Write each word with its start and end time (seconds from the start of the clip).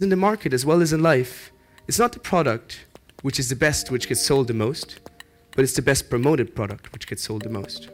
In 0.00 0.10
the 0.10 0.16
market 0.16 0.52
as 0.52 0.64
well 0.64 0.80
as 0.80 0.92
in 0.92 1.02
life, 1.02 1.50
it's 1.88 1.98
not 1.98 2.12
the 2.12 2.20
product 2.20 2.86
which 3.22 3.40
is 3.40 3.48
the 3.48 3.56
best 3.56 3.90
which 3.90 4.08
gets 4.08 4.24
sold 4.24 4.46
the 4.46 4.54
most, 4.54 5.00
but 5.56 5.64
it's 5.64 5.72
the 5.72 5.82
best 5.82 6.08
promoted 6.08 6.54
product 6.54 6.92
which 6.92 7.08
gets 7.08 7.24
sold 7.24 7.42
the 7.42 7.48
most. 7.48 7.88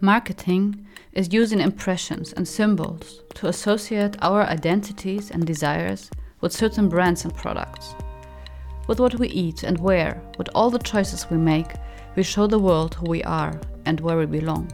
Marketing 0.00 0.86
is 1.12 1.34
using 1.34 1.60
impressions 1.60 2.32
and 2.32 2.48
symbols 2.48 3.20
to 3.34 3.46
associate 3.48 4.16
our 4.22 4.44
identities 4.44 5.30
and 5.30 5.46
desires 5.46 6.10
with 6.40 6.54
certain 6.54 6.88
brands 6.88 7.24
and 7.24 7.34
products. 7.34 7.94
With 8.88 8.98
what 8.98 9.16
we 9.16 9.28
eat 9.28 9.64
and 9.64 9.78
wear, 9.78 10.22
with 10.38 10.48
all 10.54 10.70
the 10.70 10.78
choices 10.78 11.26
we 11.30 11.36
make, 11.36 11.72
we 12.14 12.22
show 12.22 12.46
the 12.46 12.58
world 12.58 12.94
who 12.94 13.10
we 13.10 13.22
are 13.24 13.60
and 13.84 14.00
where 14.00 14.16
we 14.16 14.24
belong. 14.24 14.72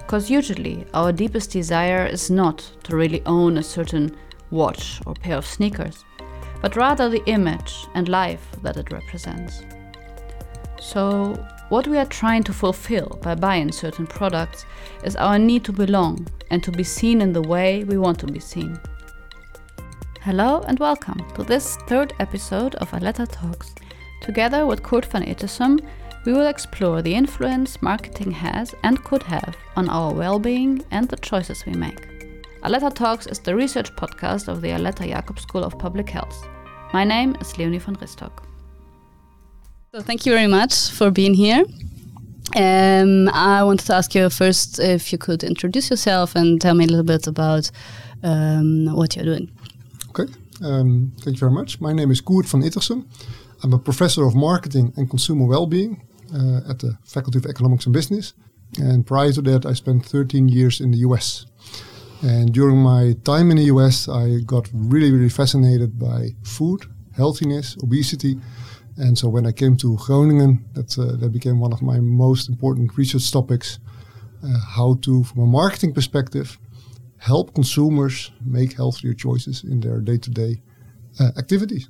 Because 0.00 0.30
usually 0.30 0.84
our 0.92 1.12
deepest 1.12 1.50
desire 1.50 2.04
is 2.04 2.30
not 2.30 2.58
to 2.84 2.94
really 2.94 3.22
own 3.24 3.56
a 3.56 3.62
certain 3.62 4.14
watch 4.50 5.00
or 5.06 5.14
pair 5.14 5.36
of 5.36 5.46
sneakers, 5.46 6.04
but 6.62 6.76
rather 6.76 7.08
the 7.08 7.24
image 7.26 7.86
and 7.94 8.08
life 8.08 8.46
that 8.62 8.76
it 8.76 8.92
represents. 8.92 9.62
So, 10.80 11.34
what 11.68 11.88
we 11.88 11.98
are 11.98 12.06
trying 12.06 12.44
to 12.44 12.52
fulfill 12.52 13.18
by 13.22 13.34
buying 13.34 13.72
certain 13.72 14.06
products 14.06 14.64
is 15.02 15.16
our 15.16 15.38
need 15.38 15.64
to 15.64 15.72
belong 15.72 16.26
and 16.50 16.62
to 16.62 16.70
be 16.70 16.84
seen 16.84 17.20
in 17.20 17.32
the 17.32 17.42
way 17.42 17.84
we 17.84 17.98
want 17.98 18.18
to 18.20 18.26
be 18.26 18.40
seen. 18.40 18.78
Hello 20.20 20.64
and 20.68 20.78
welcome 20.78 21.24
to 21.34 21.42
this 21.42 21.76
third 21.88 22.12
episode 22.20 22.74
of 22.76 22.92
Aletta 22.92 23.26
Talks. 23.26 23.74
Together 24.20 24.66
with 24.66 24.82
Koert 24.82 25.06
van 25.06 25.22
Ittersum, 25.22 25.80
we 26.24 26.32
will 26.32 26.46
explore 26.46 27.02
the 27.02 27.14
influence 27.14 27.80
marketing 27.80 28.32
has 28.32 28.74
and 28.82 29.02
could 29.04 29.22
have 29.22 29.56
on 29.76 29.88
our 29.88 30.12
well 30.12 30.38
being 30.38 30.84
and 30.90 31.08
the 31.08 31.16
choices 31.16 31.64
we 31.64 31.72
make. 31.72 32.15
Aletta 32.66 32.90
Talks 32.90 33.28
is 33.28 33.38
the 33.38 33.54
research 33.54 33.94
podcast 33.94 34.48
of 34.48 34.60
the 34.60 34.72
Aletta 34.72 35.06
Jacobs 35.06 35.42
School 35.42 35.62
of 35.62 35.78
Public 35.78 36.10
Health. 36.10 36.48
My 36.92 37.04
name 37.04 37.36
is 37.40 37.56
Leoni 37.56 37.78
von 37.78 37.94
Ristok. 37.94 38.42
So 39.94 40.00
thank 40.02 40.26
you 40.26 40.32
very 40.32 40.48
much 40.48 40.90
for 40.90 41.12
being 41.12 41.34
here. 41.34 41.62
Um, 42.56 43.28
I 43.28 43.62
wanted 43.62 43.86
to 43.86 43.94
ask 43.94 44.16
you 44.16 44.28
first 44.30 44.80
if 44.80 45.12
you 45.12 45.18
could 45.18 45.44
introduce 45.44 45.90
yourself 45.90 46.34
and 46.34 46.60
tell 46.60 46.74
me 46.74 46.86
a 46.86 46.88
little 46.88 47.04
bit 47.04 47.28
about 47.28 47.70
um, 48.24 48.86
what 48.96 49.14
you're 49.14 49.24
doing. 49.24 49.48
Okay, 50.08 50.26
um, 50.64 51.12
thank 51.20 51.36
you 51.36 51.40
very 51.40 51.52
much. 51.52 51.80
My 51.80 51.92
name 51.92 52.10
is 52.10 52.20
Koert 52.20 52.46
van 52.46 52.62
Ittersum. 52.62 53.06
I'm 53.62 53.74
a 53.74 53.78
professor 53.78 54.26
of 54.26 54.34
marketing 54.34 54.92
and 54.96 55.08
consumer 55.08 55.46
well-being 55.46 56.02
uh, 56.34 56.68
at 56.68 56.80
the 56.80 56.98
Faculty 57.04 57.38
of 57.38 57.46
Economics 57.46 57.86
and 57.86 57.92
Business. 57.92 58.34
And 58.80 59.06
prior 59.06 59.30
to 59.30 59.42
that, 59.42 59.64
I 59.66 59.74
spent 59.74 60.04
13 60.04 60.48
years 60.48 60.80
in 60.80 60.90
the 60.90 60.98
US. 60.98 61.46
And 62.22 62.52
during 62.52 62.78
my 62.78 63.14
time 63.24 63.50
in 63.50 63.58
the 63.58 63.64
US, 63.64 64.08
I 64.08 64.40
got 64.44 64.68
really, 64.72 65.12
really 65.12 65.28
fascinated 65.28 65.98
by 65.98 66.30
food, 66.42 66.86
healthiness, 67.14 67.76
obesity, 67.82 68.40
and 68.98 69.18
so 69.18 69.28
when 69.28 69.46
I 69.46 69.52
came 69.52 69.76
to 69.78 69.96
Groningen, 69.96 70.64
that, 70.72 70.98
uh, 70.98 71.16
that 71.16 71.30
became 71.30 71.60
one 71.60 71.72
of 71.72 71.82
my 71.82 72.00
most 72.00 72.48
important 72.48 72.96
research 72.96 73.30
topics. 73.30 73.78
Uh, 74.42 74.58
how 74.58 74.94
to, 75.02 75.24
from 75.24 75.42
a 75.42 75.46
marketing 75.46 75.92
perspective, 75.92 76.58
help 77.18 77.54
consumers 77.54 78.30
make 78.44 78.74
healthier 78.74 79.12
choices 79.12 79.64
in 79.64 79.80
their 79.80 80.00
day-to-day 80.00 80.62
uh, 81.20 81.30
activities. 81.36 81.88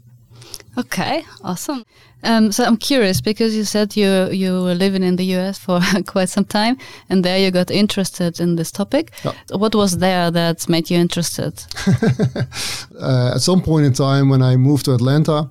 Okay, 0.79 1.25
awesome. 1.43 1.85
Um, 2.23 2.53
so 2.53 2.65
I'm 2.65 2.77
curious 2.77 3.21
because 3.21 3.57
you 3.57 3.65
said 3.65 3.97
you 3.97 4.29
you 4.31 4.63
were 4.63 4.75
living 4.75 5.03
in 5.03 5.17
the 5.17 5.25
US 5.37 5.59
for 5.59 5.81
quite 6.07 6.29
some 6.29 6.45
time, 6.45 6.77
and 7.09 7.25
there 7.25 7.39
you 7.39 7.51
got 7.51 7.71
interested 7.71 8.41
in 8.41 8.57
this 8.57 8.71
topic. 8.71 9.13
Yeah. 9.25 9.33
What 9.57 9.75
was 9.75 9.99
there 9.99 10.31
that 10.31 10.69
made 10.69 10.91
you 10.91 10.99
interested? 10.99 11.65
uh, 13.01 13.33
at 13.35 13.41
some 13.41 13.63
point 13.63 13.87
in 13.87 13.93
time, 13.93 14.29
when 14.29 14.43
I 14.43 14.57
moved 14.57 14.85
to 14.85 14.95
Atlanta, 14.95 15.49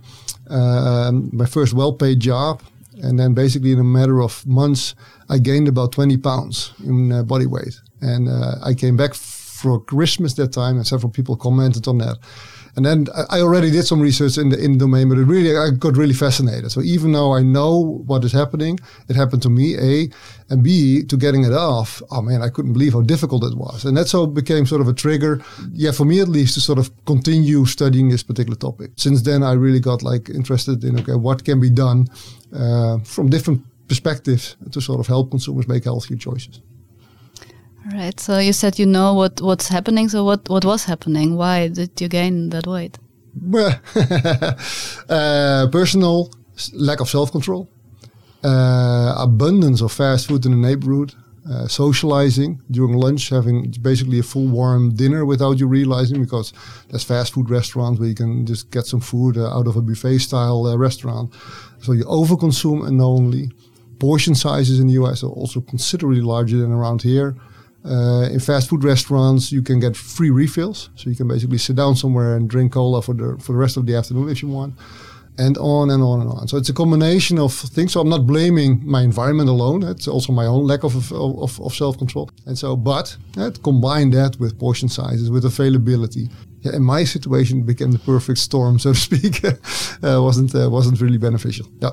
uh, 0.49 1.11
my 1.31 1.45
first 1.45 1.73
well-paid 1.73 2.19
job, 2.19 2.61
and 3.01 3.17
then 3.19 3.33
basically 3.33 3.71
in 3.71 3.79
a 3.79 3.83
matter 3.83 4.21
of 4.21 4.45
months, 4.45 4.95
I 5.29 5.39
gained 5.39 5.67
about 5.67 5.91
20 5.91 6.17
pounds 6.17 6.73
in 6.83 7.11
uh, 7.11 7.23
body 7.23 7.47
weight, 7.47 7.81
and 8.01 8.29
uh, 8.29 8.55
I 8.63 8.73
came 8.75 8.95
back 8.95 9.15
for 9.65 9.79
Christmas 9.79 10.33
that 10.35 10.53
time, 10.53 10.75
and 10.77 10.85
several 10.85 11.11
people 11.11 11.35
commented 11.35 11.87
on 11.87 11.97
that. 11.97 12.17
And 12.75 12.85
then 12.85 13.07
I 13.29 13.39
already 13.39 13.71
did 13.71 13.85
some 13.85 14.01
research 14.01 14.37
in 14.37 14.49
the 14.49 14.57
in 14.65 14.73
the 14.73 14.79
domain, 14.79 15.07
but 15.09 15.17
it 15.17 15.27
really 15.35 15.57
I 15.57 15.69
got 15.85 15.97
really 15.97 16.13
fascinated. 16.13 16.71
So 16.71 16.81
even 16.81 17.13
though 17.13 17.31
I 17.39 17.41
know 17.41 18.03
what 18.05 18.23
is 18.25 18.33
happening, 18.33 18.79
it 19.09 19.15
happened 19.15 19.41
to 19.43 19.49
me, 19.49 19.67
A, 19.91 20.09
and 20.49 20.61
B, 20.61 21.03
to 21.03 21.15
getting 21.17 21.43
it 21.45 21.53
off, 21.53 22.01
oh 22.11 22.21
man, 22.21 22.41
I 22.41 22.49
couldn't 22.49 22.73
believe 22.73 22.93
how 22.93 23.01
difficult 23.01 23.43
it 23.45 23.57
was. 23.57 23.85
And 23.85 23.95
that 23.97 24.07
so 24.07 24.27
became 24.27 24.65
sort 24.65 24.81
of 24.81 24.89
a 24.89 24.93
trigger, 24.93 25.41
yeah, 25.83 25.93
for 25.93 26.05
me 26.05 26.19
at 26.19 26.27
least, 26.27 26.53
to 26.55 26.61
sort 26.61 26.79
of 26.79 26.91
continue 27.05 27.65
studying 27.65 28.09
this 28.09 28.23
particular 28.23 28.57
topic. 28.57 28.91
Since 28.97 29.21
then 29.21 29.41
I 29.41 29.53
really 29.53 29.79
got 29.79 30.03
like 30.03 30.29
interested 30.29 30.83
in 30.83 30.99
okay, 30.99 31.17
what 31.27 31.45
can 31.45 31.59
be 31.61 31.69
done 31.69 31.99
uh, 32.53 32.97
from 33.13 33.29
different 33.29 33.61
perspectives 33.87 34.57
to 34.71 34.81
sort 34.81 34.99
of 34.99 35.07
help 35.07 35.31
consumers 35.31 35.67
make 35.67 35.85
healthier 35.85 36.17
choices. 36.17 36.61
Right. 37.93 38.19
So 38.19 38.39
you 38.39 38.53
said 38.53 38.79
you 38.79 38.85
know 38.85 39.13
what 39.13 39.41
what's 39.41 39.67
happening. 39.67 40.09
So 40.09 40.23
what 40.23 40.49
what 40.49 40.65
was 40.65 40.85
happening? 40.85 41.35
Why 41.35 41.67
did 41.67 42.01
you 42.01 42.07
gain 42.07 42.49
that 42.49 42.65
weight? 42.67 42.97
Uh, 45.07 45.67
personal 45.71 46.31
lack 46.73 46.99
of 46.99 47.09
self 47.09 47.31
control, 47.31 47.69
uh, 48.43 49.13
abundance 49.17 49.81
of 49.81 49.91
fast 49.91 50.27
food 50.27 50.45
in 50.45 50.51
the 50.51 50.57
neighborhood, 50.57 51.13
uh, 51.49 51.67
socializing 51.67 52.59
during 52.71 52.97
lunch, 52.97 53.29
having 53.29 53.71
basically 53.81 54.19
a 54.19 54.23
full 54.23 54.47
warm 54.47 54.95
dinner 54.95 55.25
without 55.25 55.59
you 55.59 55.67
realizing 55.67 56.21
because 56.23 56.53
there's 56.89 57.03
fast 57.03 57.33
food 57.33 57.49
restaurants 57.51 57.99
where 57.99 58.09
you 58.09 58.15
can 58.15 58.45
just 58.45 58.71
get 58.71 58.85
some 58.85 58.99
food 59.01 59.37
uh, 59.37 59.55
out 59.55 59.67
of 59.67 59.75
a 59.75 59.81
buffet 59.81 60.17
style 60.17 60.65
uh, 60.65 60.75
restaurant. 60.75 61.31
So 61.81 61.91
you 61.91 62.03
overconsume 62.05 62.87
unknowingly. 62.87 63.51
Portion 63.99 64.33
sizes 64.35 64.79
in 64.79 64.87
the 64.87 64.93
US 64.93 65.23
are 65.23 65.29
also 65.29 65.61
considerably 65.61 66.21
larger 66.21 66.57
than 66.57 66.71
around 66.71 67.03
here. 67.03 67.35
Uh, 67.85 68.27
in 68.31 68.39
fast 68.39 68.69
food 68.69 68.83
restaurants, 68.83 69.51
you 69.51 69.61
can 69.61 69.79
get 69.79 69.95
free 69.95 70.31
refills, 70.31 70.89
so 70.95 71.09
you 71.09 71.15
can 71.15 71.27
basically 71.27 71.59
sit 71.59 71.75
down 71.75 71.95
somewhere 71.95 72.35
and 72.35 72.49
drink 72.49 72.73
cola 72.73 73.01
for 73.01 73.13
the 73.13 73.37
for 73.39 73.51
the 73.51 73.59
rest 73.59 73.77
of 73.77 73.85
the 73.85 73.95
afternoon 73.95 74.27
if 74.29 74.41
you 74.41 74.47
want, 74.47 74.73
and 75.37 75.55
on 75.59 75.91
and 75.91 76.01
on 76.01 76.21
and 76.21 76.29
on. 76.31 76.47
So 76.47 76.57
it's 76.57 76.69
a 76.69 76.73
combination 76.73 77.37
of 77.37 77.53
things. 77.53 77.93
So 77.93 78.01
I'm 78.01 78.09
not 78.09 78.25
blaming 78.25 78.81
my 78.83 79.01
environment 79.03 79.49
alone. 79.49 79.83
It's 79.83 80.07
also 80.07 80.33
my 80.33 80.47
own 80.47 80.65
lack 80.65 80.83
of 80.83 81.11
of, 81.11 81.61
of 81.61 81.75
self 81.75 81.97
control. 81.97 82.29
And 82.47 82.57
so, 82.57 82.75
but 82.75 83.15
uh, 83.37 83.51
combine 83.63 84.09
that 84.11 84.39
with 84.39 84.57
portion 84.57 84.89
sizes, 84.89 85.29
with 85.29 85.45
availability. 85.45 86.29
Yeah, 86.61 86.75
in 86.75 86.81
my 86.81 87.03
situation, 87.03 87.59
it 87.59 87.65
became 87.67 87.91
the 87.91 87.99
perfect 87.99 88.39
storm, 88.39 88.79
so 88.79 88.93
to 88.93 88.99
speak. 88.99 89.45
uh, 90.03 90.21
wasn't 90.23 90.55
uh, 90.55 90.69
wasn't 90.71 90.99
really 91.01 91.19
beneficial. 91.19 91.67
Yeah. 91.81 91.91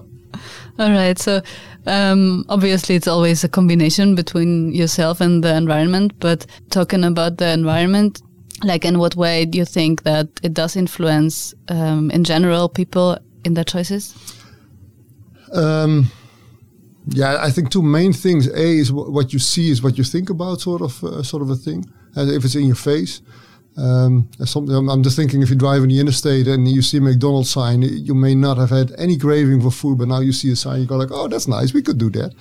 All 0.79 0.91
right. 0.91 1.19
So 1.19 1.43
um, 1.87 2.45
obviously, 2.49 2.95
it's 2.95 3.09
always 3.09 3.45
a 3.45 3.49
combination 3.49 4.15
between 4.15 4.73
yourself 4.73 5.21
and 5.21 5.43
the 5.43 5.55
environment. 5.55 6.13
But 6.21 6.47
talking 6.71 7.05
about 7.05 7.39
the 7.39 7.53
environment, 7.53 8.23
like 8.65 8.85
in 8.85 8.99
what 8.99 9.17
way 9.17 9.45
do 9.45 9.59
you 9.59 9.65
think 9.65 10.03
that 10.05 10.29
it 10.43 10.55
does 10.55 10.77
influence, 10.77 11.55
um, 11.69 12.11
in 12.11 12.25
general, 12.25 12.69
people 12.69 13.19
in 13.45 13.55
their 13.55 13.65
choices? 13.65 14.15
Um, 15.53 16.11
yeah, 17.09 17.39
I 17.41 17.51
think 17.51 17.71
two 17.71 17.83
main 17.83 18.13
things. 18.13 18.47
A 18.47 18.79
is 18.79 18.93
what 18.93 19.33
you 19.33 19.39
see 19.39 19.71
is 19.71 19.83
what 19.83 19.99
you 19.99 20.05
think 20.05 20.31
about, 20.31 20.61
sort 20.61 20.83
of, 20.83 21.03
uh, 21.05 21.23
sort 21.23 21.43
of 21.43 21.51
a 21.51 21.57
thing. 21.57 21.85
And 22.15 22.31
if 22.31 22.45
it's 22.45 22.55
in 22.55 22.67
your 22.67 22.77
face, 22.77 23.21
um, 23.77 24.29
I'm 24.39 25.03
just 25.03 25.17
thinking 25.17 25.41
if 25.43 25.49
you 25.49 25.57
drive 25.57 25.83
in 25.83 25.89
the 25.89 25.99
interstate 25.99 26.47
and 26.47 26.69
you 26.69 26.83
see 26.83 26.99
a 26.99 27.01
McDonald's 27.01 27.51
sign, 27.51 27.83
you 27.83 28.15
may 28.15 28.35
not 28.35 28.59
have 28.59 28.71
had 28.71 28.93
any 28.99 29.17
craving 29.17 29.63
for 29.63 29.71
food, 29.71 29.99
but 29.99 30.09
now 30.09 30.21
you 30.21 30.33
see 30.33 30.53
a 30.53 30.57
sign, 30.57 30.81
you 30.81 30.87
go 30.87 30.97
like, 30.97 31.11
oh, 31.11 31.29
that's 31.29 31.49
nice, 31.49 31.73
we 31.73 31.83
could 31.83 31.99
do 31.99 32.11
that, 32.11 32.35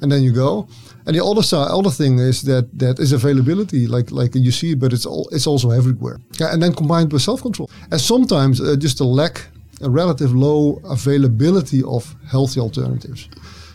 and 0.00 0.12
then 0.12 0.22
you 0.22 0.32
go. 0.32 0.68
And 1.06 1.16
the 1.16 1.24
other 1.24 1.42
side, 1.42 1.70
other 1.70 1.90
thing 1.90 2.18
is 2.18 2.42
that 2.42 2.78
that 2.78 3.00
is 3.00 3.12
availability, 3.12 3.86
like 3.88 4.12
like 4.12 4.34
you 4.34 4.52
see, 4.52 4.74
but 4.74 4.92
it's 4.92 5.06
all 5.06 5.28
it's 5.32 5.46
also 5.46 5.70
everywhere. 5.70 6.20
And 6.38 6.62
then 6.62 6.72
combined 6.72 7.12
with 7.12 7.22
self 7.22 7.42
control, 7.42 7.68
and 7.90 8.00
sometimes 8.00 8.60
uh, 8.60 8.76
just 8.76 9.00
a 9.00 9.04
lack, 9.04 9.48
a 9.82 9.90
relative 9.90 10.32
low 10.34 10.80
availability 10.84 11.82
of 11.82 12.14
healthy 12.30 12.60
alternatives. 12.60 13.28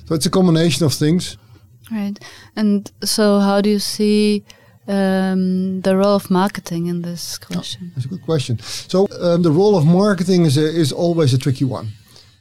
So 0.07 0.15
it's 0.15 0.27
a 0.27 0.29
combination 0.29 0.85
of 0.85 0.93
things. 0.93 1.37
Right, 1.91 2.17
and 2.55 2.89
so 3.03 3.39
how 3.39 3.59
do 3.59 3.69
you 3.69 3.79
see? 3.79 4.45
Um, 4.87 5.81
the 5.81 5.95
role 5.95 6.15
of 6.15 6.29
marketing 6.29 6.87
in 6.87 7.01
this 7.01 7.37
question? 7.37 7.81
Oh, 7.85 7.91
that's 7.95 8.05
a 8.05 8.09
good 8.09 8.23
question. 8.23 8.59
So 8.59 9.07
um, 9.19 9.41
the 9.41 9.51
role 9.51 9.77
of 9.77 9.85
marketing 9.85 10.45
is 10.45 10.57
a, 10.57 10.65
is 10.65 10.91
always 10.91 11.33
a 11.33 11.37
tricky 11.37 11.65
one. 11.65 11.89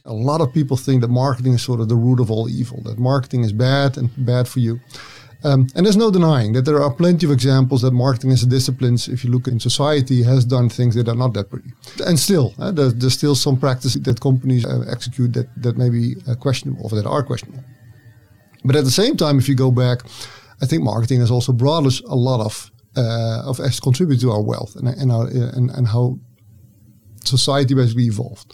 A 0.05 0.13
lot 0.13 0.41
of 0.41 0.53
people 0.53 0.77
think 0.77 1.01
that 1.01 1.09
marketing 1.09 1.53
is 1.53 1.63
sort 1.63 1.79
of 1.79 1.89
the 1.89 1.95
root 1.95 2.19
of 2.19 2.29
all 2.29 2.47
evil. 2.47 2.81
That 2.83 2.99
marketing 2.99 3.43
is 3.43 3.51
bad 3.51 3.97
and 3.97 4.09
bad 4.17 4.47
for 4.47 4.59
you. 4.59 4.79
Um, 5.43 5.67
and 5.75 5.85
there's 5.85 5.97
no 5.97 6.09
denying 6.09 6.53
that 6.53 6.63
there 6.63 6.81
are 6.81 6.91
plenty 6.91 7.25
of 7.25 7.31
examples 7.31 7.83
that 7.83 7.91
marketing 7.91 8.31
as 8.31 8.41
a 8.41 8.47
discipline, 8.47 8.95
if 8.95 9.23
you 9.23 9.29
look 9.29 9.47
in 9.47 9.59
society, 9.59 10.23
has 10.23 10.43
done 10.43 10.69
things 10.69 10.95
that 10.95 11.07
are 11.07 11.15
not 11.15 11.33
that 11.33 11.51
pretty. 11.51 11.71
And 12.05 12.19
still, 12.19 12.55
uh, 12.57 12.71
there's, 12.71 12.95
there's, 12.95 13.13
still 13.13 13.35
some 13.35 13.59
practices 13.59 14.01
that 14.01 14.19
companies 14.21 14.65
uh, 14.65 14.85
execute 14.89 15.33
that, 15.33 15.47
that 15.61 15.77
may 15.77 15.89
be 15.89 16.15
uh, 16.27 16.33
questionable 16.33 16.89
or 16.91 16.95
that 16.95 17.05
are 17.07 17.21
questionable. 17.21 17.63
But 18.63 18.75
at 18.75 18.85
the 18.85 18.91
same 18.91 19.17
time, 19.17 19.37
if 19.37 19.47
you 19.47 19.53
go 19.53 19.69
back 19.69 19.99
I 20.61 20.65
think 20.65 20.83
marketing 20.83 21.19
has 21.19 21.31
also 21.31 21.53
brought 21.53 21.85
us 21.85 22.01
a 22.01 22.15
lot 22.15 22.39
of 22.39 22.71
uh, 22.97 23.41
of 23.45 23.57
to 23.57 24.31
our 24.31 24.41
wealth 24.41 24.75
and 24.75 24.87
and 24.87 25.11
our 25.11 25.27
and, 25.27 25.69
and 25.71 25.87
how 25.87 26.17
society 27.23 27.73
basically 27.73 28.05
evolved. 28.05 28.53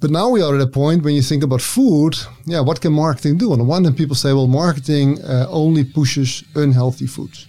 But 0.00 0.10
now 0.10 0.30
we 0.30 0.40
are 0.40 0.54
at 0.54 0.62
a 0.62 0.66
point 0.66 1.02
when 1.02 1.14
you 1.14 1.22
think 1.22 1.42
about 1.42 1.60
food, 1.60 2.16
yeah, 2.46 2.60
what 2.60 2.80
can 2.80 2.92
marketing 2.92 3.36
do? 3.36 3.52
On 3.52 3.58
the 3.58 3.64
one 3.64 3.84
hand, 3.84 3.98
people 3.98 4.16
say, 4.16 4.32
well, 4.32 4.46
marketing 4.46 5.22
uh, 5.22 5.46
only 5.50 5.84
pushes 5.84 6.42
unhealthy 6.54 7.06
foods. 7.06 7.46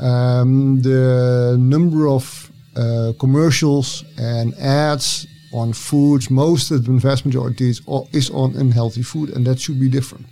Um, 0.00 0.80
the 0.80 1.56
number 1.58 2.08
of 2.08 2.50
uh, 2.74 3.12
commercials 3.18 4.02
and 4.16 4.54
ads 4.54 5.26
on 5.52 5.74
foods, 5.74 6.30
most 6.30 6.70
of 6.70 6.86
the 6.86 6.92
vast 6.92 7.26
majority 7.26 7.68
is, 7.68 7.82
is 8.12 8.30
on 8.30 8.56
unhealthy 8.56 9.02
food, 9.02 9.28
and 9.30 9.46
that 9.46 9.60
should 9.60 9.78
be 9.78 9.90
different. 9.90 10.26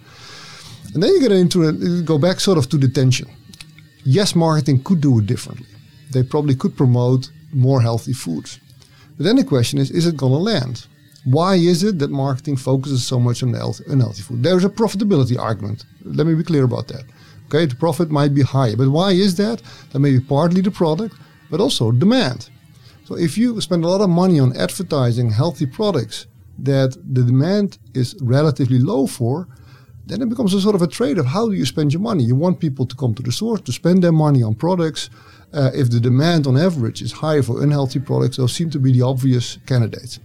And 0.94 1.02
then 1.02 1.10
you 1.12 1.20
get 1.20 1.32
into 1.32 1.62
it, 1.62 2.04
go 2.04 2.18
back 2.18 2.40
sort 2.40 2.58
of 2.58 2.68
to 2.70 2.76
the 2.76 2.88
tension. 2.88 3.28
Yes, 4.04 4.34
marketing 4.34 4.82
could 4.82 5.00
do 5.00 5.18
it 5.18 5.26
differently. 5.26 5.66
They 6.12 6.22
probably 6.22 6.54
could 6.54 6.76
promote 6.76 7.30
more 7.52 7.80
healthy 7.80 8.12
foods. 8.12 8.58
But 9.16 9.24
then 9.24 9.36
the 9.36 9.44
question 9.44 9.78
is, 9.78 9.90
is 9.90 10.06
it 10.06 10.16
going 10.16 10.32
to 10.32 10.38
land? 10.38 10.86
Why 11.24 11.54
is 11.54 11.84
it 11.84 11.98
that 12.00 12.10
marketing 12.10 12.56
focuses 12.56 13.06
so 13.06 13.20
much 13.20 13.42
on 13.42 13.54
health, 13.54 13.80
unhealthy 13.86 14.22
food? 14.22 14.42
There's 14.42 14.64
a 14.64 14.68
profitability 14.68 15.38
argument. 15.38 15.84
Let 16.04 16.26
me 16.26 16.34
be 16.34 16.42
clear 16.42 16.64
about 16.64 16.88
that. 16.88 17.04
Okay, 17.46 17.66
the 17.66 17.76
profit 17.76 18.10
might 18.10 18.34
be 18.34 18.42
higher, 18.42 18.76
but 18.76 18.88
why 18.88 19.12
is 19.12 19.36
that? 19.36 19.62
That 19.90 20.00
may 20.00 20.10
be 20.10 20.20
partly 20.20 20.62
the 20.62 20.70
product, 20.70 21.14
but 21.50 21.60
also 21.60 21.92
demand. 21.92 22.50
So 23.04 23.16
if 23.16 23.38
you 23.38 23.60
spend 23.60 23.84
a 23.84 23.88
lot 23.88 24.00
of 24.00 24.10
money 24.10 24.40
on 24.40 24.56
advertising 24.56 25.30
healthy 25.30 25.66
products 25.66 26.26
that 26.58 26.96
the 27.14 27.22
demand 27.22 27.78
is 27.94 28.16
relatively 28.20 28.78
low 28.78 29.06
for, 29.06 29.48
then 30.06 30.22
it 30.22 30.28
becomes 30.28 30.54
a 30.54 30.60
sort 30.60 30.74
of 30.74 30.82
a 30.82 30.86
trade 30.86 31.18
of 31.18 31.26
how 31.26 31.48
do 31.48 31.54
you 31.54 31.64
spend 31.64 31.92
your 31.92 32.02
money? 32.02 32.24
You 32.24 32.34
want 32.34 32.60
people 32.60 32.86
to 32.86 32.96
come 32.96 33.14
to 33.14 33.22
the 33.22 33.32
store 33.32 33.58
to 33.58 33.72
spend 33.72 34.02
their 34.02 34.12
money 34.12 34.42
on 34.42 34.54
products. 34.54 35.10
Uh, 35.52 35.70
if 35.74 35.90
the 35.90 36.00
demand 36.00 36.46
on 36.46 36.56
average 36.56 37.02
is 37.02 37.12
higher 37.12 37.42
for 37.42 37.62
unhealthy 37.62 38.00
products, 38.00 38.38
those 38.38 38.54
seem 38.54 38.70
to 38.70 38.78
be 38.78 38.92
the 38.92 39.02
obvious 39.02 39.58
candidates 39.66 40.18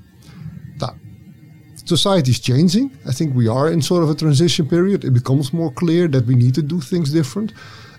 society 1.88 2.32
is 2.32 2.40
changing. 2.40 2.92
I 3.08 3.12
think 3.12 3.36
we 3.36 3.48
are 3.48 3.72
in 3.72 3.82
sort 3.82 4.04
of 4.04 4.10
a 4.10 4.16
transition 4.16 4.68
period. 4.68 5.04
It 5.04 5.12
becomes 5.12 5.54
more 5.54 5.72
clear 5.72 6.08
that 6.10 6.26
we 6.26 6.36
need 6.36 6.56
to 6.56 6.62
do 6.62 6.82
things 6.82 7.12
different. 7.12 7.54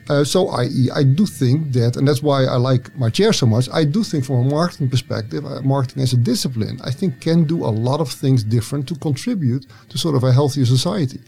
Uh, 0.08 0.24
so 0.24 0.48
I, 0.48 0.68
I 0.94 1.02
do 1.02 1.26
think 1.26 1.72
that, 1.72 1.96
and 1.96 2.08
that's 2.08 2.22
why 2.22 2.44
I 2.44 2.56
like 2.56 2.96
my 2.96 3.10
chair 3.10 3.32
so 3.32 3.44
much. 3.44 3.68
I 3.72 3.84
do 3.84 4.02
think, 4.02 4.24
from 4.24 4.36
a 4.36 4.50
marketing 4.50 4.88
perspective, 4.88 5.44
uh, 5.44 5.60
marketing 5.60 6.02
as 6.02 6.14
a 6.14 6.16
discipline, 6.16 6.80
I 6.82 6.90
think 6.90 7.20
can 7.20 7.44
do 7.44 7.62
a 7.64 7.72
lot 7.88 8.00
of 8.00 8.10
things 8.10 8.42
different 8.42 8.88
to 8.88 8.94
contribute 8.96 9.66
to 9.90 9.98
sort 9.98 10.14
of 10.16 10.24
a 10.24 10.32
healthier 10.32 10.64
society. 10.64 11.20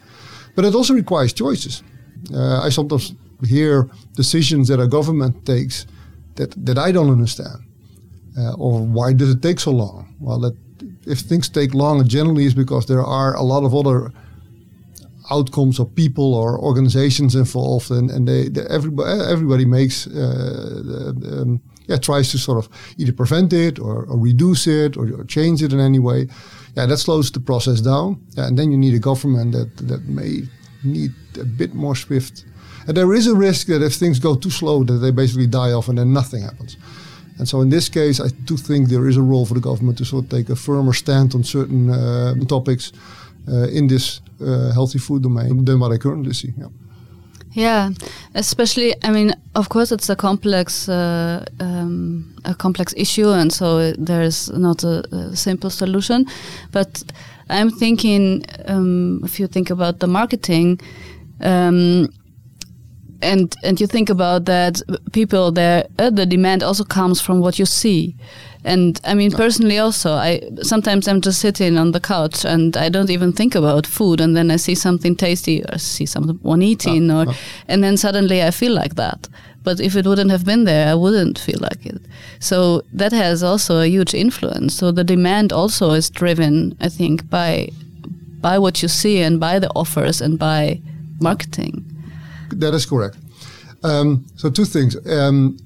But 0.60 0.68
it 0.68 0.74
also 0.74 0.92
requires 0.92 1.32
choices. 1.32 1.82
Uh, 2.34 2.60
I 2.60 2.68
sometimes 2.68 3.14
hear 3.48 3.88
decisions 4.14 4.68
that 4.68 4.78
a 4.78 4.86
government 4.86 5.46
takes 5.46 5.86
that 6.34 6.50
that 6.66 6.76
I 6.76 6.92
don't 6.92 7.10
understand, 7.10 7.60
uh, 8.36 8.52
or 8.64 8.82
why 8.96 9.14
does 9.14 9.30
it 9.30 9.40
take 9.40 9.58
so 9.58 9.70
long? 9.70 10.14
Well, 10.20 10.54
if 11.06 11.20
things 11.20 11.48
take 11.48 11.72
long, 11.72 12.02
it 12.02 12.08
generally 12.08 12.44
is 12.44 12.52
because 12.52 12.84
there 12.84 13.02
are 13.02 13.34
a 13.36 13.42
lot 13.42 13.64
of 13.64 13.74
other 13.74 14.12
outcomes 15.30 15.78
of 15.78 15.94
people 15.94 16.34
or 16.34 16.58
organizations 16.58 17.34
involved, 17.34 17.90
and, 17.90 18.10
and 18.10 18.28
they, 18.28 18.50
they 18.50 18.66
everybody 18.68 19.32
everybody 19.32 19.64
makes 19.64 20.06
uh, 20.08 21.14
um, 21.40 21.58
yeah 21.88 21.96
tries 21.96 22.30
to 22.32 22.38
sort 22.38 22.58
of 22.62 22.68
either 22.98 23.14
prevent 23.14 23.54
it 23.54 23.78
or, 23.78 24.04
or 24.04 24.18
reduce 24.18 24.66
it 24.66 24.98
or, 24.98 25.04
or, 25.20 25.24
change 25.24 25.62
it 25.62 25.72
in 25.72 25.80
any 25.80 25.98
way. 25.98 26.28
Yeah, 26.76 26.86
that 26.86 26.98
slows 26.98 27.30
the 27.30 27.40
process 27.40 27.80
down, 27.80 28.20
and 28.36 28.56
then 28.56 28.70
you 28.70 28.78
need 28.78 28.94
a 28.94 28.98
government 28.98 29.52
that 29.52 29.76
that 29.88 30.08
may 30.08 30.42
need 30.84 31.12
a 31.40 31.44
bit 31.44 31.74
more 31.74 31.96
swift. 31.96 32.44
And 32.86 32.96
there 32.96 33.12
is 33.12 33.26
a 33.26 33.34
risk 33.34 33.66
that 33.66 33.82
if 33.82 33.94
things 33.94 34.18
go 34.18 34.36
too 34.36 34.50
slow, 34.50 34.84
that 34.84 34.94
they 34.94 35.10
basically 35.10 35.46
die 35.46 35.72
off 35.72 35.88
and 35.88 35.98
then 35.98 36.12
nothing 36.12 36.42
happens. 36.42 36.76
And 37.38 37.48
so 37.48 37.60
in 37.60 37.70
this 37.70 37.88
case, 37.88 38.20
I 38.20 38.28
do 38.44 38.56
think 38.56 38.88
there 38.88 39.08
is 39.08 39.16
a 39.16 39.22
role 39.22 39.46
for 39.46 39.54
the 39.54 39.60
government 39.60 39.98
to 39.98 40.04
sort 40.04 40.24
of 40.24 40.30
take 40.30 40.48
a 40.50 40.56
firmer 40.56 40.92
stand 40.92 41.34
on 41.34 41.44
certain 41.44 41.90
uh, 41.90 42.34
topics 42.48 42.92
uh, 43.48 43.68
in 43.68 43.86
this 43.86 44.20
uh, 44.40 44.72
healthy 44.72 44.98
food 44.98 45.22
domain 45.22 45.64
than 45.64 45.80
what 45.80 45.92
I 45.92 45.98
currently 45.98 46.34
see. 46.34 46.52
Yeah. 46.56 46.66
Yeah, 47.52 47.90
especially. 48.34 48.94
I 49.02 49.10
mean, 49.10 49.32
of 49.56 49.68
course, 49.68 49.90
it's 49.90 50.08
a 50.08 50.14
complex, 50.14 50.88
uh, 50.88 51.44
um, 51.58 52.36
a 52.44 52.54
complex 52.54 52.94
issue, 52.96 53.30
and 53.30 53.52
so 53.52 53.92
there's 53.92 54.50
not 54.52 54.84
a, 54.84 55.02
a 55.14 55.36
simple 55.36 55.70
solution. 55.70 56.26
But 56.70 57.02
I'm 57.48 57.70
thinking, 57.70 58.44
um, 58.66 59.20
if 59.24 59.40
you 59.40 59.48
think 59.48 59.70
about 59.70 59.98
the 59.98 60.06
marketing, 60.06 60.80
um, 61.40 62.08
and 63.20 63.54
and 63.64 63.80
you 63.80 63.86
think 63.86 64.10
about 64.10 64.44
that 64.44 64.80
people 65.12 65.50
there 65.50 65.86
uh, 65.98 66.10
the 66.10 66.26
demand 66.26 66.62
also 66.62 66.84
comes 66.84 67.20
from 67.20 67.40
what 67.40 67.58
you 67.58 67.66
see 67.66 68.16
and 68.64 69.00
i 69.04 69.14
mean 69.14 69.30
personally 69.30 69.78
also 69.78 70.12
i 70.12 70.40
sometimes 70.62 71.08
i'm 71.08 71.20
just 71.20 71.40
sitting 71.40 71.78
on 71.78 71.92
the 71.92 72.00
couch 72.00 72.44
and 72.44 72.76
i 72.76 72.88
don't 72.88 73.10
even 73.10 73.32
think 73.32 73.54
about 73.54 73.86
food 73.86 74.20
and 74.20 74.36
then 74.36 74.50
i 74.50 74.56
see 74.56 74.74
something 74.74 75.16
tasty 75.16 75.62
or 75.72 75.78
see 75.78 76.06
someone 76.06 76.62
eating 76.62 77.10
or 77.10 77.26
and 77.68 77.82
then 77.82 77.96
suddenly 77.96 78.42
i 78.42 78.50
feel 78.50 78.72
like 78.72 78.94
that. 78.96 79.28
But 79.62 79.78
if 79.78 79.94
it 79.94 80.06
wouldn't 80.06 80.30
have 80.30 80.44
been 80.46 80.64
there 80.64 80.88
i 80.88 80.94
wouldn't 80.94 81.38
feel 81.38 81.58
like 81.60 81.84
it. 81.84 82.00
So 82.38 82.82
that 82.94 83.12
has 83.12 83.42
also 83.42 83.80
a 83.80 83.86
huge 83.86 84.14
influence. 84.14 84.74
So 84.74 84.90
the 84.90 85.04
demand 85.04 85.52
also 85.52 85.90
is 85.90 86.10
driven 86.10 86.74
i 86.80 86.88
think 86.88 87.28
by 87.28 87.68
by 88.40 88.58
what 88.58 88.82
you 88.82 88.88
see 88.88 89.20
and 89.20 89.38
by 89.38 89.58
the 89.58 89.70
offers 89.74 90.20
and 90.22 90.38
by 90.38 90.80
marketing. 91.20 91.84
That 92.50 92.74
is 92.74 92.86
correct. 92.86 93.16
Um, 93.82 94.24
so 94.36 94.50
two 94.50 94.64
things. 94.64 94.96
Um, 95.06 95.58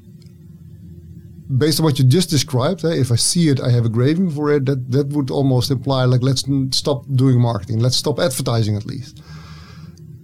based 1.49 1.81
on 1.81 1.85
what 1.85 1.99
you 1.99 2.05
just 2.05 2.31
described, 2.31 2.85
eh, 2.85 2.95
if 2.95 3.11
I 3.13 3.17
see 3.17 3.49
it, 3.49 3.61
I 3.61 3.71
have 3.71 3.85
a 3.85 3.91
craving 3.91 4.31
for 4.31 4.53
it. 4.53 4.67
That 4.67 4.91
that 4.93 5.09
would 5.09 5.31
almost 5.31 5.71
imply 5.71 6.05
like 6.05 6.23
let's 6.23 6.45
stop 6.71 7.05
doing 7.15 7.41
marketing. 7.41 7.81
Let's 7.81 7.97
stop 7.97 8.19
advertising 8.19 8.77
at 8.77 8.87
least. 8.87 9.23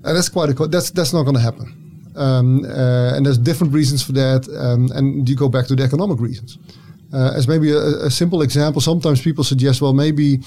And 0.05 0.17
that's 0.17 0.28
quite 0.28 0.49
a 0.50 0.67
that's 0.67 0.90
that's 0.90 1.12
not 1.12 1.25
going 1.25 1.37
to 1.37 1.43
happen. 1.43 1.76
Um, 2.17 2.64
uh, 2.64 3.14
and 3.14 3.25
there's 3.25 3.38
different 3.38 3.72
reasons 3.72 4.02
for 4.02 4.12
that. 4.12 4.49
Um, 4.58 4.90
and 4.94 5.28
you 5.28 5.37
go 5.37 5.49
back 5.49 5.67
to 5.69 5.76
the 5.76 5.82
economic 5.82 6.20
reasons. 6.20 6.58
Uh, 7.12 7.32
as 7.34 7.49
maybe 7.49 7.72
a, 7.72 8.06
a, 8.06 8.11
simple 8.11 8.40
example, 8.40 8.81
sometimes 8.81 9.20
people 9.20 9.43
suggest, 9.43 9.82
well, 9.82 9.93
maybe 9.93 10.39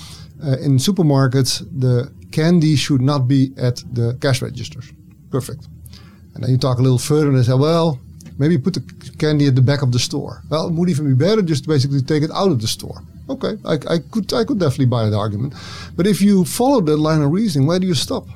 uh, 0.41 0.57
in 0.59 0.77
supermarkets 0.77 1.59
the 1.77 2.09
candy 2.31 2.77
should 2.77 3.01
not 3.01 3.27
be 3.27 3.51
at 3.57 3.83
the 3.91 4.17
cash 4.21 4.41
registers. 4.41 4.91
Perfect. 5.29 5.67
And 6.33 6.43
then 6.43 6.51
you 6.51 6.57
talk 6.57 6.79
a 6.79 6.81
little 6.81 6.97
further 6.97 7.27
and 7.27 7.37
they 7.37 7.43
say, 7.43 7.53
well, 7.53 7.99
maybe 8.37 8.57
put 8.57 8.73
the 8.73 8.83
candy 9.17 9.47
at 9.47 9.55
the 9.55 9.61
back 9.61 9.81
of 9.81 9.91
the 9.91 9.99
store. 9.99 10.41
Well, 10.49 10.67
it 10.67 10.73
would 10.73 10.89
even 10.89 11.07
be 11.07 11.15
better 11.15 11.41
just 11.41 11.67
basically 11.67 12.01
take 12.01 12.23
it 12.23 12.31
out 12.31 12.51
of 12.51 12.61
the 12.61 12.67
store. 12.67 13.01
Okay, 13.29 13.57
I, 13.65 13.73
I 13.73 13.99
could 14.11 14.33
I 14.33 14.43
could 14.43 14.59
definitely 14.59 14.87
buy 14.87 15.09
that 15.09 15.15
argument. 15.15 15.53
But 15.95 16.07
if 16.07 16.21
you 16.21 16.45
follow 16.45 16.81
that 16.81 16.97
line 16.97 17.21
of 17.21 17.31
reasoning, 17.31 17.67
where 17.67 17.79
do 17.79 17.87
you 17.87 17.93
stop? 17.93 18.27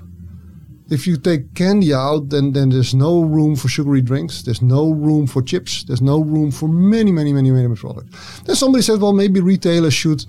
If 0.89 1.05
you 1.05 1.17
take 1.17 1.53
candy 1.53 1.93
out, 1.93 2.29
then, 2.29 2.53
then 2.53 2.69
there's 2.69 2.93
no 2.93 3.21
room 3.21 3.57
for 3.57 3.67
sugary 3.67 3.99
drinks. 3.99 4.41
There's 4.43 4.61
no 4.61 4.91
room 4.91 5.27
for 5.27 5.41
chips. 5.41 5.83
There's 5.83 6.01
no 6.01 6.21
room 6.21 6.49
for 6.49 6.69
many, 6.69 7.11
many, 7.11 7.33
many, 7.33 7.51
many 7.51 7.75
products. 7.75 8.39
Then 8.45 8.55
somebody 8.55 8.81
said, 8.81 9.01
well, 9.01 9.11
maybe 9.11 9.41
retailers 9.41 9.93
should 9.93 10.25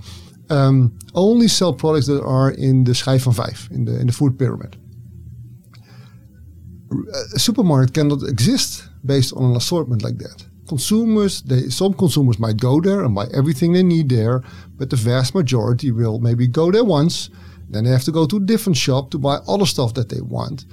um, 0.51 0.99
only 1.15 1.47
sell 1.47 1.73
products 1.73 2.09
that 2.09 2.25
are 2.25 2.51
in 2.51 2.83
the 2.83 2.91
schijf 2.91 3.23
van 3.23 3.35
vijf, 3.35 3.71
in 3.71 3.85
the, 3.85 4.01
in 4.01 4.09
the 4.09 4.13
food 4.13 4.37
pyramid 4.37 4.77
Eh, 6.91 7.35
a 7.35 7.39
supermarket 7.39 7.95
cannot 7.95 8.23
exist 8.23 8.89
based 9.05 9.33
on 9.35 9.51
an 9.51 9.57
assortment 9.57 10.03
like 10.03 10.19
that. 10.19 10.45
Consumers, 10.69 11.43
they, 11.43 11.69
some 11.71 11.95
consumers 11.95 12.39
might 12.39 12.59
go 12.59 12.81
there 12.81 13.03
and 13.05 13.15
buy 13.15 13.27
everything 13.35 13.73
they 13.73 13.83
need 13.83 14.09
there, 14.09 14.43
but 14.77 14.91
the 14.91 14.97
vast 14.97 15.35
majority 15.35 15.91
will 15.91 16.19
maybe 16.19 16.47
go 16.47 16.71
there 16.71 16.85
once, 16.85 17.31
then 17.71 17.85
they 17.85 17.91
have 17.91 18.05
to 18.05 18.13
go 18.13 18.27
to 18.27 18.37
a 18.37 18.41
different 18.41 18.77
shop 18.77 19.11
to 19.11 19.19
buy 19.19 19.37
other 19.47 19.67
stuff 19.67 19.95
that 19.95 20.09
they 20.09 20.21
want. 20.21 20.65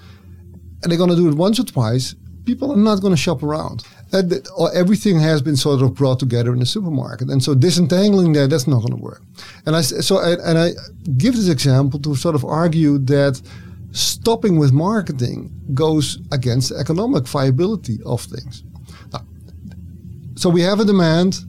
And 0.83 0.91
they're 0.91 0.97
going 0.97 1.09
to 1.09 1.15
do 1.15 1.29
it 1.29 1.35
once 1.35 1.59
or 1.59 1.63
twice. 1.63 2.15
People 2.45 2.71
are 2.71 2.77
not 2.77 3.01
going 3.01 3.13
to 3.13 3.17
shop 3.17 3.41
around. 3.41 3.83
Uh, 4.13 4.21
that, 4.21 4.47
uh, 4.57 4.65
everything 4.65 5.19
has 5.19 5.41
been 5.41 5.55
sort 5.55 5.81
of 5.81 5.95
brought 5.95 6.19
together 6.19 6.53
in 6.53 6.59
the 6.59 6.65
supermarket, 6.65 7.29
and 7.29 7.41
so 7.41 7.55
disentangling 7.55 8.33
that 8.33 8.51
that's 8.51 8.67
not 8.67 8.79
going 8.79 8.95
to 8.95 9.03
work. 9.03 9.23
And 9.65 9.75
I 9.75 9.81
so 9.81 10.17
I, 10.17 10.33
and 10.47 10.57
I 10.57 10.71
give 11.17 11.35
this 11.35 11.49
example 11.49 11.99
to 12.01 12.15
sort 12.15 12.35
of 12.35 12.45
argue 12.45 12.99
that 12.99 13.41
stopping 13.95 14.57
with 14.59 14.73
marketing 14.73 15.51
goes 15.73 16.19
against 16.31 16.69
the 16.69 16.75
economic 16.75 17.25
viability 17.27 17.99
of 18.05 18.21
things. 18.21 18.63
Now, 19.13 19.21
so 20.35 20.49
we 20.49 20.61
have 20.61 20.79
a 20.79 20.85
demand. 20.85 21.39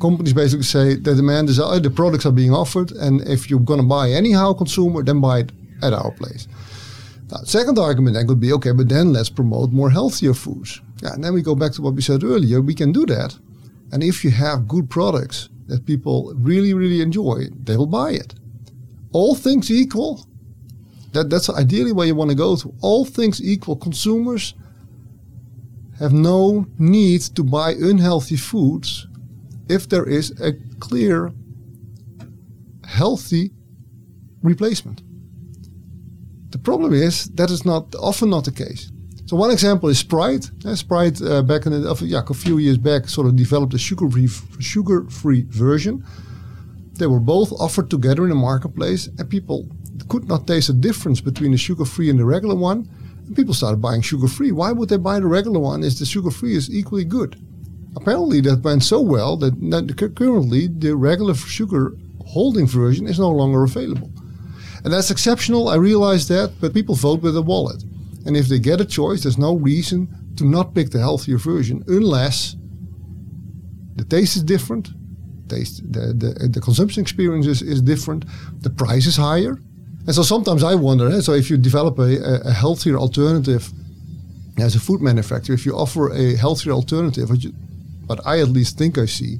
Companies 0.00 0.32
basically 0.32 0.64
say 0.64 0.94
the 0.94 1.14
demand 1.14 1.48
is 1.48 1.58
uh, 1.58 1.78
the 1.78 1.90
products 1.90 2.26
are 2.26 2.32
being 2.32 2.52
offered, 2.52 2.92
and 2.92 3.20
if 3.22 3.50
you're 3.50 3.60
going 3.60 3.80
to 3.80 3.86
buy 3.86 4.10
anyhow, 4.10 4.52
consumer, 4.52 5.02
then 5.02 5.20
buy 5.20 5.40
it 5.40 5.52
at 5.82 5.92
our 5.92 6.12
place. 6.12 6.46
Now, 7.30 7.38
second 7.38 7.78
argument 7.78 8.14
then 8.14 8.28
could 8.28 8.40
be 8.40 8.52
okay, 8.52 8.72
but 8.72 8.88
then 8.88 9.12
let's 9.12 9.30
promote 9.30 9.72
more 9.72 9.90
healthier 9.90 10.34
foods. 10.34 10.80
Yeah, 11.02 11.14
and 11.14 11.24
then 11.24 11.34
we 11.34 11.42
go 11.42 11.54
back 11.54 11.72
to 11.72 11.82
what 11.82 11.94
we 11.94 12.02
said 12.02 12.22
earlier. 12.22 12.60
We 12.60 12.74
can 12.74 12.92
do 12.92 13.04
that, 13.06 13.36
and 13.92 14.02
if 14.02 14.24
you 14.24 14.30
have 14.30 14.68
good 14.68 14.88
products 14.88 15.48
that 15.66 15.86
people 15.86 16.34
really, 16.36 16.74
really 16.74 17.00
enjoy, 17.00 17.46
they 17.64 17.76
will 17.76 17.86
buy 17.86 18.12
it. 18.12 18.34
All 19.12 19.34
things 19.34 19.70
equal, 19.70 20.26
that, 21.14 21.30
that's 21.30 21.48
ideally 21.48 21.92
where 21.92 22.06
you 22.06 22.14
want 22.14 22.30
to 22.30 22.36
go 22.36 22.56
to. 22.56 22.74
All 22.82 23.04
things 23.04 23.42
equal, 23.42 23.76
consumers 23.76 24.54
have 25.98 26.12
no 26.12 26.66
need 26.78 27.22
to 27.36 27.42
buy 27.42 27.70
unhealthy 27.72 28.36
foods 28.36 29.06
if 29.68 29.88
there 29.88 30.04
is 30.04 30.32
a 30.40 30.52
clear 30.80 31.32
healthy 32.84 33.52
replacement. 34.42 35.02
The 36.50 36.58
problem 36.58 36.92
is 36.92 37.26
that 37.30 37.50
is 37.50 37.64
not 37.64 37.94
often 37.94 38.30
not 38.30 38.44
the 38.44 38.52
case. 38.52 38.90
So 39.26 39.36
one 39.36 39.50
example 39.50 39.88
is 39.88 39.98
Sprite. 39.98 40.50
Uh, 40.64 40.76
Sprite 40.76 41.22
uh, 41.22 41.42
back 41.42 41.66
in 41.66 41.72
the, 41.72 41.90
uh, 41.90 41.96
yeah, 42.02 42.22
a 42.28 42.34
few 42.34 42.58
years 42.58 42.76
back 42.76 43.08
sort 43.08 43.26
of 43.26 43.36
developed 43.36 43.72
a 43.72 43.78
sugar-free 43.78 44.28
sugar-free 44.60 45.46
version. 45.48 46.04
They 46.98 47.06
were 47.06 47.20
both 47.20 47.50
offered 47.52 47.88
together 47.90 48.22
in 48.24 48.28
the 48.28 48.36
marketplace, 48.36 49.08
and 49.18 49.28
people 49.28 49.68
could 50.08 50.28
not 50.28 50.46
taste 50.46 50.68
the 50.68 50.74
difference 50.74 51.20
between 51.20 51.52
the 51.52 51.58
sugar-free 51.58 52.10
and 52.10 52.18
the 52.18 52.24
regular 52.24 52.54
one. 52.54 52.88
And 53.26 53.36
people 53.36 53.54
started 53.54 53.80
buying 53.80 54.02
sugar-free. 54.02 54.52
Why 54.52 54.72
would 54.72 54.88
they 54.88 54.96
buy 54.96 55.20
the 55.20 55.26
regular 55.26 55.60
one? 55.60 55.82
Is 55.82 55.98
the 55.98 56.06
sugar-free 56.06 56.54
is 56.54 56.70
equally 56.70 57.04
good? 57.04 57.36
Apparently, 57.96 58.40
that 58.42 58.62
went 58.62 58.82
so 58.82 59.00
well 59.00 59.36
that, 59.36 59.54
that 59.70 60.14
currently 60.16 60.68
the 60.68 60.96
regular 60.96 61.34
sugar 61.34 61.96
holding 62.26 62.66
version 62.66 63.06
is 63.06 63.18
no 63.18 63.30
longer 63.30 63.62
available. 63.62 64.10
And 64.82 64.92
that's 64.92 65.10
exceptional. 65.10 65.68
I 65.68 65.76
realize 65.76 66.28
that, 66.28 66.54
but 66.60 66.74
people 66.74 66.94
vote 66.94 67.22
with 67.22 67.36
a 67.36 67.42
wallet. 67.42 67.82
And 68.26 68.36
if 68.36 68.48
they 68.48 68.58
get 68.58 68.80
a 68.80 68.84
choice, 68.84 69.22
there's 69.22 69.38
no 69.38 69.56
reason 69.56 70.08
to 70.36 70.44
not 70.44 70.74
pick 70.74 70.90
the 70.90 70.98
healthier 70.98 71.38
version 71.38 71.84
unless 71.86 72.56
the 73.96 74.04
taste 74.04 74.36
is 74.36 74.42
different, 74.42 74.90
taste 75.48 75.82
the, 75.92 76.12
the, 76.12 76.48
the 76.48 76.60
consumption 76.60 77.02
experience 77.02 77.46
is, 77.46 77.62
is 77.62 77.80
different, 77.80 78.24
the 78.60 78.70
price 78.70 79.06
is 79.06 79.16
higher. 79.16 79.58
And 80.06 80.14
so 80.14 80.22
sometimes 80.22 80.62
I 80.62 80.74
wonder, 80.74 81.08
eh, 81.10 81.20
so 81.20 81.32
if 81.32 81.50
you 81.50 81.56
develop 81.56 81.98
a, 81.98 82.40
a 82.44 82.52
healthier 82.52 82.96
alternative 82.96 83.72
as 84.58 84.74
a 84.74 84.80
food 84.80 85.00
manufacturer, 85.00 85.54
if 85.54 85.64
you 85.64 85.74
offer 85.74 86.12
a 86.12 86.36
healthier 86.36 86.72
alternative, 86.72 87.30
what, 87.30 87.42
you, 87.42 87.52
what 88.06 88.20
I 88.26 88.40
at 88.40 88.48
least 88.48 88.76
think 88.76 88.98
I 88.98 89.06
see, 89.06 89.38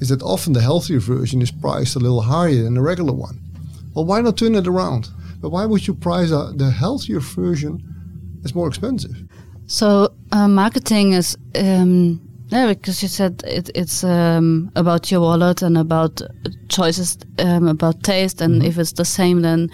is 0.00 0.08
that 0.10 0.22
often 0.22 0.52
the 0.52 0.60
healthier 0.60 1.00
version 1.00 1.40
is 1.40 1.50
priced 1.50 1.96
a 1.96 1.98
little 1.98 2.20
higher 2.20 2.62
than 2.62 2.74
the 2.74 2.82
regular 2.82 3.12
one. 3.12 3.40
Well, 3.94 4.04
why 4.04 4.20
not 4.20 4.36
turn 4.36 4.54
it 4.54 4.66
around? 4.66 5.08
But 5.40 5.50
why 5.50 5.64
would 5.64 5.86
you 5.86 5.94
price 5.94 6.30
a, 6.30 6.52
the 6.54 6.70
healthier 6.70 7.20
version 7.20 7.82
as 8.44 8.54
more 8.54 8.68
expensive? 8.68 9.16
So 9.66 10.12
uh, 10.32 10.48
marketing 10.48 11.12
is 11.12 11.36
um, 11.54 12.20
yeah, 12.52 12.66
because 12.66 13.02
you 13.02 13.08
said 13.08 13.42
it, 13.46 13.70
it's 13.74 14.04
um, 14.04 14.70
about 14.76 15.10
your 15.10 15.22
wallet 15.22 15.62
and 15.62 15.78
about 15.78 16.20
choices, 16.68 17.16
um, 17.38 17.66
about 17.66 18.02
taste, 18.02 18.42
and 18.42 18.54
mm 18.54 18.60
-hmm. 18.60 18.68
if 18.68 18.76
it's 18.78 18.92
the 18.92 19.04
same, 19.04 19.40
then 19.40 19.70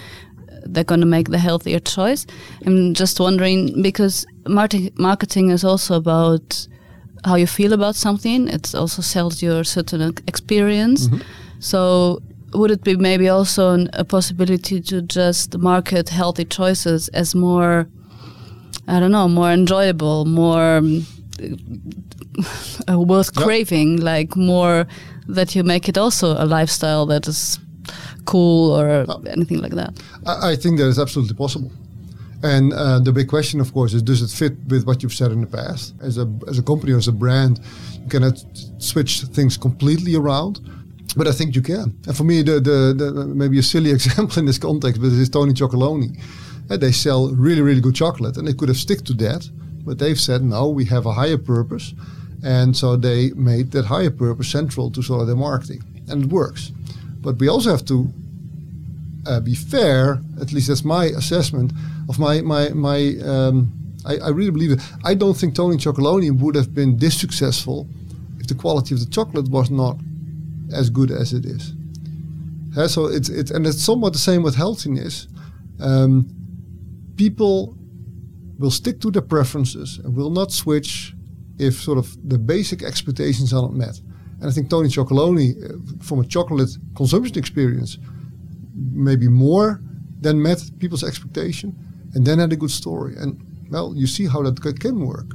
they're 0.72 0.84
going 0.84 1.00
to 1.00 1.06
make 1.06 1.30
the 1.30 1.38
healthier 1.38 1.80
choice. 1.80 2.26
I'm 2.66 2.94
just 2.94 3.20
wondering 3.20 3.82
because 3.82 4.26
marketing 4.46 5.50
is 5.50 5.64
also 5.64 5.94
about 5.94 6.68
how 7.24 7.36
you 7.36 7.46
feel 7.46 7.72
about 7.72 7.96
something. 7.96 8.48
It 8.48 8.74
also 8.74 9.02
sells 9.02 9.42
your 9.42 9.64
certain 9.64 10.14
experience. 10.26 11.08
Mm 11.08 11.14
-hmm. 11.14 11.22
So 11.60 12.20
would 12.52 12.70
it 12.70 12.82
be 12.84 12.96
maybe 12.96 13.28
also 13.28 13.70
an, 13.70 13.90
a 13.92 14.04
possibility 14.04 14.80
to 14.80 15.02
just 15.02 15.58
market 15.58 16.08
healthy 16.08 16.44
choices 16.44 17.08
as 17.08 17.34
more 17.34 17.86
i 18.86 18.98
don't 19.00 19.12
know 19.12 19.28
more 19.28 19.52
enjoyable 19.52 20.24
more 20.24 20.80
uh, 22.88 22.98
worth 22.98 23.30
yep. 23.36 23.44
craving 23.44 24.00
like 24.00 24.36
more 24.36 24.86
that 25.26 25.54
you 25.54 25.62
make 25.62 25.88
it 25.88 25.98
also 25.98 26.32
a 26.42 26.46
lifestyle 26.46 27.04
that 27.06 27.26
is 27.28 27.58
cool 28.32 28.64
or 28.78 28.86
uh, 28.88 29.20
anything 29.36 29.60
like 29.64 29.74
that 29.80 29.92
I, 30.32 30.34
I, 30.50 30.54
think 30.62 30.72
that 30.78 30.88
is 30.94 30.98
absolutely 31.04 31.36
possible 31.44 31.70
and 32.54 32.72
uh, 32.72 32.98
the 33.06 33.12
big 33.18 33.28
question 33.34 33.60
of 33.64 33.68
course 33.76 33.92
is 33.96 34.02
does 34.10 34.20
it 34.26 34.30
fit 34.40 34.54
with 34.72 34.82
what 34.88 35.02
you've 35.02 35.18
said 35.20 35.30
in 35.36 35.40
the 35.40 35.52
past 35.60 35.94
as 36.08 36.14
a 36.22 36.26
as 36.50 36.56
a 36.62 36.64
company 36.70 36.92
or 36.92 37.00
as 37.04 37.08
a 37.08 37.16
brand 37.24 37.54
you 38.02 38.08
cannot 38.14 38.36
switch 38.90 39.10
things 39.36 39.56
completely 39.66 40.14
around 40.22 40.54
but 41.16 41.26
I 41.26 41.32
think 41.32 41.56
you 41.56 41.62
can. 41.62 41.96
And 42.06 42.16
for 42.16 42.24
me, 42.24 42.42
the, 42.42 42.60
the, 42.60 42.94
the 42.96 43.26
maybe 43.26 43.58
a 43.58 43.62
silly 43.62 43.90
example 43.98 44.38
in 44.38 44.46
this 44.46 44.58
context, 44.58 45.00
but 45.00 45.08
it 45.08 45.18
is 45.18 45.28
Tony 45.28 45.52
Chocolonely. 45.52 46.16
Uh, 46.70 46.76
they 46.76 46.92
sell 46.92 47.28
really, 47.34 47.62
really 47.62 47.80
good 47.80 47.94
chocolate, 47.94 48.36
and 48.36 48.46
they 48.46 48.52
could 48.52 48.68
have 48.68 48.76
stick 48.76 49.02
to 49.04 49.14
that. 49.14 49.48
But 49.84 49.98
they've 49.98 50.20
said, 50.20 50.42
no, 50.42 50.68
we 50.68 50.84
have 50.86 51.06
a 51.06 51.12
higher 51.12 51.38
purpose. 51.38 51.94
And 52.44 52.76
so 52.76 52.94
they 52.94 53.30
made 53.30 53.72
that 53.72 53.86
higher 53.86 54.10
purpose 54.10 54.48
central 54.48 54.90
to 54.90 55.02
sort 55.02 55.22
of 55.22 55.26
their 55.26 55.36
marketing. 55.36 55.82
And 56.08 56.24
it 56.24 56.30
works. 56.30 56.72
But 57.20 57.38
we 57.38 57.48
also 57.48 57.70
have 57.70 57.84
to 57.86 58.12
uh, 59.26 59.40
be 59.40 59.54
fair, 59.54 60.20
at 60.40 60.52
least 60.52 60.68
that's 60.68 60.84
my 60.84 61.06
assessment 61.06 61.72
of 62.08 62.18
my, 62.18 62.40
my, 62.40 62.70
my 62.70 63.14
um, 63.24 63.72
I, 64.06 64.16
I, 64.18 64.28
really 64.28 64.50
believe 64.50 64.70
it. 64.72 64.80
I 65.04 65.14
don't 65.14 65.36
think 65.36 65.54
Tony 65.54 65.76
Chocolonely 65.76 66.30
would 66.30 66.54
have 66.54 66.74
been 66.74 66.96
this 66.98 67.18
successful 67.20 67.86
if 68.38 68.46
the 68.46 68.54
quality 68.54 68.94
of 68.94 69.00
the 69.00 69.06
chocolate 69.06 69.48
was 69.48 69.70
not 69.70 69.96
as 70.72 70.88
good 70.88 71.10
as 71.10 71.32
it 71.32 71.44
is. 71.44 71.74
Yeah, 72.76 72.86
so 72.86 73.06
it's 73.06 73.28
it's 73.28 73.50
and 73.50 73.66
it's 73.66 73.82
somewhat 73.82 74.12
the 74.12 74.18
same 74.18 74.42
with 74.42 74.54
healthiness. 74.54 75.26
Um, 75.80 76.28
people 77.16 77.76
will 78.58 78.70
stick 78.70 79.00
to 79.00 79.10
their 79.10 79.22
preferences 79.22 79.98
and 79.98 80.14
will 80.14 80.30
not 80.30 80.52
switch 80.52 81.14
if 81.58 81.74
sort 81.80 81.98
of 81.98 82.16
the 82.28 82.38
basic 82.38 82.82
expectations 82.82 83.52
are 83.52 83.62
not 83.62 83.74
met. 83.74 84.00
And 84.40 84.50
I 84.50 84.52
think 84.52 84.70
Tony 84.70 84.88
Chocolonely, 84.88 85.48
uh, 85.56 86.04
from 86.04 86.20
a 86.20 86.24
chocolate 86.24 86.70
consumption 86.96 87.38
experience, 87.38 87.98
maybe 88.74 89.28
more 89.28 89.80
than 90.20 90.40
met 90.42 90.62
people's 90.78 91.04
expectation, 91.04 91.76
and 92.14 92.24
then 92.24 92.38
had 92.38 92.52
a 92.52 92.56
good 92.56 92.70
story. 92.70 93.14
And 93.16 93.40
well, 93.70 93.94
you 93.94 94.06
see 94.06 94.26
how 94.26 94.42
that 94.42 94.60
can 94.80 95.06
work. 95.06 95.34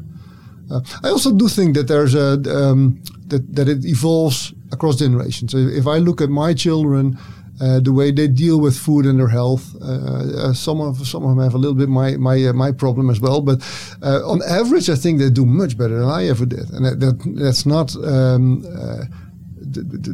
Uh, 0.71 0.81
I 1.03 1.09
also 1.09 1.31
do 1.31 1.47
think 1.47 1.75
that 1.75 1.87
there's 1.87 2.15
a 2.15 2.41
um, 2.55 3.01
that 3.27 3.55
that 3.55 3.67
it 3.67 3.85
evolves 3.85 4.53
across 4.71 4.97
generations. 4.97 5.51
So 5.51 5.57
if 5.57 5.85
I 5.87 5.97
look 5.99 6.21
at 6.21 6.29
my 6.29 6.53
children, 6.53 7.17
uh, 7.63 7.79
the 7.79 7.93
way 7.93 8.11
they 8.11 8.27
deal 8.27 8.59
with 8.59 8.75
food 8.75 9.05
and 9.05 9.19
their 9.19 9.29
health, 9.29 9.75
uh, 9.81 10.49
uh, 10.49 10.53
some 10.53 10.81
of 10.81 11.07
some 11.07 11.23
of 11.23 11.29
them 11.29 11.39
have 11.39 11.53
a 11.53 11.57
little 11.57 11.77
bit 11.77 11.87
my 11.87 12.17
my 12.17 12.37
uh, 12.47 12.53
my 12.53 12.71
problem 12.73 13.09
as 13.09 13.19
well. 13.21 13.39
But 13.41 13.59
uh, 14.01 14.19
on 14.29 14.41
average, 14.43 14.89
I 14.89 14.95
think 14.95 15.19
they 15.19 15.29
do 15.29 15.45
much 15.45 15.77
better 15.77 15.97
than 15.99 16.09
I 16.09 16.27
ever 16.27 16.45
did, 16.45 16.69
and 16.71 16.85
that, 16.85 16.99
that 16.99 17.15
that's 17.43 17.65
not. 17.65 17.95
Um, 17.95 18.63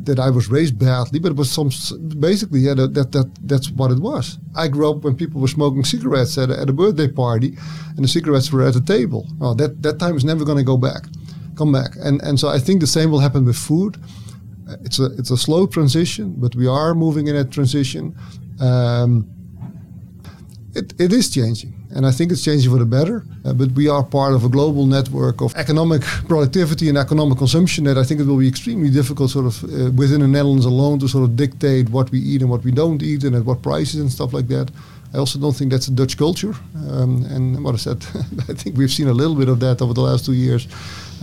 that 0.06 0.20
I 0.20 0.30
was 0.30 0.48
raised 0.48 0.80
badly, 0.80 1.20
but 1.20 1.32
it 1.32 1.36
was 1.36 1.52
some 1.52 1.70
basically 2.20 2.62
yeah 2.62 2.76
that, 2.76 2.94
that 2.94 3.12
that 3.12 3.30
that's 3.44 3.70
what 3.72 3.92
it 3.92 4.00
was. 4.00 4.38
I 4.56 4.70
grew 4.70 4.90
up 4.90 5.04
when 5.04 5.16
people 5.16 5.42
were 5.42 5.50
smoking 5.50 5.84
cigarettes 5.84 6.38
at 6.38 6.50
a, 6.50 6.60
at 6.62 6.70
a 6.70 6.74
birthday 6.74 7.10
party, 7.10 7.58
and 7.96 8.04
the 8.06 8.08
cigarettes 8.08 8.54
were 8.54 8.64
at 8.64 8.76
the 8.76 8.82
table. 8.82 9.28
Well, 9.40 9.56
that 9.56 9.82
that 9.82 10.00
time 10.00 10.16
is 10.16 10.24
never 10.24 10.46
going 10.46 10.60
to 10.60 10.64
go 10.64 10.78
back, 10.78 11.04
come 11.58 11.72
back, 11.74 11.92
and 12.06 12.22
and 12.22 12.40
so 12.40 12.48
I 12.48 12.60
think 12.60 12.80
the 12.80 12.88
same 12.88 13.10
will 13.12 13.20
happen 13.20 13.44
with 13.44 13.58
food 13.58 13.98
it's 14.84 15.00
a 15.00 15.06
it's 15.18 15.32
a 15.32 15.38
slow 15.38 15.68
transition, 15.68 16.36
but 16.38 16.56
we 16.56 16.68
are 16.68 16.94
moving 16.94 17.28
in 17.28 17.36
a 17.36 17.44
transition. 17.44 18.16
Um, 18.60 19.28
it, 20.76 20.94
it 21.00 21.12
is 21.12 21.30
changing, 21.30 21.74
and 21.96 22.06
I 22.06 22.12
think 22.12 22.32
it's 22.32 22.44
changing 22.44 22.72
for 22.72 22.78
the 22.78 22.86
better. 22.86 23.26
Uh, 23.44 23.54
but 23.54 23.72
we 23.72 23.88
are 23.88 24.04
part 24.04 24.34
of 24.34 24.44
a 24.44 24.50
global 24.50 24.86
network 24.86 25.42
of 25.42 25.56
economic 25.56 26.02
productivity 26.28 26.90
and 26.90 26.98
economic 26.98 27.38
consumption 27.38 27.86
that 27.86 27.98
I 27.98 28.04
think 28.04 28.20
it 28.22 28.28
will 28.28 28.38
be 28.38 28.48
extremely 28.48 28.90
difficult, 28.90 29.32
sort 29.32 29.48
of 29.48 29.64
uh, 29.64 29.92
within 29.92 30.22
the 30.22 30.28
Netherlands 30.28 30.66
alone, 30.66 31.00
to 31.00 31.08
sort 31.08 31.24
of 31.24 31.36
dictate 31.36 31.90
what 31.90 32.12
we 32.12 32.20
eat 32.20 32.42
and 32.42 32.50
what 32.50 32.64
we 32.64 32.72
don't 32.72 33.02
eat, 33.02 33.24
and 33.24 33.36
at 33.36 33.46
what 33.46 33.62
prices 33.62 34.00
and 34.00 34.12
stuff 34.12 34.34
like 34.34 34.48
that. 34.48 34.70
I 35.14 35.18
also 35.18 35.40
don't 35.40 35.54
think 35.54 35.72
that's 35.72 35.88
a 35.88 35.92
Dutch 35.92 36.18
culture. 36.18 36.54
Um, 36.88 37.26
and 37.26 37.64
what 37.64 37.74
I 37.74 37.78
said, 37.78 38.06
I 38.50 38.54
think 38.54 38.78
we've 38.78 38.92
seen 38.92 39.08
a 39.08 39.14
little 39.14 39.36
bit 39.36 39.50
of 39.50 39.60
that 39.62 39.82
over 39.82 39.94
the 39.94 40.02
last 40.02 40.26
two 40.26 40.34
years 40.34 40.68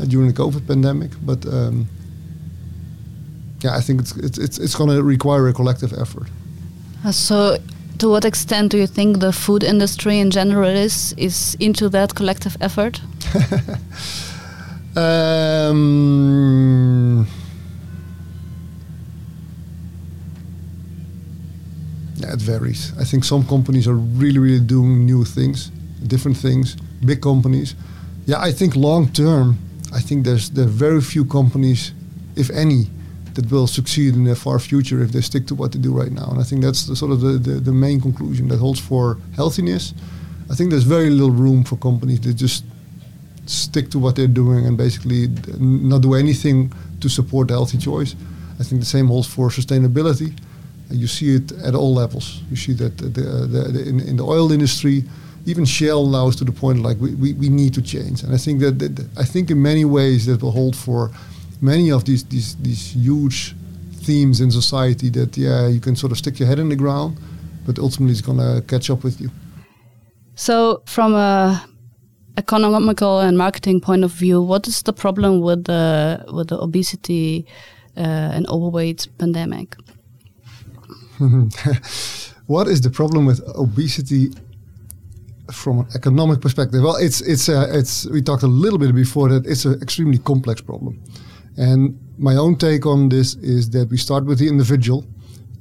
uh, 0.00 0.05
during 0.07 0.26
the 0.26 0.35
COVID 0.35 0.67
pandemic. 0.67 1.12
But 1.23 1.47
um, 1.47 1.87
yeah, 3.61 3.77
I 3.77 3.81
think 3.81 4.01
it's 4.01 4.17
it's 4.17 4.39
it's, 4.39 4.59
it's 4.59 4.75
going 4.75 4.91
to 4.91 5.03
require 5.03 5.49
a 5.49 5.53
collective 5.53 5.93
effort. 5.93 6.29
Uh, 7.05 7.13
so, 7.13 7.59
to 7.99 8.09
what 8.09 8.25
extent 8.25 8.71
do 8.73 8.79
you 8.79 8.87
think 8.87 9.21
the 9.21 9.33
food 9.33 9.63
industry 9.63 10.19
in 10.19 10.31
general 10.31 10.69
is 10.69 11.15
is 11.17 11.57
into 11.61 11.89
that 11.89 12.15
collective 12.15 12.57
effort? 12.61 13.01
um, 14.97 16.17
yeah, 22.17 22.33
it 22.33 22.41
varies. 22.41 22.93
I 23.01 23.05
think 23.05 23.25
some 23.25 23.45
companies 23.47 23.89
are 23.89 23.95
really, 23.95 24.39
really 24.39 24.61
doing 24.61 25.07
new 25.07 25.25
things, 25.25 25.71
different 26.07 26.37
things. 26.37 26.77
Big 27.05 27.21
companies. 27.21 27.75
Yeah, 28.27 28.41
I 28.41 28.53
think 28.53 28.77
long 28.77 29.09
term, 29.13 29.59
I 29.95 30.01
think 30.01 30.25
there's 30.25 30.51
there 30.51 30.65
are 30.65 30.79
very 30.89 31.01
few 31.01 31.25
companies, 31.25 31.93
if 32.35 32.51
any, 32.51 32.91
that 33.37 33.50
will 33.50 33.66
succeed 33.66 34.14
in 34.14 34.25
the 34.25 34.35
far 34.35 34.59
future 34.59 35.02
if 35.02 35.12
they 35.12 35.21
stick 35.21 35.47
to 35.47 35.55
what 35.55 35.73
they 35.73 35.78
do 35.78 35.93
right 35.93 36.12
now. 36.12 36.28
And 36.31 36.40
I 36.40 36.43
think 36.43 36.62
that's 36.62 36.87
the 36.87 36.97
sort 36.97 37.12
of 37.12 37.21
the, 37.21 37.38
the, 37.38 37.61
the 37.61 37.73
main 37.73 38.00
conclusion 38.00 38.49
that 38.49 38.59
holds 38.59 38.81
for 38.81 39.19
healthiness. 39.35 39.95
I 40.50 40.55
think 40.55 40.71
there's 40.71 40.85
very 40.85 41.11
little 41.11 41.31
room 41.31 41.64
for 41.64 41.76
companies 41.76 42.21
that 42.23 42.35
just 42.35 42.64
stick 43.47 43.90
to 43.90 43.99
what 43.99 44.16
they're 44.16 44.26
doing 44.26 44.66
and 44.66 44.76
basically 44.76 45.28
not 45.59 46.02
do 46.02 46.14
anything 46.14 46.73
to 47.00 47.09
support 47.09 47.50
healthy 47.50 47.78
choice. 47.78 48.14
I 48.59 48.64
think 48.64 48.81
the 48.81 48.87
same 48.87 49.07
holds 49.07 49.28
for 49.28 49.49
sustainability. 49.50 50.37
You 50.90 51.07
see 51.07 51.35
it 51.37 51.52
at 51.64 51.75
all 51.75 51.95
levels. 51.95 52.43
You 52.50 52.57
see 52.57 52.73
that 52.75 52.99
the, 52.99 53.09
the, 53.09 53.23
the, 53.73 53.88
in, 53.88 54.00
in 54.00 54.16
the 54.16 54.25
oil 54.25 54.52
industry, 54.52 55.05
even 55.45 55.64
Shell 55.64 56.07
now 56.07 56.28
is 56.28 56.37
to 56.37 56.45
the 56.45 56.52
point 56.52 56.81
like 56.81 56.97
we, 56.99 57.14
we, 57.14 57.33
we 57.35 57.49
need 57.49 57.75
to 57.75 57.83
change. 57.83 58.23
And 58.23 58.35
I 58.35 58.38
think 58.38 58.61
that, 58.61 58.78
that 58.78 59.09
I 59.16 59.25
think 59.25 59.50
in 59.50 59.61
many 59.61 59.85
ways 59.85 60.26
that 60.26 60.43
will 60.43 60.52
hold 60.52 60.76
for 60.76 61.11
many 61.61 61.91
of 61.91 62.05
these 62.05 62.25
these 62.25 62.57
these 62.57 62.95
huge 62.95 63.55
themes 64.05 64.41
in 64.41 64.51
society 64.51 65.11
that 65.11 65.37
yeah 65.37 65.67
you 65.67 65.81
can 65.81 65.97
sort 65.97 66.13
of 66.13 66.19
stick 66.19 66.39
your 66.39 66.49
head 66.49 66.59
in 66.59 66.69
the 66.69 66.77
ground, 66.77 67.19
but 67.67 67.79
ultimately 67.79 68.13
it's 68.13 68.21
gonna 68.21 68.63
catch 68.63 68.91
up 68.91 69.05
with 69.05 69.21
you. 69.21 69.31
So 70.35 70.83
from 70.87 71.15
a 71.15 71.65
economical 72.37 73.21
and 73.21 73.39
marketing 73.39 73.81
point 73.81 74.05
of 74.05 74.13
view, 74.13 74.43
what 74.43 74.69
is 74.69 74.83
the 74.83 74.93
problem 74.93 75.41
with 75.41 75.65
the 75.65 76.25
with 76.33 76.49
the 76.49 76.59
obesity 76.59 77.47
uh, 77.97 78.35
and 78.35 78.47
overweight 78.49 79.09
pandemic? 79.19 79.77
what 82.47 82.69
is 82.69 82.81
the 82.83 82.91
problem 82.91 83.25
with 83.27 83.41
obesity 83.55 84.31
from 85.51 85.81
an 85.81 85.87
economic 85.95 86.41
perspective? 86.41 86.83
Well, 86.83 86.97
it's 86.97 87.21
it's 87.23 87.49
uh, 87.49 87.69
it's 87.71 88.07
we 88.07 88.23
talked 88.23 88.43
a 88.43 88.49
little 88.49 88.79
bit 88.79 88.95
before 88.95 89.29
that 89.31 89.47
it's 89.47 89.65
an 89.65 89.81
extremely 89.83 90.19
complex 90.19 90.61
problem, 90.61 91.03
and 91.57 91.99
my 92.19 92.37
own 92.37 92.57
take 92.57 92.87
on 92.87 93.09
this 93.09 93.35
is 93.37 93.71
that 93.71 93.89
we 93.91 93.97
start 93.97 94.25
with 94.25 94.39
the 94.39 94.49
individual, 94.49 95.05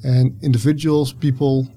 and 0.04 0.38
individuals, 0.44 1.14
people 1.14 1.68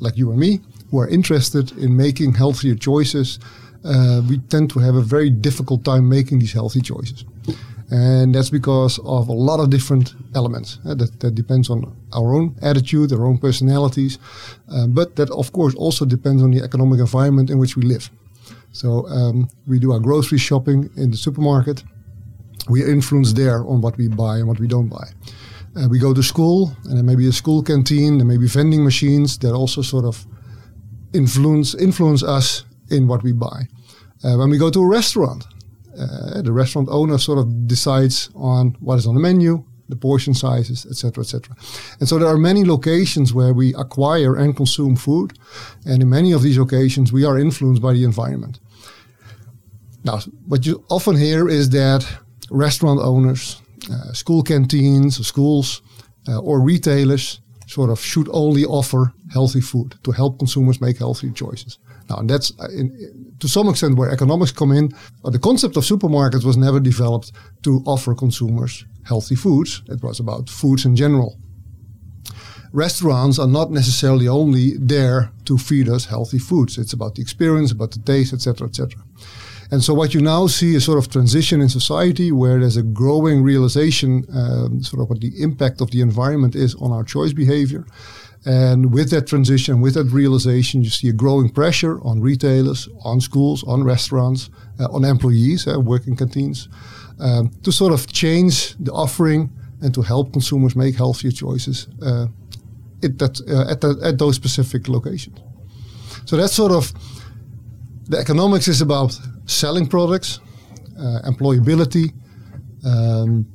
like 0.00 0.16
you 0.16 0.30
and 0.30 0.38
me, 0.38 0.60
who 0.90 0.98
are 0.98 1.08
interested 1.08 1.72
in 1.78 1.96
making 1.96 2.34
healthier 2.34 2.74
choices, 2.74 3.38
uh, 3.84 4.20
we 4.28 4.38
tend 4.38 4.70
to 4.70 4.78
have 4.78 4.94
a 4.94 5.00
very 5.00 5.30
difficult 5.30 5.84
time 5.84 6.08
making 6.08 6.38
these 6.38 6.52
healthy 6.52 6.80
choices. 6.80 7.24
And 7.90 8.34
that's 8.34 8.50
because 8.50 8.98
of 9.00 9.28
a 9.28 9.32
lot 9.32 9.60
of 9.60 9.68
different 9.68 10.14
elements. 10.34 10.78
Uh, 10.84 10.94
that, 10.94 11.20
that 11.20 11.34
depends 11.34 11.68
on 11.68 11.94
our 12.12 12.34
own 12.34 12.56
attitude, 12.62 13.12
our 13.12 13.26
own 13.26 13.38
personalities. 13.38 14.18
Uh, 14.70 14.86
but 14.86 15.16
that, 15.16 15.30
of 15.30 15.52
course, 15.52 15.74
also 15.74 16.04
depends 16.04 16.42
on 16.42 16.50
the 16.50 16.62
economic 16.62 17.00
environment 17.00 17.50
in 17.50 17.58
which 17.58 17.76
we 17.76 17.82
live. 17.82 18.10
So 18.72 19.06
um, 19.08 19.48
we 19.66 19.78
do 19.78 19.92
our 19.92 20.00
grocery 20.00 20.38
shopping 20.38 20.88
in 20.96 21.10
the 21.10 21.16
supermarket. 21.18 21.84
We 22.68 22.82
are 22.82 22.90
influenced 22.90 23.36
there 23.36 23.66
on 23.66 23.80
what 23.80 23.96
we 23.96 24.08
buy 24.08 24.36
and 24.38 24.48
what 24.48 24.60
we 24.60 24.68
don't 24.68 24.88
buy. 24.88 25.08
Uh, 25.74 25.88
we 25.88 25.98
go 25.98 26.12
to 26.12 26.22
school, 26.22 26.76
and 26.84 26.96
there 26.96 27.02
may 27.04 27.16
be 27.16 27.28
a 27.28 27.32
school 27.32 27.62
canteen, 27.62 28.18
there 28.18 28.26
may 28.26 28.36
be 28.36 28.46
vending 28.46 28.84
machines 28.84 29.38
that 29.38 29.52
also 29.54 29.82
sort 29.82 30.04
of 30.04 30.26
influence 31.14 31.74
influence 31.74 32.22
us 32.22 32.64
in 32.90 33.08
what 33.08 33.22
we 33.22 33.32
buy. 33.32 33.68
Uh, 34.24 34.36
when 34.36 34.50
we 34.50 34.58
go 34.58 34.70
to 34.70 34.80
a 34.80 34.86
restaurant, 34.86 35.46
uh, 35.98 36.42
the 36.42 36.52
restaurant 36.52 36.88
owner 36.90 37.18
sort 37.18 37.38
of 37.38 37.66
decides 37.66 38.30
on 38.34 38.76
what 38.80 38.98
is 38.98 39.06
on 39.06 39.14
the 39.14 39.20
menu, 39.20 39.64
the 39.88 39.96
portion 39.96 40.34
sizes, 40.34 40.86
etc., 40.86 41.22
etc. 41.22 41.54
And 42.00 42.08
so 42.08 42.18
there 42.18 42.28
are 42.28 42.38
many 42.38 42.64
locations 42.64 43.34
where 43.34 43.52
we 43.52 43.74
acquire 43.74 44.36
and 44.36 44.56
consume 44.56 44.96
food, 44.96 45.38
and 45.86 46.02
in 46.02 46.08
many 46.08 46.32
of 46.32 46.42
these 46.42 46.58
occasions 46.58 47.12
we 47.12 47.24
are 47.24 47.38
influenced 47.38 47.82
by 47.82 47.92
the 47.92 48.04
environment. 48.04 48.60
Now, 50.04 50.18
what 50.46 50.66
you 50.66 50.84
often 50.88 51.16
hear 51.16 51.48
is 51.48 51.70
that 51.70 52.06
restaurant 52.52 53.00
owners, 53.00 53.60
uh, 53.90 54.12
school 54.12 54.42
canteens, 54.42 55.26
schools, 55.26 55.82
uh, 56.28 56.38
or 56.38 56.60
retailers 56.60 57.40
sort 57.66 57.90
of 57.90 58.00
should 58.00 58.28
only 58.32 58.64
offer 58.64 59.12
healthy 59.32 59.60
food 59.60 59.94
to 60.04 60.12
help 60.12 60.38
consumers 60.38 60.80
make 60.80 60.98
healthy 60.98 61.30
choices. 61.32 61.78
Now, 62.08 62.16
and 62.18 62.28
that's 62.28 62.52
uh, 62.60 62.68
in, 62.68 63.34
to 63.40 63.48
some 63.48 63.68
extent 63.68 63.96
where 63.96 64.10
economics 64.10 64.52
come 64.52 64.72
in. 64.72 64.92
The 65.24 65.38
concept 65.38 65.76
of 65.76 65.84
supermarkets 65.84 66.44
was 66.44 66.56
never 66.56 66.80
developed 66.80 67.32
to 67.62 67.82
offer 67.86 68.14
consumers 68.14 68.84
healthy 69.04 69.36
foods. 69.36 69.82
It 69.88 70.02
was 70.02 70.20
about 70.20 70.50
foods 70.50 70.84
in 70.84 70.94
general. 70.96 71.38
Restaurants 72.72 73.38
are 73.38 73.48
not 73.48 73.70
necessarily 73.70 74.28
only 74.28 74.76
there 74.78 75.30
to 75.44 75.58
feed 75.58 75.88
us 75.88 76.06
healthy 76.06 76.38
foods. 76.38 76.78
It's 76.78 76.94
about 76.94 77.14
the 77.14 77.22
experience, 77.22 77.72
about 77.72 77.90
the 77.90 77.98
taste, 78.00 78.32
etc., 78.32 78.68
etc. 78.68 79.02
And 79.72 79.82
so 79.82 79.94
what 79.94 80.12
you 80.12 80.20
now 80.20 80.48
see 80.48 80.74
is 80.74 80.84
sort 80.84 80.98
of 80.98 81.10
transition 81.10 81.62
in 81.62 81.70
society 81.70 82.30
where 82.30 82.60
there's 82.60 82.76
a 82.76 82.82
growing 82.82 83.42
realization, 83.42 84.26
um, 84.34 84.82
sort 84.82 85.02
of 85.02 85.08
what 85.08 85.22
the 85.22 85.32
impact 85.42 85.80
of 85.80 85.90
the 85.90 86.02
environment 86.02 86.54
is 86.54 86.74
on 86.74 86.92
our 86.92 87.02
choice 87.02 87.32
behavior. 87.32 87.86
And 88.44 88.92
with 88.92 89.08
that 89.12 89.26
transition, 89.26 89.80
with 89.80 89.94
that 89.94 90.12
realization, 90.12 90.82
you 90.82 90.90
see 90.90 91.08
a 91.08 91.12
growing 91.12 91.48
pressure 91.48 91.98
on 92.04 92.20
retailers, 92.20 92.86
on 93.02 93.22
schools, 93.22 93.64
on 93.64 93.82
restaurants, 93.82 94.50
uh, 94.78 94.88
on 94.92 95.06
employees, 95.06 95.66
uh, 95.66 95.80
working 95.80 96.16
canteens, 96.16 96.68
um, 97.18 97.50
to 97.62 97.72
sort 97.72 97.94
of 97.94 98.06
change 98.12 98.74
the 98.78 98.92
offering 98.92 99.48
and 99.80 99.94
to 99.94 100.02
help 100.02 100.34
consumers 100.34 100.76
make 100.76 100.96
healthier 100.96 101.30
choices 101.30 101.88
uh, 102.02 102.26
that, 103.00 103.40
uh, 103.48 103.70
at, 103.72 103.80
the, 103.80 103.98
at 104.04 104.18
those 104.18 104.36
specific 104.36 104.86
locations. 104.86 105.38
So 106.26 106.36
that's 106.36 106.52
sort 106.52 106.72
of 106.72 106.92
the 108.08 108.18
economics 108.18 108.68
is 108.68 108.82
about 108.82 109.18
selling 109.46 109.86
products, 109.86 110.40
uh, 110.98 111.20
employability, 111.24 112.12
um, 112.84 113.46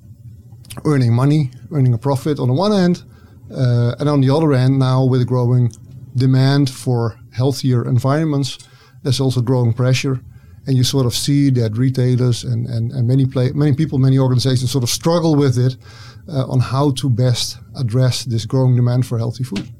earning 0.85 1.13
money, 1.13 1.51
earning 1.71 1.93
a 1.93 1.97
profit 1.97 2.39
on 2.39 2.47
the 2.47 2.53
one 2.53 2.71
hand, 2.71 3.03
uh, 3.51 3.95
and 3.99 4.09
on 4.09 4.21
the 4.21 4.29
other 4.29 4.53
end, 4.53 4.79
now 4.79 5.03
with 5.05 5.25
growing 5.27 5.71
demand 6.15 6.69
for 6.69 7.17
healthier 7.31 7.87
environments, 7.87 8.57
there's 9.03 9.19
also 9.19 9.41
growing 9.41 9.73
pressure. 9.73 10.19
And 10.65 10.75
you 10.75 10.83
sort 10.83 11.05
of 11.05 11.15
see 11.15 11.49
that 11.51 11.77
retailers 11.77 12.43
and, 12.43 12.67
and, 12.67 12.91
and 12.91 13.07
many 13.07 13.25
play, 13.25 13.51
many 13.53 13.73
people, 13.73 13.99
many 13.99 14.19
organizations 14.19 14.69
sort 14.69 14.83
of 14.83 14.89
struggle 14.89 15.35
with 15.35 15.57
it 15.57 15.77
uh, 16.27 16.45
on 16.47 16.59
how 16.59 16.91
to 16.91 17.09
best 17.09 17.57
address 17.77 18.25
this 18.25 18.45
growing 18.45 18.75
demand 18.75 19.05
for 19.05 19.17
healthy 19.17 19.45
food. 19.45 19.71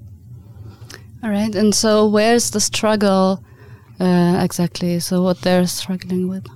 All 1.24 1.30
right. 1.30 1.54
And 1.54 1.76
so, 1.76 2.08
where's 2.08 2.52
the 2.52 2.62
struggle 2.62 3.44
uh, 4.00 4.42
exactly? 4.44 5.00
So, 5.00 5.22
what 5.24 5.42
they're 5.42 5.68
struggling 5.68 6.28
with? 6.28 6.48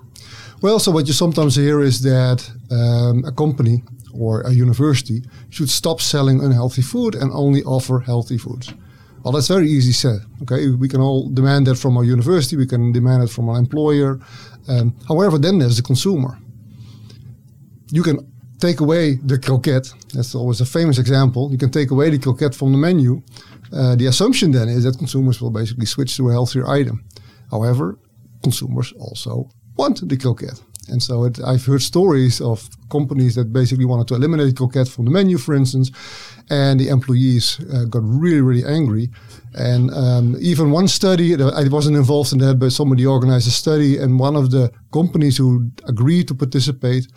Well, 0.61 0.77
so 0.77 0.91
what 0.91 1.07
you 1.07 1.13
sometimes 1.13 1.55
hear 1.55 1.81
is 1.81 2.01
that 2.01 2.47
um, 2.69 3.23
a 3.25 3.31
company 3.31 3.83
or 4.13 4.41
a 4.41 4.51
university 4.51 5.23
should 5.49 5.69
stop 5.69 5.99
selling 5.99 6.43
unhealthy 6.43 6.83
food 6.83 7.15
and 7.15 7.31
only 7.31 7.63
offer 7.63 7.99
healthy 7.99 8.37
foods. 8.37 8.71
Well, 9.23 9.33
that's 9.33 9.47
very 9.47 9.67
easy 9.67 9.91
said. 9.91 10.19
Okay, 10.43 10.69
we 10.69 10.87
can 10.87 11.01
all 11.01 11.29
demand 11.29 11.67
that 11.67 11.75
from 11.75 11.97
our 11.97 12.03
university, 12.03 12.57
we 12.57 12.67
can 12.67 12.91
demand 12.91 13.23
it 13.23 13.29
from 13.29 13.49
our 13.49 13.57
employer. 13.57 14.19
Um, 14.67 14.95
however, 15.07 15.37
then 15.37 15.59
there's 15.59 15.77
the 15.77 15.83
consumer. 15.83 16.37
You 17.91 18.03
can 18.03 18.31
take 18.59 18.79
away 18.79 19.15
the 19.15 19.37
croquette. 19.37 19.91
That's 20.13 20.35
always 20.35 20.61
a 20.61 20.65
famous 20.65 20.97
example. 20.97 21.51
You 21.51 21.57
can 21.57 21.71
take 21.71 21.91
away 21.91 22.09
the 22.09 22.19
croquette 22.19 22.55
from 22.55 22.71
the 22.71 22.77
menu. 22.77 23.21
Uh, 23.73 23.95
the 23.95 24.07
assumption 24.07 24.51
then 24.51 24.69
is 24.69 24.83
that 24.83 24.97
consumers 24.97 25.41
will 25.41 25.51
basically 25.51 25.85
switch 25.85 26.15
to 26.17 26.29
a 26.29 26.31
healthier 26.31 26.67
item. 26.67 27.03
However, 27.51 27.99
consumers 28.41 28.93
also 28.93 29.49
want 29.75 30.07
the 30.07 30.17
croquette. 30.17 30.61
And 30.87 31.01
so 31.01 31.25
it, 31.25 31.39
I've 31.43 31.65
heard 31.65 31.81
stories 31.81 32.41
of 32.41 32.67
companies 32.89 33.35
that 33.35 33.53
basically 33.53 33.85
wanted 33.85 34.07
to 34.09 34.15
eliminate 34.15 34.57
croquette 34.57 34.87
from 34.87 35.05
the 35.05 35.11
menu, 35.11 35.37
for 35.37 35.53
instance, 35.53 35.91
and 36.49 36.79
the 36.79 36.89
employees 36.89 37.59
uh, 37.73 37.85
got 37.85 38.01
really, 38.03 38.41
really 38.41 38.65
angry. 38.65 39.09
And 39.53 39.91
um, 39.93 40.35
even 40.39 40.71
one 40.71 40.87
study, 40.87 41.35
I 41.35 41.67
wasn't 41.67 41.97
involved 41.97 42.33
in 42.33 42.39
that, 42.39 42.55
but 42.55 42.71
somebody 42.71 43.05
organized 43.05 43.47
a 43.47 43.51
study, 43.51 43.97
and 43.97 44.19
one 44.19 44.35
of 44.35 44.51
the 44.51 44.71
companies 44.91 45.37
who 45.37 45.71
agreed 45.87 46.27
to 46.29 46.35
participate 46.35 47.07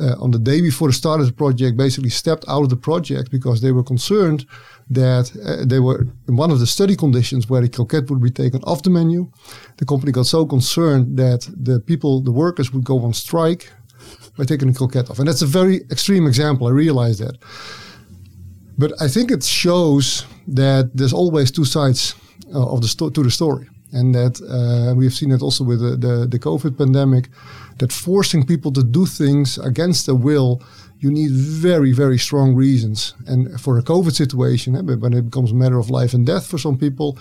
uh, 0.00 0.14
on 0.20 0.30
the 0.30 0.38
day 0.38 0.60
before 0.60 0.88
the 0.88 0.94
start 0.94 1.20
of 1.20 1.26
the 1.26 1.32
project 1.32 1.76
basically 1.76 2.10
stepped 2.10 2.44
out 2.48 2.62
of 2.62 2.68
the 2.68 2.76
project 2.76 3.30
because 3.30 3.60
they 3.60 3.72
were 3.72 3.82
concerned 3.82 4.46
that 4.90 5.30
uh, 5.44 5.64
they 5.64 5.80
were 5.80 6.06
in 6.28 6.36
one 6.36 6.50
of 6.50 6.60
the 6.60 6.66
study 6.66 6.96
conditions 6.96 7.48
where 7.48 7.60
the 7.60 7.68
croquette 7.68 8.08
would 8.10 8.22
be 8.22 8.30
taken 8.30 8.62
off 8.64 8.82
the 8.82 8.90
menu. 8.90 9.30
The 9.78 9.86
company 9.86 10.12
got 10.12 10.26
so 10.26 10.46
concerned 10.46 11.16
that 11.16 11.48
the 11.56 11.80
people, 11.80 12.20
the 12.20 12.32
workers, 12.32 12.72
would 12.72 12.84
go 12.84 13.00
on 13.00 13.12
strike 13.12 13.72
by 14.36 14.44
taking 14.44 14.70
the 14.70 14.78
croquette 14.78 15.10
off. 15.10 15.18
And 15.18 15.28
that's 15.28 15.42
a 15.42 15.46
very 15.46 15.76
extreme 15.90 16.26
example. 16.26 16.66
I 16.66 16.70
realize 16.70 17.18
that. 17.18 17.36
But 18.78 18.92
I 19.00 19.08
think 19.08 19.30
it 19.30 19.42
shows 19.42 20.26
that 20.48 20.90
there's 20.94 21.12
always 21.14 21.50
two 21.50 21.64
sides 21.64 22.14
uh, 22.54 22.72
of 22.72 22.82
the 22.82 22.88
sto- 22.88 23.10
to 23.10 23.22
the 23.22 23.30
story, 23.30 23.66
and 23.92 24.14
that 24.14 24.40
uh, 24.42 24.94
we've 24.94 25.14
seen 25.14 25.32
it 25.32 25.42
also 25.42 25.64
with 25.64 25.80
the, 25.80 25.96
the, 25.96 26.26
the 26.26 26.38
COVID 26.38 26.76
pandemic, 26.76 27.28
that 27.78 27.92
forcing 27.92 28.44
people 28.46 28.72
to 28.72 28.82
do 28.82 29.06
things 29.06 29.58
against 29.58 30.06
their 30.06 30.14
will 30.14 30.62
you 30.98 31.10
need 31.10 31.30
very, 31.30 31.92
very 31.92 32.18
strong 32.18 32.54
reasons. 32.54 33.14
And 33.26 33.60
for 33.60 33.78
a 33.78 33.82
COVID 33.82 34.14
situation, 34.14 34.76
eh, 34.76 34.80
when 34.80 35.12
it 35.12 35.22
becomes 35.22 35.52
a 35.52 35.54
matter 35.54 35.78
of 35.78 35.90
life 35.90 36.14
and 36.14 36.26
death 36.26 36.46
for 36.46 36.58
some 36.58 36.78
people, 36.78 37.18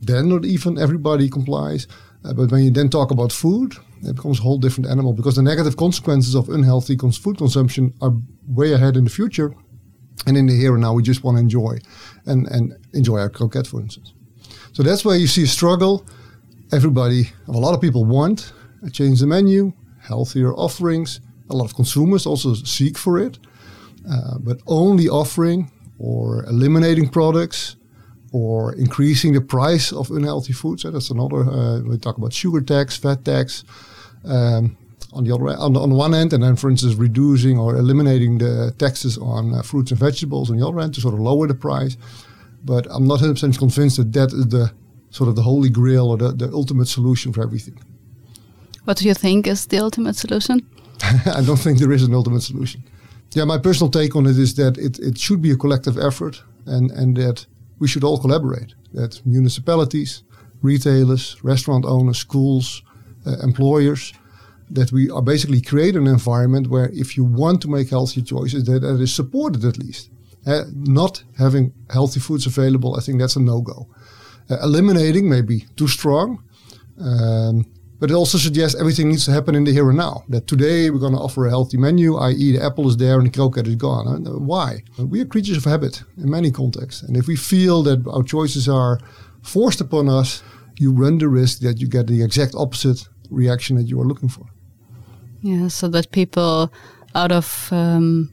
then 0.00 0.28
not 0.28 0.44
even 0.44 0.78
everybody 0.78 1.28
complies. 1.28 1.86
Uh, 2.24 2.32
but 2.32 2.50
when 2.50 2.62
you 2.64 2.70
then 2.70 2.88
talk 2.88 3.10
about 3.10 3.32
food, 3.32 3.74
it 4.02 4.14
becomes 4.14 4.38
a 4.38 4.42
whole 4.42 4.58
different 4.58 4.88
animal 4.88 5.12
because 5.12 5.36
the 5.36 5.42
negative 5.42 5.76
consequences 5.76 6.34
of 6.34 6.48
unhealthy 6.48 6.96
cons- 6.96 7.18
food 7.18 7.36
consumption 7.36 7.92
are 8.00 8.12
way 8.46 8.72
ahead 8.72 8.96
in 8.96 9.04
the 9.04 9.10
future. 9.10 9.54
And 10.26 10.36
in 10.36 10.46
the 10.46 10.56
here 10.56 10.72
and 10.74 10.82
now, 10.82 10.92
we 10.92 11.02
just 11.02 11.24
want 11.24 11.36
to 11.36 11.40
enjoy 11.40 11.78
and, 12.26 12.46
and 12.48 12.76
enjoy 12.92 13.18
our 13.18 13.30
croquette, 13.30 13.66
for 13.66 13.80
instance. 13.80 14.12
So 14.72 14.82
that's 14.84 15.04
where 15.04 15.16
you 15.16 15.26
see 15.26 15.44
a 15.44 15.46
struggle. 15.48 16.06
Everybody, 16.70 17.30
a 17.48 17.52
lot 17.52 17.74
of 17.74 17.80
people 17.80 18.04
want 18.04 18.52
a 18.84 18.90
change 18.90 19.20
the 19.20 19.26
menu, 19.26 19.72
healthier 20.00 20.52
offerings, 20.54 21.20
a 21.50 21.56
lot 21.56 21.64
of 21.64 21.74
consumers 21.74 22.26
also 22.26 22.54
seek 22.54 22.98
for 22.98 23.18
it, 23.18 23.38
uh, 24.10 24.38
but 24.38 24.60
only 24.66 25.08
offering 25.08 25.70
or 25.98 26.44
eliminating 26.44 27.08
products 27.08 27.76
or 28.32 28.74
increasing 28.74 29.34
the 29.34 29.40
price 29.40 29.92
of 29.92 30.10
unhealthy 30.10 30.52
foods. 30.52 30.82
That's 30.82 31.10
another. 31.10 31.44
Uh, 31.44 31.80
we 31.80 31.98
talk 31.98 32.16
about 32.16 32.32
sugar 32.32 32.60
tax, 32.60 32.96
fat 32.96 33.24
tax. 33.24 33.64
Um, 34.24 34.76
on 35.12 35.24
the 35.24 35.34
other 35.34 35.48
on, 35.48 35.76
on 35.76 35.90
one 35.90 36.14
hand, 36.14 36.32
and 36.32 36.42
then 36.42 36.56
for 36.56 36.70
instance 36.70 36.94
reducing 36.94 37.58
or 37.58 37.76
eliminating 37.76 38.38
the 38.38 38.74
taxes 38.78 39.18
on 39.18 39.52
uh, 39.52 39.60
fruits 39.60 39.90
and 39.90 40.00
vegetables 40.00 40.50
on 40.50 40.56
the 40.56 40.66
other 40.66 40.80
hand 40.80 40.94
to 40.94 41.02
sort 41.02 41.12
of 41.12 41.20
lower 41.20 41.46
the 41.46 41.54
price. 41.54 41.98
But 42.64 42.86
I'm 42.90 43.06
not 43.06 43.20
100% 43.20 43.58
convinced 43.58 43.96
that 43.96 44.12
that 44.12 44.32
is 44.32 44.48
the 44.48 44.72
sort 45.10 45.28
of 45.28 45.36
the 45.36 45.42
holy 45.42 45.68
grail 45.68 46.08
or 46.08 46.16
the, 46.16 46.32
the 46.32 46.50
ultimate 46.52 46.88
solution 46.88 47.32
for 47.32 47.42
everything. 47.42 47.78
What 48.84 48.98
do 48.98 49.06
you 49.06 49.14
think 49.14 49.46
is 49.46 49.66
the 49.66 49.78
ultimate 49.78 50.16
solution? 50.16 50.60
I 51.26 51.42
don't 51.42 51.58
think 51.58 51.78
there 51.78 51.92
is 51.92 52.02
an 52.02 52.14
ultimate 52.14 52.42
solution. 52.42 52.82
Yeah, 53.34 53.44
my 53.44 53.58
personal 53.58 53.90
take 53.90 54.14
on 54.16 54.26
it 54.26 54.38
is 54.38 54.54
that 54.54 54.76
it, 54.76 54.98
it 54.98 55.18
should 55.18 55.40
be 55.40 55.52
a 55.52 55.56
collective 55.56 55.96
effort 55.98 56.42
and, 56.66 56.90
and 56.90 57.16
that 57.16 57.46
we 57.78 57.88
should 57.88 58.04
all 58.04 58.18
collaborate. 58.18 58.74
That 58.92 59.20
municipalities, 59.24 60.22
retailers, 60.62 61.36
restaurant 61.42 61.84
owners, 61.84 62.18
schools, 62.18 62.82
uh, 63.26 63.36
employers, 63.42 64.12
that 64.70 64.92
we 64.92 65.10
are 65.10 65.22
basically 65.22 65.60
create 65.60 65.96
an 65.96 66.06
environment 66.06 66.68
where 66.68 66.90
if 66.92 67.16
you 67.16 67.24
want 67.24 67.60
to 67.62 67.68
make 67.68 67.90
healthy 67.90 68.22
choices, 68.22 68.64
that 68.64 68.80
that 68.80 69.00
is 69.00 69.14
supported 69.14 69.64
at 69.64 69.78
least. 69.78 70.10
Uh, 70.46 70.64
not 70.74 71.22
having 71.38 71.72
healthy 71.90 72.20
foods 72.20 72.46
available, 72.46 72.96
I 72.96 73.00
think 73.00 73.20
that's 73.20 73.36
a 73.36 73.40
no-go. 73.40 73.86
Uh, 74.50 74.56
eliminating 74.62 75.28
may 75.28 75.40
be 75.40 75.66
too 75.76 75.86
strong, 75.86 76.42
um, 77.00 77.64
but 78.02 78.10
it 78.10 78.14
also 78.14 78.36
suggests 78.36 78.80
everything 78.80 79.08
needs 79.08 79.24
to 79.26 79.30
happen 79.30 79.54
in 79.54 79.62
the 79.62 79.72
here 79.72 79.88
and 79.88 79.96
now. 79.96 80.24
That 80.28 80.48
today 80.48 80.90
we're 80.90 80.98
going 80.98 81.12
to 81.12 81.20
offer 81.20 81.46
a 81.46 81.50
healthy 81.50 81.76
menu, 81.76 82.16
i.e., 82.16 82.56
the 82.56 82.60
apple 82.60 82.88
is 82.88 82.96
there 82.96 83.16
and 83.20 83.28
the 83.28 83.30
croquette 83.30 83.68
is 83.68 83.76
gone. 83.76 84.08
And 84.08 84.44
why? 84.44 84.82
We 84.98 85.20
are 85.20 85.24
creatures 85.24 85.56
of 85.56 85.64
habit 85.64 86.02
in 86.16 86.28
many 86.28 86.50
contexts, 86.50 87.02
and 87.04 87.16
if 87.16 87.28
we 87.28 87.36
feel 87.36 87.84
that 87.84 88.04
our 88.08 88.24
choices 88.24 88.68
are 88.68 88.98
forced 89.42 89.80
upon 89.80 90.08
us, 90.08 90.42
you 90.80 90.90
run 90.90 91.18
the 91.18 91.28
risk 91.28 91.60
that 91.60 91.78
you 91.78 91.86
get 91.86 92.08
the 92.08 92.24
exact 92.24 92.56
opposite 92.56 93.06
reaction 93.30 93.76
that 93.76 93.84
you 93.84 94.00
are 94.00 94.04
looking 94.04 94.28
for. 94.28 94.46
Yeah, 95.40 95.68
so 95.68 95.86
that 95.86 96.10
people 96.10 96.72
out 97.14 97.30
of 97.30 97.68
um, 97.70 98.32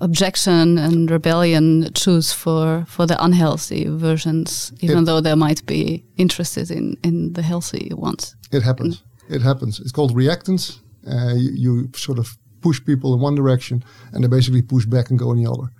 objection 0.00 0.78
and 0.78 1.10
rebellion 1.10 1.92
choose 1.94 2.32
for, 2.32 2.84
for 2.86 3.06
the 3.06 3.22
unhealthy 3.22 3.86
versions, 3.88 4.72
even 4.80 4.98
it, 4.98 5.04
though 5.04 5.20
they 5.20 5.34
might 5.34 5.64
be 5.66 6.04
interested 6.16 6.70
in, 6.70 6.96
in 7.02 7.32
the 7.34 7.42
healthy 7.42 7.92
ones. 7.94 8.36
It 8.52 8.62
happens. 8.62 9.02
And 9.26 9.36
it 9.36 9.42
happens. 9.42 9.80
It's 9.80 9.92
called 9.92 10.14
reactance. 10.14 10.80
Uh, 11.06 11.34
you, 11.34 11.50
you, 11.52 11.90
sort 11.94 12.18
of 12.18 12.36
push 12.60 12.84
people 12.84 13.14
in 13.14 13.20
one 13.20 13.34
direction, 13.34 13.82
and 14.12 14.22
they 14.22 14.28
basically 14.28 14.62
push 14.62 14.84
back 14.84 15.10
and 15.10 15.18
go 15.18 15.32
in 15.32 15.42
the 15.42 15.50
other. 15.50 15.70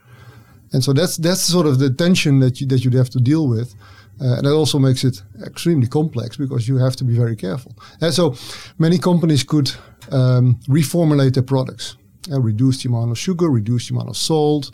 And 0.72 0.82
so 0.84 0.92
that's 0.92 1.16
that's 1.16 1.40
sort 1.40 1.66
of 1.66 1.78
the 1.78 1.90
tension 1.90 2.38
that 2.40 2.60
you 2.60 2.66
that 2.68 2.84
you'd 2.84 2.94
have 2.94 3.10
to 3.10 3.20
deal 3.20 3.48
with. 3.48 3.74
Uh, 4.20 4.36
and 4.36 4.46
that 4.46 4.52
also 4.52 4.78
makes 4.78 5.02
it 5.02 5.22
extremely 5.44 5.86
complex 5.86 6.36
because 6.36 6.68
you 6.68 6.76
have 6.76 6.94
to 6.94 7.04
be 7.04 7.14
very 7.14 7.34
careful. 7.34 7.74
And 8.00 8.12
so 8.12 8.34
many 8.78 8.98
companies 8.98 9.42
could 9.42 9.70
um, 10.12 10.60
reformulate 10.68 11.32
their 11.32 11.42
products 11.42 11.96
uh, 12.30 12.40
reduce 12.40 12.82
the 12.82 12.88
amount 12.88 13.10
of 13.10 13.18
sugar, 13.18 13.48
reduce 13.48 13.88
the 13.88 13.94
amount 13.94 14.10
of 14.10 14.16
salt, 14.16 14.70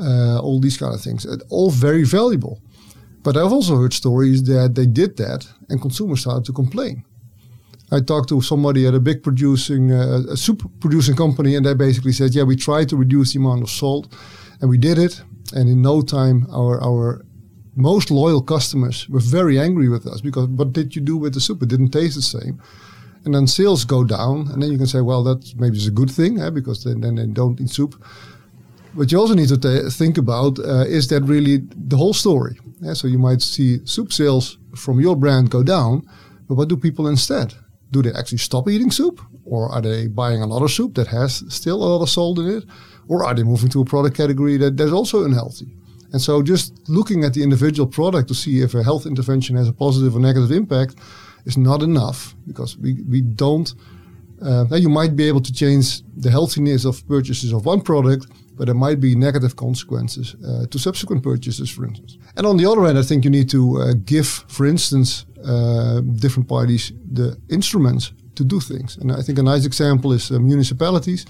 uh, 0.00 0.38
all 0.40 0.60
these 0.60 0.76
kind 0.76 0.94
of 0.94 1.00
things. 1.00 1.26
all 1.50 1.70
very 1.70 2.04
valuable. 2.04 2.60
But 3.22 3.36
I've 3.36 3.52
also 3.52 3.76
heard 3.76 3.92
stories 3.92 4.42
that 4.44 4.74
they 4.74 4.86
did 4.86 5.16
that 5.16 5.46
and 5.68 5.80
consumers 5.80 6.20
started 6.20 6.44
to 6.46 6.52
complain. 6.52 7.04
I 7.90 8.00
talked 8.00 8.28
to 8.28 8.40
somebody 8.40 8.86
at 8.86 8.94
a 8.94 9.00
big 9.00 9.22
producing, 9.22 9.92
uh, 9.92 10.22
a 10.30 10.36
soup 10.36 10.62
producing 10.80 11.16
company, 11.16 11.56
and 11.56 11.64
they 11.64 11.74
basically 11.74 12.12
said, 12.12 12.34
"Yeah, 12.34 12.42
we 12.42 12.56
tried 12.56 12.88
to 12.90 12.96
reduce 12.96 13.32
the 13.32 13.38
amount 13.38 13.62
of 13.62 13.70
salt, 13.70 14.12
and 14.60 14.68
we 14.68 14.76
did 14.78 14.98
it, 14.98 15.22
and 15.54 15.68
in 15.68 15.80
no 15.80 16.02
time, 16.02 16.46
our 16.52 16.82
our 16.82 17.24
most 17.74 18.10
loyal 18.10 18.42
customers 18.42 19.08
were 19.08 19.20
very 19.20 19.58
angry 19.58 19.88
with 19.88 20.06
us 20.06 20.20
because 20.20 20.48
what 20.48 20.72
did 20.72 20.96
you 20.96 21.02
do 21.02 21.16
with 21.16 21.32
the 21.32 21.40
soup? 21.40 21.62
It 21.62 21.68
didn't 21.70 21.90
taste 21.90 22.16
the 22.16 22.22
same." 22.22 22.60
And 23.24 23.34
then 23.34 23.46
sales 23.46 23.84
go 23.84 24.04
down, 24.04 24.48
and 24.50 24.62
then 24.62 24.70
you 24.70 24.78
can 24.78 24.86
say, 24.86 25.00
well, 25.00 25.22
that 25.24 25.54
maybe 25.56 25.76
is 25.76 25.86
a 25.86 25.90
good 25.90 26.10
thing 26.10 26.40
eh, 26.40 26.50
because 26.50 26.84
then, 26.84 27.00
then 27.00 27.16
they 27.16 27.26
don't 27.26 27.60
eat 27.60 27.70
soup. 27.70 28.02
But 28.94 29.12
you 29.12 29.18
also 29.18 29.34
need 29.34 29.48
to 29.48 29.90
think 29.90 30.18
about 30.18 30.58
uh, 30.58 30.84
is 30.86 31.08
that 31.08 31.22
really 31.22 31.58
the 31.76 31.96
whole 31.96 32.14
story? 32.14 32.58
Yeah, 32.80 32.94
so 32.94 33.06
you 33.08 33.18
might 33.18 33.42
see 33.42 33.84
soup 33.84 34.12
sales 34.12 34.58
from 34.74 35.00
your 35.00 35.16
brand 35.16 35.50
go 35.50 35.62
down, 35.62 36.08
but 36.48 36.54
what 36.54 36.68
do 36.68 36.76
people 36.76 37.08
instead? 37.08 37.54
Do 37.90 38.02
they 38.02 38.12
actually 38.12 38.38
stop 38.38 38.68
eating 38.68 38.90
soup, 38.90 39.20
or 39.44 39.70
are 39.70 39.82
they 39.82 40.06
buying 40.08 40.42
another 40.42 40.68
soup 40.68 40.94
that 40.94 41.08
has 41.08 41.44
still 41.48 41.82
a 41.82 41.84
lot 41.84 42.02
of 42.02 42.10
salt 42.10 42.38
in 42.38 42.48
it, 42.48 42.64
or 43.08 43.24
are 43.24 43.34
they 43.34 43.42
moving 43.42 43.70
to 43.70 43.80
a 43.80 43.84
product 43.84 44.16
category 44.16 44.56
that 44.58 44.76
that's 44.76 44.92
also 44.92 45.24
unhealthy? 45.24 45.68
And 46.12 46.20
so, 46.20 46.42
just 46.42 46.88
looking 46.88 47.24
at 47.24 47.34
the 47.34 47.42
individual 47.42 47.86
product 47.86 48.28
to 48.28 48.34
see 48.34 48.60
if 48.60 48.74
a 48.74 48.82
health 48.82 49.04
intervention 49.06 49.56
has 49.56 49.68
a 49.68 49.72
positive 49.72 50.16
or 50.16 50.20
negative 50.20 50.50
impact 50.50 50.96
is 51.48 51.56
not 51.56 51.82
enough 51.82 52.36
because 52.46 52.76
we, 52.78 52.90
we 53.12 53.20
don't. 53.22 53.74
Uh, 54.40 54.66
you 54.76 54.90
might 55.00 55.16
be 55.16 55.26
able 55.30 55.40
to 55.40 55.52
change 55.52 55.86
the 56.24 56.30
healthiness 56.30 56.84
of 56.84 56.94
purchases 57.08 57.52
of 57.52 57.66
one 57.66 57.80
product, 57.80 58.26
but 58.56 58.66
there 58.66 58.80
might 58.86 59.00
be 59.00 59.14
negative 59.16 59.56
consequences 59.56 60.36
uh, 60.46 60.66
to 60.70 60.78
subsequent 60.78 61.22
purchases, 61.22 61.68
for 61.70 61.84
instance. 61.84 62.18
And 62.36 62.46
on 62.46 62.56
the 62.56 62.66
other 62.70 62.84
hand, 62.86 62.98
I 62.98 63.02
think 63.02 63.24
you 63.24 63.30
need 63.30 63.50
to 63.50 63.62
uh, 63.78 63.94
give, 64.04 64.28
for 64.48 64.66
instance, 64.66 65.26
uh, 65.44 66.00
different 66.24 66.48
parties 66.48 66.92
the 67.12 67.36
instruments 67.48 68.12
to 68.34 68.44
do 68.44 68.60
things. 68.60 68.98
And 68.98 69.10
I 69.10 69.22
think 69.22 69.38
a 69.38 69.42
nice 69.42 69.66
example 69.66 70.12
is 70.12 70.30
uh, 70.30 70.38
municipalities. 70.38 71.26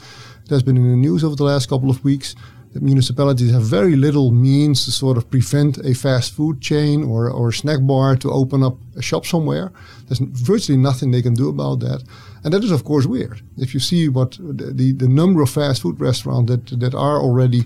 That's 0.49 0.63
been 0.63 0.77
in 0.77 0.91
the 0.91 0.97
news 1.09 1.23
over 1.25 1.37
the 1.37 1.45
last 1.45 1.69
couple 1.69 1.91
of 1.91 2.03
weeks 2.05 2.35
that 2.73 2.83
municipalities 2.83 3.51
have 3.51 3.63
very 3.63 3.97
little 3.97 4.31
means 4.31 4.85
to 4.85 4.91
sort 4.91 5.17
of 5.17 5.31
prevent 5.31 5.79
a 5.79 5.95
fast 5.95 6.35
food 6.35 6.61
chain 6.61 7.03
or, 7.03 7.31
or 7.31 7.53
snack 7.53 7.81
bar 7.83 8.17
to 8.17 8.31
open 8.31 8.63
up 8.63 8.77
a 8.97 9.03
shop 9.03 9.25
somewhere. 9.27 9.73
There's 10.07 10.19
virtually 10.19 10.79
nothing 10.79 11.11
they 11.11 11.23
can 11.23 11.35
do 11.35 11.49
about 11.49 11.81
that. 11.81 12.03
And 12.45 12.53
that 12.53 12.65
is, 12.65 12.71
of 12.71 12.85
course, 12.85 13.07
weird. 13.07 13.41
If 13.57 13.75
you 13.75 13.81
see 13.81 14.09
what 14.09 14.33
the, 14.33 14.73
the, 14.73 14.93
the 14.93 15.09
number 15.09 15.43
of 15.43 15.51
fast 15.51 15.83
food 15.83 16.01
restaurants 16.01 16.51
that, 16.51 16.81
that 16.81 16.95
are 16.95 17.19
already 17.21 17.65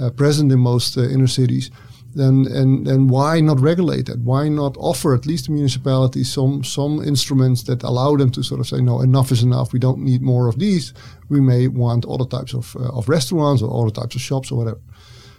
uh, 0.00 0.10
present 0.10 0.52
in 0.52 0.60
most 0.60 0.96
uh, 0.96 1.02
inner 1.02 1.26
cities, 1.26 1.70
then 2.14 2.46
and 2.46 2.88
and 2.88 3.10
why 3.10 3.40
not 3.40 3.60
regulate 3.60 4.06
that? 4.06 4.18
Why 4.20 4.48
not 4.48 4.76
offer 4.78 5.14
at 5.14 5.26
least 5.26 5.46
the 5.46 5.52
municipalities 5.52 6.32
some 6.32 6.64
some 6.64 7.02
instruments 7.02 7.62
that 7.64 7.82
allow 7.82 8.16
them 8.16 8.30
to 8.30 8.42
sort 8.42 8.60
of 8.60 8.66
say, 8.66 8.80
no, 8.80 9.00
enough 9.02 9.32
is 9.32 9.42
enough. 9.42 9.72
We 9.72 9.78
don't 9.78 9.98
need 9.98 10.22
more 10.22 10.48
of 10.48 10.58
these. 10.58 10.94
We 11.28 11.40
may 11.40 11.68
want 11.68 12.06
other 12.06 12.26
types 12.26 12.54
of 12.54 12.76
uh, 12.76 12.98
of 12.98 13.08
restaurants 13.08 13.62
or 13.62 13.82
other 13.82 14.00
types 14.00 14.14
of 14.14 14.20
shops 14.20 14.50
or 14.50 14.58
whatever. 14.58 14.80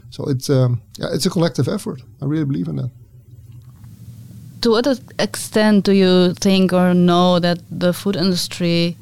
So 0.09 0.29
it's 0.29 0.49
um, 0.49 0.81
yeah, 0.97 1.13
it's 1.13 1.25
a 1.25 1.29
collective 1.29 1.67
effort. 1.67 2.01
I 2.21 2.25
really 2.25 2.45
believe 2.45 2.67
in 2.67 2.75
that. 2.77 2.91
To 4.61 4.71
what 4.71 4.88
extent 5.19 5.85
do 5.85 5.91
you 5.91 6.33
think 6.33 6.73
or 6.73 6.93
know 6.93 7.39
that 7.39 7.59
the 7.79 7.93
food 7.93 8.15
industry 8.15 8.97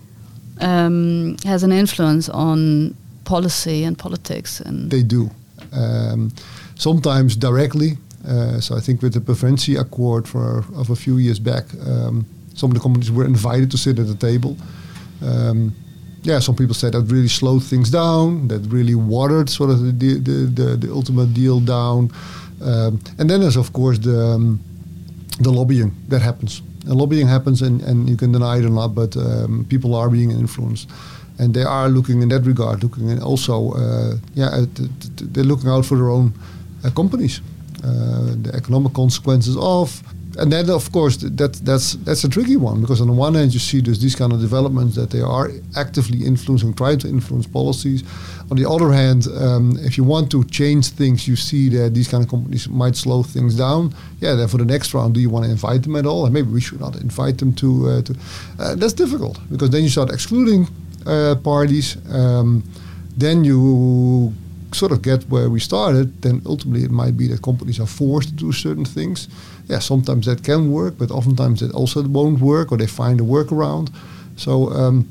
um, 0.59 1.37
has 1.45 1.63
an 1.63 1.71
influence 1.71 2.29
on 2.29 2.95
policy 3.23 3.85
and 3.85 3.97
politics? 3.97 4.59
And 4.59 4.91
they 4.91 5.03
do. 5.03 5.29
Um, 5.73 6.31
sometimes 6.75 7.35
directly. 7.35 7.97
Uh, 8.27 8.59
so 8.59 8.75
I 8.75 8.79
think 8.79 9.01
with 9.01 9.13
the 9.13 9.19
Preventie 9.19 9.79
Accord 9.79 10.27
for, 10.27 10.63
of 10.75 10.89
a 10.89 10.95
few 10.95 11.17
years 11.17 11.39
back, 11.39 11.65
um, 11.85 12.25
some 12.55 12.71
of 12.71 12.75
the 12.75 12.79
companies 12.79 13.11
were 13.11 13.25
invited 13.25 13.69
to 13.71 13.77
sit 13.77 13.99
at 13.99 14.07
the 14.07 14.15
table. 14.15 14.57
Um, 15.21 15.75
yeah, 16.21 16.39
some 16.39 16.55
people 16.55 16.73
said 16.73 16.93
that 16.93 17.01
really 17.01 17.27
slowed 17.27 17.63
things 17.63 17.89
down, 17.89 18.47
that 18.47 18.61
really 18.69 18.95
watered 18.95 19.49
sort 19.49 19.69
of 19.69 19.79
the, 19.79 19.91
the, 20.19 20.45
the, 20.59 20.77
the 20.77 20.91
ultimate 20.91 21.33
deal 21.33 21.59
down. 21.59 22.11
Um, 22.61 23.01
and 23.17 23.29
then 23.29 23.41
there's, 23.41 23.57
of 23.57 23.73
course, 23.73 23.99
the, 23.99 24.17
um, 24.17 24.61
the 25.41 25.51
lobbying 25.51 25.93
that 26.07 26.21
happens. 26.21 26.61
And 26.85 26.95
lobbying 26.95 27.27
happens, 27.27 27.61
and, 27.61 27.81
and 27.81 28.09
you 28.09 28.15
can 28.15 28.31
deny 28.31 28.57
it 28.59 28.65
or 28.65 28.69
not, 28.69 28.95
but 28.95 29.17
um, 29.17 29.65
people 29.69 29.95
are 29.95 30.09
being 30.09 30.31
influenced 30.31 30.89
and 31.39 31.53
they 31.53 31.63
are 31.63 31.89
looking 31.89 32.21
in 32.21 32.29
that 32.29 32.45
regard, 32.45 32.83
looking 32.83 33.09
and 33.09 33.21
also, 33.21 33.71
uh, 33.73 34.15
yeah, 34.35 34.65
they're 35.21 35.43
looking 35.43 35.69
out 35.69 35.85
for 35.85 35.97
their 35.97 36.09
own 36.09 36.33
uh, 36.85 36.89
companies, 36.91 37.41
uh, 37.83 38.35
the 38.41 38.51
economic 38.55 38.93
consequences 38.93 39.57
of. 39.57 40.01
And 40.35 40.51
then, 40.51 40.67
of 40.71 40.91
course, 40.91 41.17
that 41.17 41.53
that's 41.63 41.93
that's 41.93 42.23
a 42.23 42.29
tricky 42.29 42.57
one 42.57 42.81
because 42.81 42.99
on 43.01 43.07
the 43.07 43.13
one 43.13 43.35
hand, 43.35 43.53
you 43.53 43.59
see 43.59 43.81
there's 43.81 43.99
these 43.99 44.15
kind 44.15 44.33
of 44.33 44.41
developments 44.41 44.95
that 44.95 45.11
they 45.11 45.21
are 45.21 45.51
actively 45.75 46.25
influencing, 46.25 46.73
trying 46.73 46.97
to 46.99 47.07
influence 47.07 47.45
policies. 47.45 48.03
On 48.49 48.57
the 48.57 48.67
other 48.67 48.91
hand, 48.91 49.27
um, 49.37 49.77
if 49.81 49.95
you 49.95 50.03
want 50.03 50.31
to 50.31 50.43
change 50.45 50.89
things, 50.89 51.27
you 51.27 51.35
see 51.35 51.69
that 51.69 51.93
these 51.93 52.07
kind 52.07 52.23
of 52.23 52.31
companies 52.31 52.67
might 52.67 52.95
slow 52.95 53.21
things 53.21 53.55
down. 53.55 53.93
Yeah, 54.21 54.33
then 54.33 54.47
for 54.47 54.57
the 54.57 54.65
next 54.65 54.95
round, 54.95 55.13
do 55.13 55.19
you 55.19 55.29
want 55.29 55.45
to 55.45 55.51
invite 55.51 55.83
them 55.83 55.95
at 55.95 56.07
all? 56.07 56.25
And 56.25 56.33
maybe 56.33 56.49
we 56.49 56.61
should 56.61 56.79
not 56.79 56.95
invite 56.95 57.37
them 57.37 57.53
to. 57.53 57.89
Uh, 57.89 58.01
to 58.01 58.15
uh, 58.57 58.75
that's 58.75 58.93
difficult 58.93 59.39
because 59.51 59.69
then 59.69 59.83
you 59.83 59.89
start 59.89 60.09
excluding 60.11 60.67
uh, 61.05 61.35
parties. 61.35 61.97
Um, 62.13 62.63
then 63.17 63.43
you 63.43 64.33
sort 64.73 64.91
of 64.91 65.01
get 65.01 65.23
where 65.29 65.49
we 65.49 65.59
started, 65.59 66.21
then 66.21 66.41
ultimately 66.45 66.83
it 66.83 66.91
might 66.91 67.15
be 67.15 67.27
that 67.27 67.41
companies 67.41 67.79
are 67.79 67.87
forced 67.87 68.29
to 68.29 68.35
do 68.35 68.51
certain 68.51 68.85
things. 68.85 69.27
Yeah, 69.67 69.79
sometimes 69.79 70.25
that 70.25 70.43
can 70.43 70.71
work, 70.71 70.97
but 70.97 71.11
oftentimes 71.11 71.61
it 71.61 71.71
also 71.73 72.03
won't 72.03 72.39
work, 72.39 72.71
or 72.71 72.77
they 72.77 72.87
find 72.87 73.21
a 73.21 73.23
workaround. 73.23 73.89
So, 74.35 74.71
um, 74.71 75.07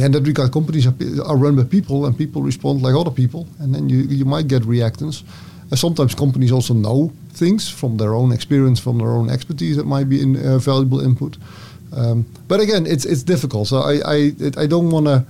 and 0.00 0.14
that 0.14 0.26
regard, 0.26 0.52
companies 0.52 0.86
are, 0.86 0.94
are, 1.26 1.36
run 1.36 1.54
by 1.56 1.64
people, 1.64 2.06
and 2.06 2.16
people 2.16 2.42
respond 2.42 2.82
like 2.82 2.94
other 2.94 3.10
people, 3.10 3.46
and 3.60 3.74
then 3.74 3.88
you 3.88 3.98
you 3.98 4.24
might 4.24 4.48
get 4.48 4.62
reactance. 4.62 5.22
And 5.70 5.78
sometimes 5.78 6.14
companies 6.14 6.52
also 6.52 6.74
know 6.74 7.12
things 7.32 7.68
from 7.68 7.96
their 7.96 8.14
own 8.14 8.32
experience, 8.32 8.80
from 8.80 8.98
their 8.98 9.12
own 9.12 9.30
expertise 9.30 9.76
that 9.76 9.86
might 9.86 10.08
be 10.08 10.20
in, 10.20 10.36
uh, 10.36 10.58
valuable 10.58 11.00
input. 11.00 11.36
Um, 11.96 12.26
but 12.48 12.60
again, 12.60 12.86
it's 12.86 13.04
it's 13.04 13.22
difficult. 13.22 13.68
So 13.68 13.76
I 13.76 13.94
I, 14.04 14.32
it, 14.38 14.56
I 14.56 14.66
don't 14.66 14.90
want 14.90 15.06
to 15.06 15.24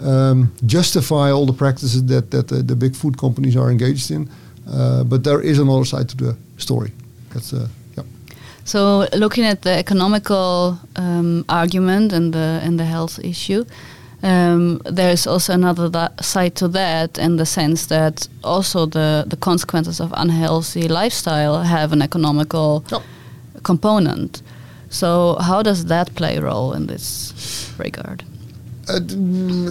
um, 0.00 0.52
justify 0.66 1.30
all 1.30 1.46
the 1.46 1.52
practices 1.52 2.04
that 2.06 2.30
that 2.30 2.48
the, 2.48 2.62
the 2.62 2.76
big 2.76 2.94
food 2.96 3.16
companies 3.16 3.56
are 3.56 3.70
engaged 3.70 4.10
in. 4.10 4.28
Uh, 4.70 5.02
but 5.04 5.24
there 5.24 5.40
is 5.40 5.58
another 5.58 5.84
side 5.84 6.08
to 6.08 6.16
the 6.16 6.36
story. 6.56 6.92
That's 7.32 7.52
uh, 7.52 7.68
yeah. 7.96 8.04
So 8.64 9.06
looking 9.12 9.44
at 9.44 9.62
the 9.62 9.78
economical 9.78 10.78
um, 10.96 11.44
argument 11.48 12.12
and 12.12 12.32
the 12.32 12.60
and 12.62 12.78
the 12.78 12.84
health 12.84 13.18
issue, 13.24 13.64
um, 14.22 14.80
there's 14.84 15.26
also 15.26 15.52
another 15.52 16.10
side 16.20 16.54
to 16.56 16.68
that 16.68 17.18
in 17.18 17.36
the 17.36 17.46
sense 17.46 17.86
that 17.86 18.28
also 18.44 18.86
the 18.86 19.24
the 19.26 19.36
consequences 19.36 20.00
of 20.00 20.12
unhealthy 20.16 20.88
lifestyle 20.88 21.62
have 21.62 21.92
an 21.92 22.02
economical 22.02 22.84
component. 23.62 24.42
So 24.90 25.36
how 25.40 25.62
does 25.62 25.84
that 25.86 26.14
play 26.14 26.36
a 26.36 26.42
role 26.42 26.72
in 26.72 26.86
this 26.86 27.72
regard? 27.78 28.24
Uh, 28.88 29.00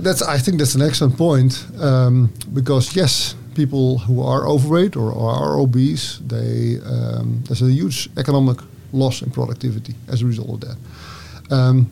that's 0.01 0.21
I 0.21 0.37
think 0.37 0.59
that's 0.59 0.75
an 0.75 0.81
excellent 0.81 1.17
point 1.17 1.65
um, 1.79 2.29
because 2.53 2.95
yes, 2.95 3.35
people 3.55 3.97
who 3.97 4.21
are 4.21 4.47
overweight 4.47 4.95
or, 4.95 5.11
are 5.11 5.59
obese, 5.59 6.19
they 6.27 6.77
um, 6.85 7.43
there's 7.47 7.63
a 7.63 7.71
huge 7.71 8.09
economic 8.17 8.57
loss 8.93 9.21
in 9.21 9.31
productivity 9.31 9.95
as 10.07 10.21
a 10.21 10.25
result 10.25 10.49
of 10.49 10.59
that. 10.61 10.77
Um, 11.49 11.85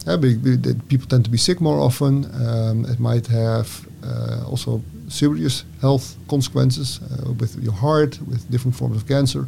people 0.88 1.08
tend 1.08 1.24
to 1.26 1.32
be 1.32 1.38
sick 1.38 1.62
more 1.62 1.80
often. 1.80 2.26
Um, 2.46 2.86
it 2.86 3.00
might 3.00 3.28
have 3.28 3.88
uh, 4.04 4.44
also 4.48 4.82
serious 5.08 5.64
health 5.82 6.16
consequences 6.28 7.00
uh, 7.00 7.32
with 7.32 7.58
your 7.64 7.74
heart, 7.74 8.20
with 8.28 8.50
different 8.52 8.76
forms 8.76 8.98
of 8.98 9.08
cancer. 9.08 9.48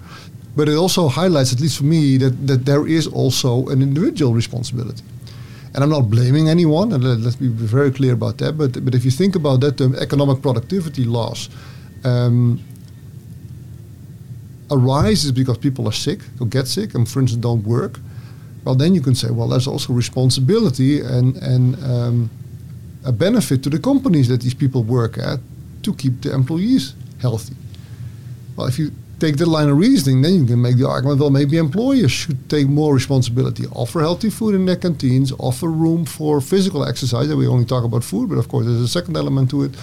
But 0.58 0.67
it 0.67 0.76
also 0.76 1.08
highlights, 1.08 1.54
at 1.54 1.60
least 1.60 1.78
for 1.78 1.84
me, 1.84 2.17
that, 2.17 2.48
that 2.48 2.65
there 2.65 2.88
is 2.88 3.06
also 3.06 3.67
an 3.67 3.84
individual 3.84 4.34
responsibility. 4.34 5.04
And 5.76 5.84
I'm 5.84 5.91
not 5.91 6.10
blaming 6.10 6.50
anyone, 6.50 6.91
and 6.93 7.04
let, 7.04 7.20
let's 7.20 7.36
be 7.36 7.48
very 7.48 7.91
clear 7.91 8.13
about 8.13 8.39
that. 8.39 8.58
But, 8.58 8.84
but 8.84 8.96
if 8.96 9.06
you 9.06 9.12
think 9.12 9.36
about 9.36 9.62
that, 9.62 9.78
the 9.78 9.96
economic 10.02 10.41
productivity 10.41 11.04
loss 11.04 11.50
um, 12.04 12.60
arises 14.72 15.32
because 15.32 15.60
people 15.60 15.88
are 15.88 15.98
sick 16.08 16.22
or 16.39 16.48
get 16.48 16.67
sick 16.67 16.96
and, 16.96 17.08
for 17.08 17.20
instance, 17.20 17.43
don't 17.43 17.63
work. 17.63 18.00
Well, 18.65 18.74
then 18.74 18.96
you 18.96 19.02
can 19.02 19.13
say, 19.13 19.30
well, 19.30 19.48
there's 19.50 19.67
also 19.67 19.93
responsibility 19.93 21.02
and, 21.02 21.38
and 21.38 21.76
um, 21.84 22.32
a 23.06 23.12
benefit 23.12 23.62
to 23.62 23.70
the 23.70 23.80
companies 23.80 24.28
that 24.30 24.41
these 24.41 24.56
people 24.56 24.82
work 24.82 25.20
at 25.20 25.39
to 25.84 25.93
keep 25.93 26.22
the 26.22 26.34
employees 26.34 26.96
healthy. 27.22 27.56
Well, 28.56 28.65
if 28.65 28.80
you 28.80 28.91
take 29.19 29.38
that 29.38 29.47
line 29.47 29.69
of 29.69 29.77
reasoning, 29.77 30.21
then 30.21 30.34
you 30.34 30.45
can 30.45 30.62
make 30.62 30.77
the 30.77 30.88
argument, 30.88 31.19
well, 31.19 31.30
maybe 31.30 31.58
employers 31.58 32.12
should 32.12 32.49
take 32.49 32.67
more 32.67 32.93
responsibility, 32.93 33.65
offer 33.73 33.99
healthy 33.99 34.30
food 34.30 34.53
in 34.56 34.65
their 34.65 34.75
canteens, 34.75 35.32
offer 35.39 35.69
room 35.69 36.06
for 36.06 36.39
physical 36.39 36.86
exercise. 36.86 37.34
We 37.34 37.47
only 37.47 37.65
talk 37.65 37.84
about 37.84 38.03
food, 38.03 38.30
but 38.30 38.38
of 38.38 38.47
course, 38.47 38.65
there's 38.65 38.82
a 38.82 38.88
second 38.88 39.17
element 39.17 39.49
to 39.51 39.63
it. 39.63 39.75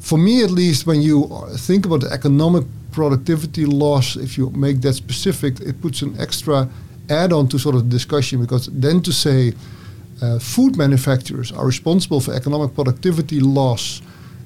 For 0.00 0.18
me, 0.18 0.42
at 0.42 0.50
least, 0.50 0.86
when 0.86 1.02
you 1.02 1.28
think 1.56 1.86
about 1.86 2.00
the 2.00 2.10
economic 2.10 2.64
productivity 2.92 3.66
loss, 3.66 4.16
if 4.16 4.38
you 4.38 4.50
make 4.50 4.80
that 4.80 4.94
specific, 4.94 5.60
it 5.60 5.80
puts 5.80 6.02
an 6.02 6.18
extra 6.20 6.68
add-on 7.08 7.48
to 7.48 7.58
sort 7.58 7.74
of 7.74 7.84
the 7.84 7.90
discussion 7.90 8.40
because 8.40 8.66
then 8.66 9.00
to 9.02 9.12
say 9.12 9.52
uh, 10.22 10.38
food 10.38 10.76
manufacturers 10.76 11.52
are 11.52 11.66
responsible 11.66 12.20
for 12.20 12.34
economic 12.34 12.74
productivity 12.74 13.38
loss 13.38 14.00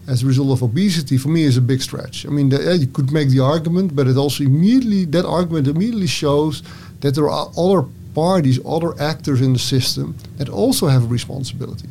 as 0.08 0.22
a 0.22 0.26
result 0.26 0.50
of 0.50 0.62
obesity 0.62 1.16
for 1.16 1.28
me 1.28 1.44
is 1.44 1.56
a 1.56 1.60
big 1.60 1.80
stretch. 1.82 2.26
I 2.26 2.30
mean, 2.30 2.48
the, 2.48 2.76
you 2.76 2.86
could 2.86 3.12
make 3.12 3.28
the 3.28 3.40
argument, 3.40 3.94
but 3.94 4.06
it 4.06 4.16
also 4.16 4.44
immediately 4.44 5.04
that 5.06 5.24
argument 5.24 5.68
immediately 5.68 6.06
shows 6.06 6.62
that 7.00 7.14
there 7.14 7.28
are 7.28 7.50
other 7.56 7.86
parties, 8.14 8.58
other 8.66 9.00
actors 9.00 9.40
in 9.40 9.52
the 9.52 9.58
system 9.58 10.16
that 10.38 10.48
also 10.48 10.86
have 10.88 11.04
a 11.04 11.06
responsibility. 11.06 11.88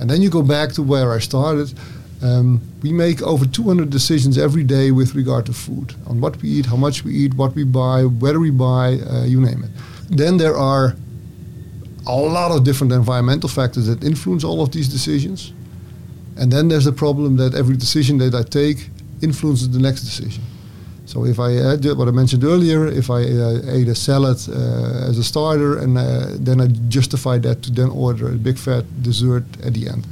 And 0.00 0.08
then 0.10 0.22
you 0.22 0.30
go 0.30 0.42
back 0.42 0.72
to 0.72 0.82
where 0.82 1.12
I 1.12 1.18
started. 1.18 1.72
Um, 2.22 2.60
we 2.82 2.92
make 2.92 3.20
over 3.22 3.44
200 3.44 3.90
decisions 3.90 4.38
every 4.38 4.64
day 4.64 4.90
with 4.90 5.14
regard 5.14 5.46
to 5.46 5.52
food 5.52 5.94
on 6.06 6.20
what 6.20 6.40
we 6.40 6.48
eat, 6.48 6.66
how 6.66 6.76
much 6.76 7.04
we 7.04 7.12
eat, 7.12 7.34
what 7.34 7.54
we 7.54 7.64
buy, 7.64 8.04
whether 8.04 8.40
we 8.40 8.50
buy, 8.50 8.98
uh, 9.10 9.24
you 9.24 9.40
name 9.40 9.64
it. 9.64 9.70
Then 10.08 10.36
there 10.36 10.56
are 10.56 10.94
a 12.06 12.14
lot 12.14 12.52
of 12.52 12.64
different 12.64 12.92
environmental 12.92 13.48
factors 13.48 13.86
that 13.88 14.04
influence 14.04 14.44
all 14.44 14.62
of 14.62 14.70
these 14.70 14.88
decisions. 14.88 15.52
And 16.38 16.52
then 16.52 16.68
there's 16.68 16.84
the 16.84 16.92
problem 16.92 17.36
that 17.36 17.54
every 17.54 17.76
decision 17.76 18.18
that 18.18 18.34
I 18.34 18.42
take 18.42 18.90
influences 19.22 19.70
the 19.70 19.78
next 19.78 20.02
decision. 20.02 20.42
So 21.06 21.24
if 21.24 21.38
I 21.38 21.56
uh, 21.56 21.94
what 21.94 22.08
I 22.08 22.10
mentioned 22.10 22.44
earlier, 22.44 22.86
if 22.86 23.10
I 23.10 23.22
uh, 23.22 23.76
ate 23.76 23.88
a 23.88 23.94
salad 23.94 24.38
uh, 24.48 25.08
as 25.08 25.18
a 25.18 25.24
starter, 25.24 25.78
and 25.78 25.96
uh, 25.96 26.02
then 26.38 26.60
I 26.60 26.66
justify 26.88 27.38
that 27.38 27.62
to 27.62 27.70
then 27.70 27.90
order 27.90 28.28
a 28.28 28.32
big 28.32 28.58
fat 28.58 28.84
dessert 29.02 29.44
at 29.64 29.74
the 29.74 29.88
end. 29.88 30.06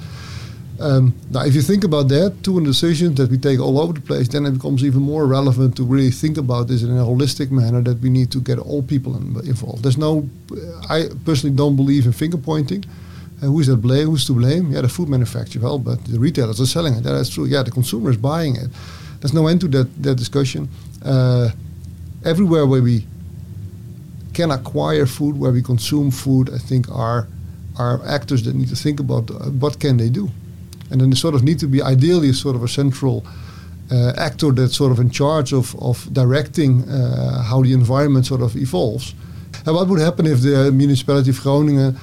Um, 0.80 1.14
now, 1.30 1.44
if 1.44 1.54
you 1.54 1.62
think 1.62 1.84
about 1.84 2.08
that, 2.08 2.42
two 2.42 2.60
decisions 2.64 3.16
that 3.16 3.30
we 3.30 3.38
take 3.38 3.60
all 3.60 3.78
over 3.78 3.92
the 3.92 4.00
place, 4.00 4.28
then 4.28 4.44
it 4.44 4.52
becomes 4.52 4.84
even 4.84 5.02
more 5.02 5.26
relevant 5.26 5.76
to 5.76 5.84
really 5.84 6.10
think 6.10 6.36
about 6.36 6.66
this 6.66 6.82
in 6.82 6.90
a 6.90 7.04
holistic 7.04 7.50
manner 7.50 7.80
that 7.82 8.00
we 8.00 8.10
need 8.10 8.30
to 8.32 8.40
get 8.40 8.58
all 8.58 8.82
people 8.82 9.16
in, 9.16 9.36
involved. 9.46 9.84
There's 9.84 9.98
no, 9.98 10.28
I 10.88 11.08
personally 11.24 11.54
don't 11.54 11.76
believe 11.76 12.06
in 12.06 12.12
finger 12.12 12.38
pointing. 12.38 12.84
Who's 13.40 13.68
blame? 13.76 14.06
Who's 14.06 14.24
to 14.26 14.32
blame? 14.32 14.72
Yeah, 14.72 14.82
the 14.82 14.88
food 14.88 15.08
manufacturer. 15.08 15.62
Well, 15.62 15.78
but 15.78 16.04
the 16.04 16.18
retailers 16.18 16.60
are 16.60 16.66
selling 16.66 16.94
it. 16.94 17.04
Yeah, 17.04 17.12
that's 17.12 17.28
true. 17.28 17.44
Yeah, 17.44 17.62
the 17.62 17.70
consumer 17.70 18.10
is 18.10 18.16
buying 18.16 18.56
it. 18.56 18.68
There's 19.20 19.34
no 19.34 19.46
end 19.46 19.60
to 19.62 19.68
that, 19.68 20.02
that 20.02 20.14
discussion. 20.16 20.68
Uh, 21.04 21.50
everywhere 22.24 22.66
where 22.66 22.82
we 22.82 23.06
can 24.32 24.50
acquire 24.50 25.06
food, 25.06 25.38
where 25.38 25.52
we 25.52 25.62
consume 25.62 26.10
food, 26.10 26.50
I 26.52 26.58
think 26.58 26.90
are 26.90 27.28
are 27.76 28.06
actors 28.06 28.44
that 28.44 28.54
need 28.54 28.68
to 28.68 28.76
think 28.76 29.00
about 29.00 29.28
uh, 29.30 29.50
what 29.50 29.80
can 29.80 29.96
they 29.96 30.08
do 30.08 30.30
and 30.90 31.00
then 31.00 31.10
they 31.10 31.16
sort 31.16 31.34
of 31.34 31.42
need 31.42 31.58
to 31.58 31.66
be 31.66 31.82
ideally 31.82 32.32
sort 32.32 32.56
of 32.56 32.62
a 32.62 32.68
central 32.68 33.24
uh, 33.90 34.12
actor 34.16 34.50
that's 34.52 34.76
sort 34.76 34.92
of 34.92 34.98
in 34.98 35.10
charge 35.10 35.52
of, 35.52 35.74
of 35.82 36.12
directing 36.12 36.88
uh, 36.88 37.42
how 37.42 37.62
the 37.62 37.72
environment 37.72 38.26
sort 38.26 38.40
of 38.40 38.56
evolves. 38.56 39.14
And 39.66 39.74
what 39.74 39.88
would 39.88 40.00
happen 40.00 40.26
if 40.26 40.40
the 40.40 40.70
municipality 40.72 41.30
of 41.30 41.40
Groningen 41.42 41.98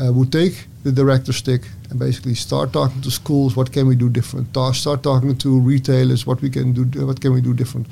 uh, 0.00 0.12
would 0.12 0.32
take 0.32 0.66
the 0.86 0.92
director 0.92 1.32
stick 1.32 1.62
and 1.90 1.98
basically 1.98 2.34
start 2.34 2.72
talking 2.72 3.02
to 3.02 3.10
schools, 3.10 3.56
what 3.56 3.72
can 3.72 3.88
we 3.88 3.96
do 3.96 4.08
different? 4.08 4.56
Start 4.74 5.02
talking 5.02 5.36
to 5.36 5.60
retailers, 5.60 6.26
what 6.26 6.40
we 6.40 6.48
can 6.48 6.72
do, 6.72 7.06
what 7.06 7.20
can 7.20 7.32
we 7.32 7.40
do 7.40 7.52
different? 7.52 7.86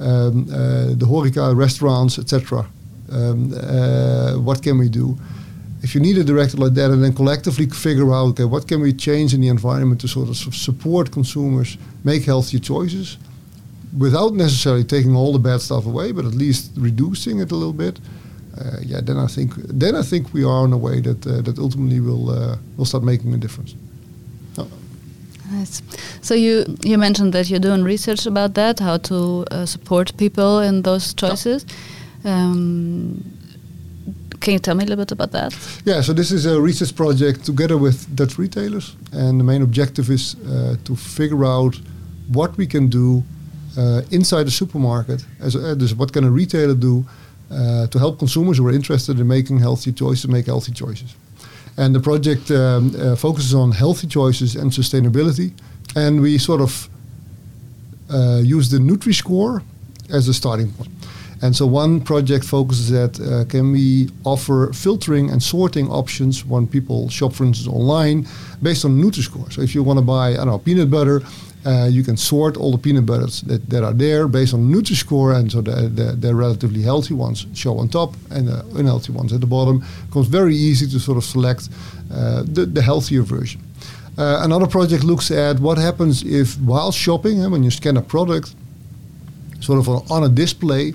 Um, 0.00 0.48
uh, 0.50 0.86
the 1.00 1.06
horeca, 1.06 1.56
restaurants, 1.56 2.18
etc. 2.18 2.66
Um, 3.12 3.54
uh, 3.54 4.34
what 4.48 4.62
can 4.62 4.78
we 4.78 4.88
do? 4.88 5.16
if 5.84 5.96
you 5.96 6.00
need 6.00 6.16
a 6.16 6.22
director 6.22 6.56
like 6.56 6.74
that 6.74 6.92
and 6.92 7.02
then 7.02 7.12
collectively 7.12 7.66
figure 7.66 8.12
out 8.14 8.28
okay 8.28 8.44
what 8.44 8.68
can 8.68 8.80
we 8.80 8.92
change 8.92 9.34
in 9.34 9.40
the 9.40 9.48
environment 9.48 10.00
to 10.00 10.06
sort 10.06 10.28
of 10.28 10.36
support 10.36 11.10
consumers 11.10 11.76
make 12.04 12.22
healthier 12.24 12.60
choices 12.60 13.18
without 13.98 14.32
necessarily 14.32 14.84
taking 14.84 15.16
all 15.16 15.32
the 15.32 15.40
bad 15.40 15.60
stuff 15.60 15.84
away 15.84 16.12
but 16.12 16.24
at 16.24 16.34
least 16.34 16.70
reducing 16.76 17.40
it 17.40 17.50
a 17.50 17.56
little 17.56 17.72
bit 17.72 17.98
yeah 18.82 19.00
then 19.00 19.16
I 19.16 19.26
think 19.26 19.54
then 19.54 19.94
I 19.96 20.02
think 20.02 20.32
we 20.32 20.44
are 20.44 20.64
in 20.64 20.72
a 20.72 20.78
way 20.78 21.00
that 21.00 21.26
uh, 21.26 21.40
that 21.42 21.58
ultimately 21.58 22.00
will 22.00 22.30
uh, 22.30 22.56
will 22.76 22.84
start 22.84 23.04
making 23.04 23.34
a 23.34 23.38
difference 23.38 23.74
oh. 24.58 24.68
Nice. 25.50 25.82
So 26.20 26.34
you 26.34 26.64
you 26.82 26.98
mentioned 26.98 27.32
that 27.32 27.50
you're 27.50 27.60
doing 27.60 27.84
research 27.84 28.26
about 28.26 28.54
that, 28.54 28.80
how 28.80 28.98
to 28.98 29.44
uh, 29.50 29.66
support 29.66 30.16
people 30.16 30.60
in 30.60 30.82
those 30.82 31.14
choices. 31.14 31.66
Um, 32.24 33.22
can 34.40 34.52
you 34.54 34.58
tell 34.58 34.74
me 34.74 34.84
a 34.84 34.86
little 34.86 35.04
bit 35.04 35.12
about 35.12 35.30
that? 35.32 35.52
Yeah, 35.84 36.02
so 36.02 36.12
this 36.12 36.30
is 36.32 36.46
a 36.46 36.60
research 36.60 36.94
project 36.94 37.44
together 37.44 37.76
with 37.76 38.06
Dutch 38.16 38.38
retailers, 38.38 38.96
and 39.12 39.38
the 39.38 39.44
main 39.44 39.62
objective 39.62 40.10
is 40.10 40.34
uh, 40.34 40.76
to 40.84 40.96
figure 40.96 41.44
out 41.44 41.80
what 42.32 42.56
we 42.56 42.66
can 42.66 42.88
do 42.88 43.22
uh, 43.78 44.02
inside 44.10 44.44
the 44.44 44.50
supermarket. 44.50 45.24
As 45.40 45.54
uh, 45.54 45.76
what 45.96 46.12
can 46.12 46.24
a 46.24 46.30
retailer 46.30 46.74
do 46.74 47.04
uh, 47.52 47.86
to 47.86 47.98
help 47.98 48.18
consumers 48.18 48.58
who 48.58 48.66
are 48.66 48.72
interested 48.72 49.20
in 49.20 49.26
making 49.26 49.60
healthy 49.60 49.92
choices 49.92 50.28
make 50.28 50.46
healthy 50.46 50.72
choices? 50.72 51.14
And 51.76 51.94
the 51.94 52.00
project 52.00 52.50
um, 52.50 52.94
uh, 52.96 53.16
focuses 53.16 53.54
on 53.54 53.72
healthy 53.72 54.06
choices 54.06 54.56
and 54.56 54.70
sustainability, 54.70 55.52
and 55.94 56.20
we 56.20 56.38
sort 56.38 56.60
of 56.60 56.88
uh, 58.10 58.40
use 58.42 58.70
the 58.70 58.78
Nutri 58.78 59.14
Score 59.14 59.62
as 60.10 60.28
a 60.28 60.34
starting 60.34 60.70
point. 60.72 60.90
And 61.42 61.56
so 61.56 61.66
one 61.66 62.00
project 62.00 62.44
focuses 62.44 62.90
that 62.90 63.18
uh, 63.20 63.44
can 63.50 63.72
we 63.72 64.10
offer 64.24 64.72
filtering 64.72 65.30
and 65.30 65.42
sorting 65.42 65.90
options 65.90 66.44
when 66.44 66.68
people 66.68 67.08
shop, 67.08 67.32
for 67.32 67.44
instance, 67.44 67.68
online 67.68 68.28
based 68.62 68.84
on 68.84 69.02
Nutri-Score. 69.02 69.50
So 69.50 69.60
if 69.60 69.74
you 69.74 69.82
want 69.82 69.98
to 69.98 70.04
buy, 70.04 70.30
I 70.30 70.36
don't 70.36 70.46
know, 70.46 70.58
peanut 70.58 70.88
butter, 70.88 71.20
uh, 71.64 71.88
you 71.90 72.02
can 72.02 72.16
sort 72.16 72.56
all 72.56 72.72
the 72.72 72.78
peanut 72.78 73.06
butters 73.06 73.42
that, 73.42 73.68
that 73.70 73.84
are 73.84 73.92
there 73.92 74.26
based 74.28 74.54
on 74.54 74.72
Nutri-Score, 74.72 75.32
and 75.32 75.50
so 75.50 75.60
the, 75.60 75.88
the, 75.88 76.12
the 76.12 76.34
relatively 76.34 76.82
healthy 76.82 77.14
ones 77.14 77.46
show 77.54 77.78
on 77.78 77.88
top 77.88 78.14
and 78.30 78.48
the 78.48 78.64
unhealthy 78.74 79.12
ones 79.12 79.32
at 79.32 79.40
the 79.40 79.46
bottom. 79.46 79.76
It 79.76 80.06
becomes 80.08 80.28
very 80.28 80.56
easy 80.56 80.86
to 80.88 80.98
sort 80.98 81.18
of 81.18 81.24
select 81.24 81.68
uh, 82.12 82.42
the, 82.44 82.66
the 82.66 82.82
healthier 82.82 83.22
version. 83.22 83.60
Uh, 84.18 84.40
another 84.42 84.66
project 84.66 85.04
looks 85.04 85.30
at 85.30 85.58
what 85.60 85.78
happens 85.78 86.22
if 86.22 86.58
while 86.60 86.92
shopping, 86.92 87.50
when 87.50 87.62
you 87.62 87.70
scan 87.70 87.96
a 87.96 88.02
product, 88.02 88.54
sort 89.60 89.78
of 89.78 89.88
on, 89.88 90.02
on 90.10 90.24
a 90.24 90.28
display, 90.28 90.86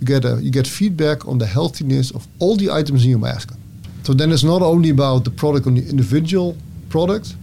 you 0.00 0.04
get 0.04 0.24
a, 0.24 0.38
you 0.42 0.50
get 0.50 0.66
feedback 0.66 1.26
on 1.26 1.38
the 1.38 1.46
healthiness 1.46 2.10
of 2.10 2.26
all 2.38 2.56
the 2.56 2.70
items 2.70 3.04
in 3.04 3.10
your 3.10 3.18
basket. 3.20 3.56
So 4.02 4.12
then 4.12 4.30
it's 4.30 4.44
not 4.44 4.60
only 4.62 4.90
about 4.90 5.24
the 5.24 5.30
product 5.30 5.66
on 5.66 5.74
the 5.74 5.88
individual 5.88 6.56
product. 6.90 7.34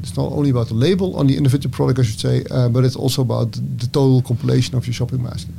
It's 0.00 0.16
not 0.16 0.32
only 0.32 0.50
about 0.50 0.68
the 0.68 0.74
label 0.74 1.16
on 1.16 1.26
the 1.26 1.36
individual 1.36 1.74
product, 1.74 1.98
I 1.98 2.02
should 2.02 2.20
say, 2.20 2.44
uh, 2.50 2.68
but 2.68 2.84
it's 2.84 2.96
also 2.96 3.22
about 3.22 3.52
the 3.52 3.86
total 3.86 4.22
compilation 4.22 4.76
of 4.76 4.86
your 4.86 4.94
shopping 4.94 5.22
basket. 5.22 5.54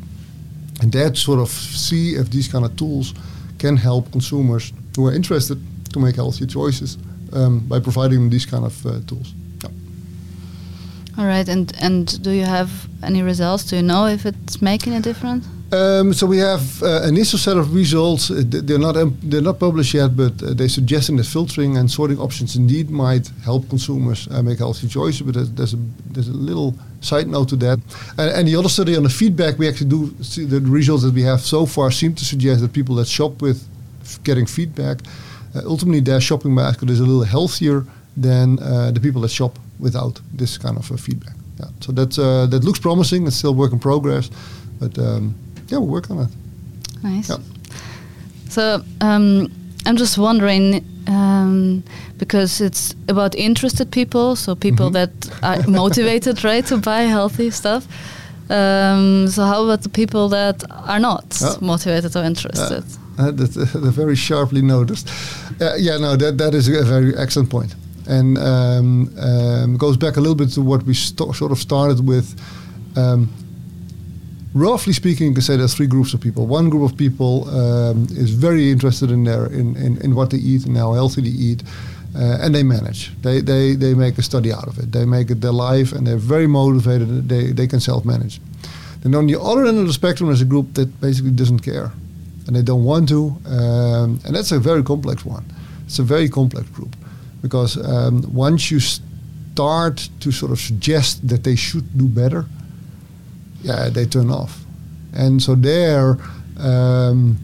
And 0.82 0.92
that 0.94 1.18
sort 1.18 1.40
of 1.40 1.50
see 1.50 2.16
if 2.16 2.30
these 2.30 2.48
kind 2.48 2.66
of 2.66 2.76
tools 2.76 3.14
can 3.58 3.78
help 3.78 4.12
consumers 4.12 4.72
who 4.96 5.08
are 5.08 5.14
interested 5.14 5.58
to 5.94 6.00
make 6.00 6.16
healthier 6.16 6.48
choices 6.48 6.98
um, 7.34 7.60
by 7.68 7.80
providing 7.80 8.20
them 8.20 8.30
these 8.30 8.46
kind 8.46 8.66
of 8.66 8.86
uh, 8.86 9.00
tools. 9.06 9.34
Yeah. 9.64 9.70
All 11.18 11.26
right, 11.26 11.50
and 11.50 11.74
and 11.80 12.22
do 12.24 12.32
you 12.32 12.46
have 12.46 12.70
any 13.04 13.22
results? 13.22 13.64
Do 13.66 13.76
you 13.76 13.84
know 13.84 14.08
if 14.08 14.26
it's 14.26 14.62
making 14.62 14.94
a 14.96 15.02
difference? 15.02 15.46
Um, 15.72 16.14
so 16.14 16.26
we 16.26 16.40
have 16.40 16.82
uh, 16.82 17.04
initial 17.04 17.38
set 17.38 17.56
of 17.56 17.76
results. 17.76 18.32
Uh, 18.32 18.42
they're 18.44 18.80
not 18.80 18.98
um, 18.98 19.18
they're 19.22 19.42
not 19.42 19.60
published 19.60 19.94
yet, 19.94 20.16
but 20.18 20.42
uh, 20.42 20.54
they're 20.56 20.68
suggesting 20.68 21.18
that 21.18 21.28
filtering 21.28 21.78
and 21.78 21.92
sorting 21.92 22.18
options 22.18 22.56
indeed 22.56 22.90
might 22.90 23.30
help 23.44 23.70
consumers 23.70 24.28
uh, 24.32 24.42
make 24.42 24.58
healthy 24.58 24.88
choices. 24.88 25.22
But 25.22 25.36
there's, 25.36 25.52
there's, 25.52 25.74
a 25.76 25.78
there's 26.12 26.28
a 26.28 26.34
little 26.34 26.74
side 27.02 27.28
note 27.28 27.50
to 27.50 27.56
that. 27.58 27.80
And, 28.18 28.32
and, 28.32 28.48
the 28.48 28.56
other 28.56 28.70
study 28.70 28.98
on 28.98 29.04
the 29.04 29.10
feedback, 29.10 29.60
we 29.60 29.68
actually 29.68 29.90
do 29.90 30.16
see 30.24 30.44
the 30.44 30.60
results 30.60 31.04
that 31.04 31.14
we 31.14 31.22
have 31.22 31.42
so 31.42 31.68
far 31.68 31.92
seem 31.92 32.16
to 32.16 32.26
suggest 32.26 32.62
that 32.62 32.74
people 32.74 32.96
that 32.96 33.08
shop 33.08 33.40
with 33.40 33.68
getting 34.24 34.48
feedback, 34.48 35.02
uh, 35.56 35.62
ultimately 35.66 36.00
their 36.00 36.20
shopping 36.20 36.56
basket 36.56 36.90
is 36.90 37.00
a 37.00 37.06
little 37.06 37.24
healthier 37.24 37.86
than 38.18 38.56
the 38.56 39.00
people 39.00 39.22
that 39.22 39.30
shop 39.30 39.60
without 39.80 40.20
this 40.34 40.58
kind 40.58 40.78
of 40.78 41.00
feedback. 41.00 41.36
Yeah. 41.60 41.68
So 41.82 41.92
that's 41.92 42.16
that 42.16 42.64
looks 42.64 42.80
promising. 42.80 43.28
It's 43.28 43.36
still 43.36 43.54
work 43.54 43.72
in 43.72 43.78
progress, 43.78 44.32
but. 44.80 44.98
Um, 44.98 45.36
yeah, 45.70 45.78
we'll 45.78 45.88
work 45.88 46.10
on 46.10 46.18
that. 46.18 46.32
Nice. 47.04 47.30
Yeah. 47.30 47.38
So 48.50 48.84
um, 49.02 49.52
I'm 49.86 49.98
just 49.98 50.18
wondering 50.18 50.84
um, 51.08 51.84
because 52.18 52.62
it's 52.62 52.96
about 53.08 53.36
interested 53.36 53.92
people, 53.92 54.36
so 54.36 54.56
people 54.56 54.90
mm 54.90 54.96
-hmm. 54.96 55.10
that 55.10 55.30
are 55.42 55.72
motivated, 55.82 56.44
right, 56.44 56.68
to 56.68 56.78
buy 56.78 57.08
healthy 57.08 57.52
stuff. 57.52 57.84
Um, 58.50 59.28
so 59.28 59.44
how 59.44 59.64
about 59.64 59.82
the 59.82 59.90
people 59.90 60.28
that 60.30 60.64
are 60.88 61.00
not 61.00 61.38
yeah. 61.42 61.56
motivated 61.62 62.16
or 62.16 62.24
interested? 62.24 62.84
Uh, 63.20 63.32
that's 63.32 63.58
uh, 63.58 63.92
very 63.92 64.16
sharply 64.16 64.62
noticed. 64.62 65.10
Uh, 65.62 65.76
yeah, 65.78 66.00
no, 66.00 66.16
that 66.16 66.38
that 66.38 66.54
is 66.54 66.68
a 66.68 66.84
very 66.84 67.14
excellent 67.16 67.50
point, 67.50 67.76
and 68.08 68.38
um, 68.38 69.10
um, 69.20 69.78
goes 69.78 69.98
back 69.98 70.18
a 70.18 70.20
little 70.20 70.36
bit 70.36 70.54
to 70.54 70.62
what 70.62 70.84
we 70.84 70.94
sort 70.94 71.52
of 71.52 71.60
started 71.60 72.00
with. 72.08 72.26
Roughly 74.54 74.94
speaking, 74.94 75.28
you 75.28 75.34
can 75.34 75.44
say 75.44 75.58
there's 75.58 75.76
three 75.76 75.88
groups 75.88 76.14
of 76.14 76.22
people. 76.22 76.48
One 76.48 76.70
group 76.70 76.92
of 76.92 76.98
people 76.98 77.48
um, 77.50 78.08
is 78.10 78.32
very 78.32 78.72
interested 78.72 79.12
in 79.12 79.24
their 79.24 79.46
in, 79.46 79.76
in, 79.76 79.98
in 80.02 80.16
what 80.16 80.32
they 80.32 80.38
eat 80.38 80.66
and 80.66 80.76
how 80.76 80.94
healthy 80.94 81.22
they 81.22 81.30
eat. 81.30 81.64
Uh, 82.16 82.40
and 82.42 82.56
they 82.56 82.64
manage. 82.64 83.16
They, 83.22 83.40
they, 83.40 83.76
they 83.76 83.94
make 83.94 84.18
a 84.18 84.24
study 84.24 84.52
out 84.52 84.68
of 84.68 84.80
it. 84.80 84.92
They 84.92 85.06
make 85.06 85.30
it 85.30 85.42
their 85.42 85.52
life, 85.52 85.92
and 85.92 86.08
they're 86.08 86.18
very 86.18 86.48
motivated. 86.48 87.30
They, 87.30 87.52
they 87.52 87.68
can 87.68 87.80
self-manage. 87.80 88.42
Then 89.02 89.14
on 89.14 89.28
the 89.28 89.40
other 89.40 89.68
end 89.68 89.78
of 89.78 89.86
the 89.86 89.94
spectrum, 89.94 90.32
is 90.32 90.42
a 90.42 90.46
group 90.46 90.74
that 90.74 91.00
basically 91.00 91.32
doesn't 91.32 91.60
care, 91.60 91.92
and 92.48 92.56
they 92.56 92.64
don't 92.64 92.84
want 92.84 93.10
to. 93.10 93.38
Um, 93.46 94.20
and 94.26 94.36
that's 94.36 94.52
a 94.52 94.60
very 94.60 94.82
complex 94.82 95.24
one. 95.24 95.46
It's 95.86 96.00
a 96.00 96.04
very 96.04 96.30
complex 96.30 96.68
group 96.70 96.96
because 97.44 97.78
um, 97.78 98.24
once 98.34 98.72
you 98.72 98.80
start 98.80 100.10
to 100.20 100.32
sort 100.32 100.52
of 100.52 100.60
suggest 100.60 101.28
that 101.28 101.44
they 101.44 101.56
should 101.56 101.96
do 101.96 102.08
better, 102.08 102.46
yeah, 103.62 103.90
they 103.90 104.06
turn 104.06 104.30
off. 104.30 104.64
And 105.14 105.42
so 105.42 105.56
there, 105.56 106.18
um, 106.58 107.38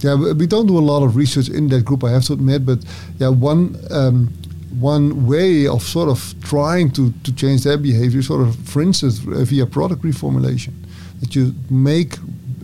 yeah, 0.00 0.14
we 0.14 0.46
don't 0.46 0.66
do 0.66 0.78
a 0.78 0.80
lot 0.80 1.02
of 1.02 1.16
research 1.16 1.48
in 1.48 1.68
that 1.68 1.84
group, 1.84 2.04
I 2.04 2.10
have 2.10 2.24
to 2.24 2.32
admit. 2.32 2.64
But 2.64 2.78
yeah, 3.18 3.28
one 3.28 3.76
um, 3.90 4.32
one 4.78 5.26
way 5.26 5.66
of 5.66 5.82
sort 5.82 6.08
of 6.08 6.34
trying 6.42 6.90
to 6.92 7.12
to 7.24 7.34
change 7.34 7.64
their 7.64 7.76
behavior, 7.76 8.22
sort 8.22 8.40
of, 8.40 8.56
for 8.56 8.82
instance, 8.82 9.18
via 9.18 9.66
product 9.66 10.02
reformulation, 10.02 10.72
that 11.20 11.34
you 11.34 11.54
make 11.68 12.16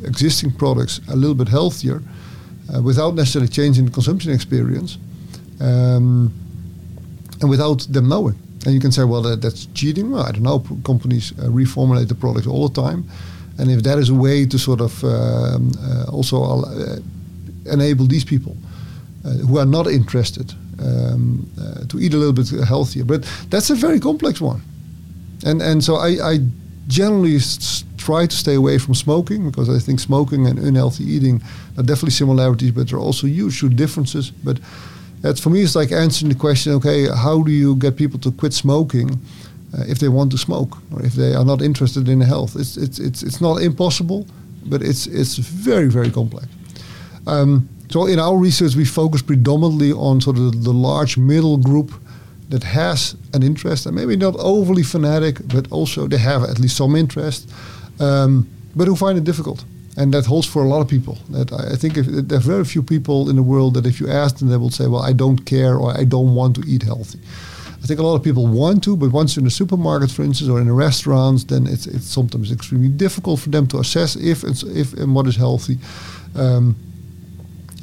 existing 0.05 0.53
products 0.53 1.01
a 1.09 1.17
little 1.17 1.35
bit 1.35 1.49
healthier 1.49 2.03
uh, 2.75 2.81
without 2.81 3.15
necessarily 3.15 3.49
changing 3.49 3.85
the 3.85 3.91
consumption 3.91 4.33
experience, 4.33 4.99
um, 5.61 6.33
and 7.41 7.51
without 7.51 7.81
them 7.93 8.09
knowing. 8.09 8.39
And 8.67 8.75
you 8.75 8.81
can 8.81 8.91
say, 8.91 9.05
well, 9.05 9.23
that, 9.23 9.41
that's 9.41 9.67
cheating. 9.75 10.11
Well, 10.11 10.25
I 10.25 10.33
don't 10.33 10.43
know. 10.43 10.59
Companies 10.83 11.33
uh, 11.39 11.45
reformulate 11.45 12.09
the 12.09 12.17
products 12.17 12.49
all 12.49 12.69
the 12.69 12.83
time. 12.83 13.05
And 13.59 13.71
if 13.71 13.85
that 13.85 13.97
is 13.99 14.09
a 14.09 14.15
way 14.15 14.45
to 14.45 14.59
sort 14.59 14.81
of 14.81 15.05
um, 15.05 15.71
uh, 15.81 16.11
also 16.11 16.43
uh, 16.43 16.97
enable 17.73 18.07
these 18.07 18.25
people 18.25 18.57
uh, 19.25 19.31
who 19.47 19.59
are 19.59 19.67
not 19.67 19.87
interested 19.87 20.53
um, 20.81 21.49
uh, 21.61 21.87
to 21.87 22.01
eat 22.01 22.13
a 22.13 22.17
little 22.17 22.33
bit 22.33 22.51
healthier, 22.67 23.05
but 23.05 23.23
that's 23.51 23.71
a 23.71 23.77
very 23.77 24.01
complex 24.01 24.41
one. 24.41 24.61
And 25.45 25.63
and 25.63 25.83
so 25.83 25.95
I, 25.97 26.33
I 26.33 26.39
generally 26.89 27.39
try 27.97 28.27
to 28.27 28.37
stay 28.37 28.55
away 28.55 28.79
from 28.79 28.95
smoking 28.95 29.51
because 29.51 29.69
I 29.69 29.79
think 29.79 30.01
smoking 30.01 30.47
and 30.47 30.59
unhealthy 30.59 31.05
eating 31.05 31.41
are 31.77 31.83
definitely 31.83 32.11
similarities, 32.11 32.73
but 32.73 32.89
there 32.89 32.99
are 32.99 33.07
also 33.07 33.27
huge 33.27 33.61
differences. 33.77 34.31
But 34.31 34.59
that 35.27 35.41
for 35.41 35.51
me 35.51 35.61
is 35.61 35.75
like 35.75 35.91
answering 35.93 36.33
the 36.33 36.39
question 36.39 36.73
okay 36.73 37.09
how 37.09 37.43
do 37.43 37.51
you 37.51 37.75
get 37.77 37.97
people 37.97 38.19
to 38.21 38.31
quit 38.31 38.53
smoking 38.53 39.11
uh, 39.75 39.85
if 39.89 39.99
they 39.99 40.09
want 40.09 40.31
to 40.31 40.39
smoke 40.39 40.79
or 40.93 41.05
if 41.05 41.15
they 41.15 41.35
are 41.35 41.45
not 41.45 41.61
interested 41.61 42.09
in 42.09 42.21
health? 42.21 42.57
It's 42.57 42.77
it's 42.77 42.99
it's, 42.99 43.23
it's 43.23 43.41
not 43.41 43.57
impossible 43.63 44.27
but 44.65 44.83
it's 44.83 45.07
it's 45.07 45.37
very 45.39 45.89
very 45.89 46.11
complex. 46.11 46.47
Um, 47.27 47.69
so 47.91 48.07
in 48.07 48.19
our 48.19 48.37
research 48.37 48.77
we 48.77 48.85
focus 48.85 49.23
predominantly 49.23 49.93
on 49.93 50.21
sort 50.21 50.39
of 50.39 50.65
the 50.65 50.73
large 50.73 51.17
middle 51.19 51.57
group 51.59 51.91
that 52.49 52.63
has 52.63 53.17
an 53.35 53.43
interest 53.43 53.87
and 53.87 53.95
maybe 53.97 54.17
not 54.17 54.35
overly 54.39 54.85
fanatic 54.85 55.37
but 55.49 55.71
also 55.73 56.07
they 56.07 56.19
have 56.19 56.43
at 56.45 56.59
least 56.59 56.77
some 56.77 56.95
interest 56.95 57.51
um, 57.99 58.47
but 58.77 58.87
who 58.87 58.95
find 58.95 59.19
it 59.19 59.25
difficult 59.25 59.65
and 59.97 60.13
that 60.13 60.27
holds 60.27 60.47
for 60.47 60.63
a 60.63 60.69
lot 60.69 60.81
of 60.81 60.89
people. 60.89 61.19
That 61.31 61.53
I, 61.53 61.73
I 61.73 61.77
think 61.77 61.97
if, 61.97 62.07
there 62.07 62.39
are 62.39 62.41
very 62.41 62.65
few 62.65 62.83
people 62.83 63.31
in 63.31 63.37
the 63.37 63.43
world 63.43 63.75
that 63.75 63.87
if 63.87 64.01
you 64.01 64.09
ask 64.09 64.37
them, 64.39 64.49
they 64.49 64.57
will 64.57 64.71
say, 64.71 64.87
"Well, 64.87 65.03
I 65.03 65.13
don't 65.13 65.45
care" 65.45 65.77
or 65.77 65.99
"I 66.01 66.05
don't 66.05 66.35
want 66.35 66.57
to 66.57 66.63
eat 66.67 66.83
healthy." 66.83 67.21
I 67.83 67.87
think 67.87 68.01
a 68.01 68.03
lot 68.03 68.17
of 68.17 68.25
people 68.25 68.49
want 68.49 68.83
to, 68.85 68.97
but 68.97 69.13
once 69.13 69.37
you're 69.37 69.43
in 69.43 69.47
a 69.47 69.51
supermarket, 69.51 70.11
for 70.11 70.25
instance, 70.25 70.51
or 70.51 70.61
in 70.61 70.67
a 70.67 70.73
restaurant, 70.73 71.47
then 71.47 71.69
it's, 71.69 71.87
it's 71.87 72.07
sometimes 72.07 72.51
extremely 72.51 72.89
difficult 72.89 73.39
for 73.39 73.51
them 73.51 73.67
to 73.69 73.79
assess 73.79 74.17
if 74.17 74.43
it's, 74.43 74.65
if 74.65 74.93
and 74.95 75.15
what 75.15 75.29
is 75.29 75.37
healthy. 75.37 75.79
Um, 76.35 76.75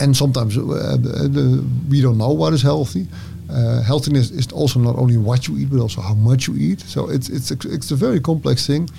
and 0.02 0.18
sometimes 0.18 0.58
uh, 0.58 0.62
uh, 0.62 1.62
we 1.90 2.02
don't 2.02 2.18
know 2.18 2.34
what 2.34 2.52
is 2.52 2.62
healthy. 2.62 3.08
Uh, 3.50 3.82
healthiness 3.84 4.32
is 4.32 4.52
also 4.52 4.80
not 4.80 4.98
only 4.98 5.16
what 5.16 5.48
you 5.48 5.58
eat, 5.58 5.70
but 5.70 5.80
also 5.80 6.02
how 6.02 6.16
much 6.16 6.48
you 6.48 6.56
eat. 6.58 6.82
So 6.82 7.10
it's 7.10 7.30
it's 7.30 7.52
it's 7.52 7.92
a 7.92 7.96
very 7.96 8.20
complex 8.20 8.66
thing. 8.68 8.90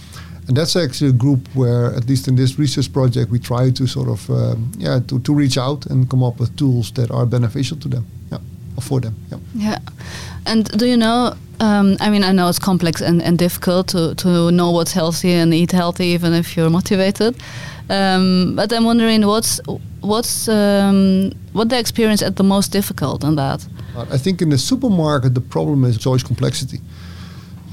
And 0.47 0.57
that's 0.57 0.77
actually 0.77 1.11
a 1.11 1.15
group 1.15 1.49
where, 1.55 1.95
at 1.95 2.07
least 2.09 2.29
in 2.29 2.37
this 2.37 2.59
research 2.59 2.93
project, 2.93 3.31
we 3.31 3.39
try 3.39 3.71
to 3.71 3.87
sort 3.87 4.09
of, 4.09 4.29
um, 4.31 4.73
yeah, 4.79 5.01
to, 5.09 5.19
to 5.21 5.35
reach 5.35 5.57
out 5.57 5.87
and 5.87 6.09
come 6.09 6.23
up 6.23 6.39
with 6.39 6.55
tools 6.57 6.93
that 6.93 7.11
are 7.11 7.27
beneficial 7.27 7.79
to 7.79 7.89
them, 7.89 8.07
yeah, 8.31 8.39
or 8.77 8.83
for 8.83 9.01
them. 9.01 9.15
Yeah. 9.31 9.39
Yeah. 9.55 9.79
And 10.47 10.65
do 10.79 10.87
you 10.87 10.97
know, 10.97 11.35
um, 11.61 11.97
I 12.01 12.11
mean, 12.11 12.25
I 12.25 12.33
know 12.33 12.49
it's 12.49 12.59
complex 12.59 13.01
and, 13.01 13.23
and 13.23 13.39
difficult 13.39 13.89
to, 13.89 14.15
to 14.17 14.51
know 14.51 14.71
what's 14.71 14.93
healthy 14.93 15.33
and 15.33 15.55
eat 15.55 15.73
healthy, 15.73 16.07
even 16.09 16.35
if 16.35 16.57
you're 16.57 16.71
motivated. 16.71 17.37
Um, 17.89 18.55
but 18.57 18.73
I'm 18.73 18.85
wondering 18.85 19.27
what's 19.27 19.61
what's 20.01 20.49
um, 20.49 21.33
what 21.53 21.69
the 21.69 21.79
experience 21.79 22.23
at 22.23 22.37
the 22.37 22.43
most 22.43 22.73
difficult 22.73 23.25
in 23.25 23.37
that. 23.37 23.67
I 24.11 24.19
think 24.19 24.41
in 24.41 24.49
the 24.49 24.59
supermarket 24.59 25.35
the 25.35 25.43
problem 25.43 25.85
is 25.85 25.99
choice 25.99 26.23
complexity. 26.23 26.81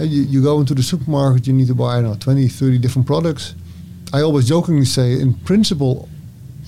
You, 0.04 0.24
you 0.24 0.42
go 0.42 0.60
into 0.60 0.74
the 0.74 0.84
supermarket, 0.84 1.48
you 1.48 1.54
need 1.54 1.68
to 1.68 1.76
buy, 1.76 1.98
I 1.98 2.02
know, 2.02 2.16
20, 2.16 2.48
30 2.48 2.78
different 2.80 3.08
products. 3.08 3.56
I 4.14 4.22
always 4.22 4.48
jokingly 4.48 4.86
say, 4.86 5.20
in 5.20 5.34
principle, 5.34 6.10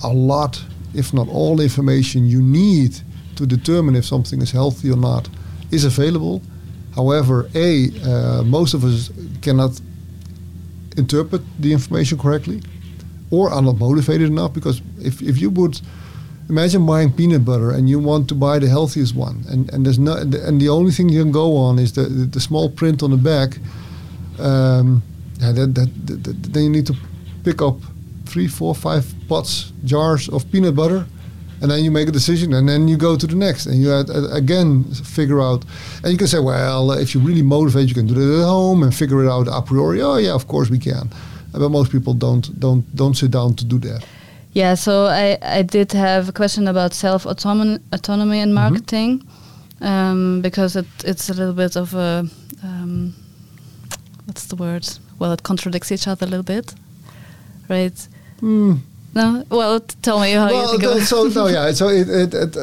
a 0.02 0.08
lot, 0.08 0.62
if 0.94 1.12
not 1.12 1.28
all 1.28 1.60
information 1.60 2.26
you 2.26 2.40
need 2.40 3.00
to 3.36 3.46
determine 3.46 3.96
if 3.96 4.04
something 4.04 4.40
is 4.40 4.50
healthy 4.50 4.90
or 4.90 4.96
not 4.96 5.28
is 5.70 5.84
available. 5.84 6.42
However, 6.94 7.48
A, 7.54 7.90
uh, 8.02 8.42
most 8.44 8.74
of 8.74 8.84
us 8.84 9.10
cannot 9.42 9.80
interpret 10.96 11.42
the 11.58 11.72
information 11.72 12.18
correctly 12.18 12.62
or 13.30 13.50
are 13.50 13.62
not 13.62 13.78
motivated 13.78 14.28
enough 14.28 14.54
because 14.54 14.80
if, 14.98 15.20
if 15.22 15.40
you 15.40 15.50
would 15.50 15.80
imagine 16.48 16.84
buying 16.86 17.12
peanut 17.12 17.44
butter 17.44 17.70
and 17.70 17.88
you 17.88 17.98
want 17.98 18.28
to 18.28 18.34
buy 18.34 18.58
the 18.58 18.68
healthiest 18.68 19.14
one. 19.14 19.44
And, 19.48 19.72
and 19.72 19.84
there's 19.84 19.98
no 19.98 20.16
and 20.16 20.60
the 20.60 20.68
only 20.68 20.90
thing 20.90 21.08
you 21.08 21.22
can 21.22 21.32
go 21.32 21.56
on 21.56 21.78
is 21.78 21.92
the, 21.92 22.02
the, 22.02 22.26
the 22.26 22.40
small 22.40 22.70
print 22.70 23.02
on 23.02 23.10
the 23.10 23.16
back. 23.16 23.58
Um, 24.38 25.02
yeah, 25.40 25.52
that, 25.52 25.74
that, 25.74 26.06
that, 26.24 26.52
then 26.52 26.64
you 26.64 26.70
need 26.70 26.86
to 26.86 26.96
pick 27.44 27.62
up 27.62 27.76
three 28.26 28.48
four 28.48 28.74
five 28.74 29.12
pots 29.28 29.72
jars 29.84 30.28
of 30.28 30.50
peanut 30.50 30.74
butter 30.74 31.06
and 31.60 31.70
then 31.70 31.84
you 31.84 31.90
make 31.90 32.08
a 32.08 32.12
decision 32.12 32.52
and 32.54 32.68
then 32.68 32.88
you 32.88 32.96
go 32.96 33.16
to 33.16 33.26
the 33.26 33.34
next. 33.34 33.66
And 33.66 33.80
you 33.80 33.90
uh, 33.90 34.04
again 34.32 34.84
figure 34.84 35.40
out 35.40 35.64
and 36.02 36.12
you 36.12 36.18
can 36.18 36.26
say 36.26 36.40
well 36.40 36.92
if 36.92 37.14
you 37.14 37.20
really 37.20 37.42
motivate 37.42 37.88
you 37.88 37.94
can 37.94 38.06
do 38.06 38.14
it 38.14 38.40
at 38.40 38.44
home 38.44 38.82
and 38.82 38.94
figure 38.94 39.24
it 39.24 39.30
out 39.30 39.48
a 39.48 39.62
priori. 39.62 40.02
Oh 40.02 40.16
yeah 40.16 40.34
of 40.34 40.46
course 40.46 40.68
we 40.68 40.78
can. 40.78 41.10
But 41.52 41.68
most 41.68 41.92
people 41.92 42.14
don't 42.14 42.58
don't 42.58 42.84
don't 42.96 43.14
sit 43.14 43.30
down 43.30 43.54
to 43.54 43.64
do 43.64 43.78
that 43.78 44.04
Yeah, 44.54 44.76
so 44.76 45.06
I, 45.06 45.36
I 45.42 45.62
did 45.62 45.92
have 45.92 46.28
a 46.28 46.32
question 46.32 46.68
about 46.68 46.94
self 46.94 47.26
autonomy 47.26 47.78
autonomy 47.92 48.38
in 48.40 48.48
Mm-hmm. 48.50 48.54
marketing 48.54 49.22
um, 49.80 50.40
because 50.42 50.76
it, 50.76 50.86
it's 51.04 51.28
a 51.28 51.34
little 51.34 51.54
bit 51.54 51.76
of 51.76 51.92
a 51.94 52.24
um, 52.62 53.14
what's 54.26 54.46
the 54.46 54.56
word? 54.56 54.86
Well, 55.18 55.32
it 55.32 55.42
contradicts 55.42 55.90
each 55.92 56.06
other 56.08 56.26
a 56.26 56.28
little 56.28 56.44
bit, 56.44 56.74
right? 57.68 58.08
Hmm. 58.40 58.74
No, 59.14 59.44
well, 59.50 59.80
tell 60.02 60.18
me 60.20 60.32
how 60.32 60.48
you 60.48 60.54
well, 60.54 60.70
think 60.70 60.82
of 60.84 60.96
it. 60.96 61.04
so 61.06 61.24
no, 61.24 61.46
yeah. 61.48 61.72
So 61.72 61.88
it, 61.88 62.08
it, 62.08 62.34
it, 62.34 62.56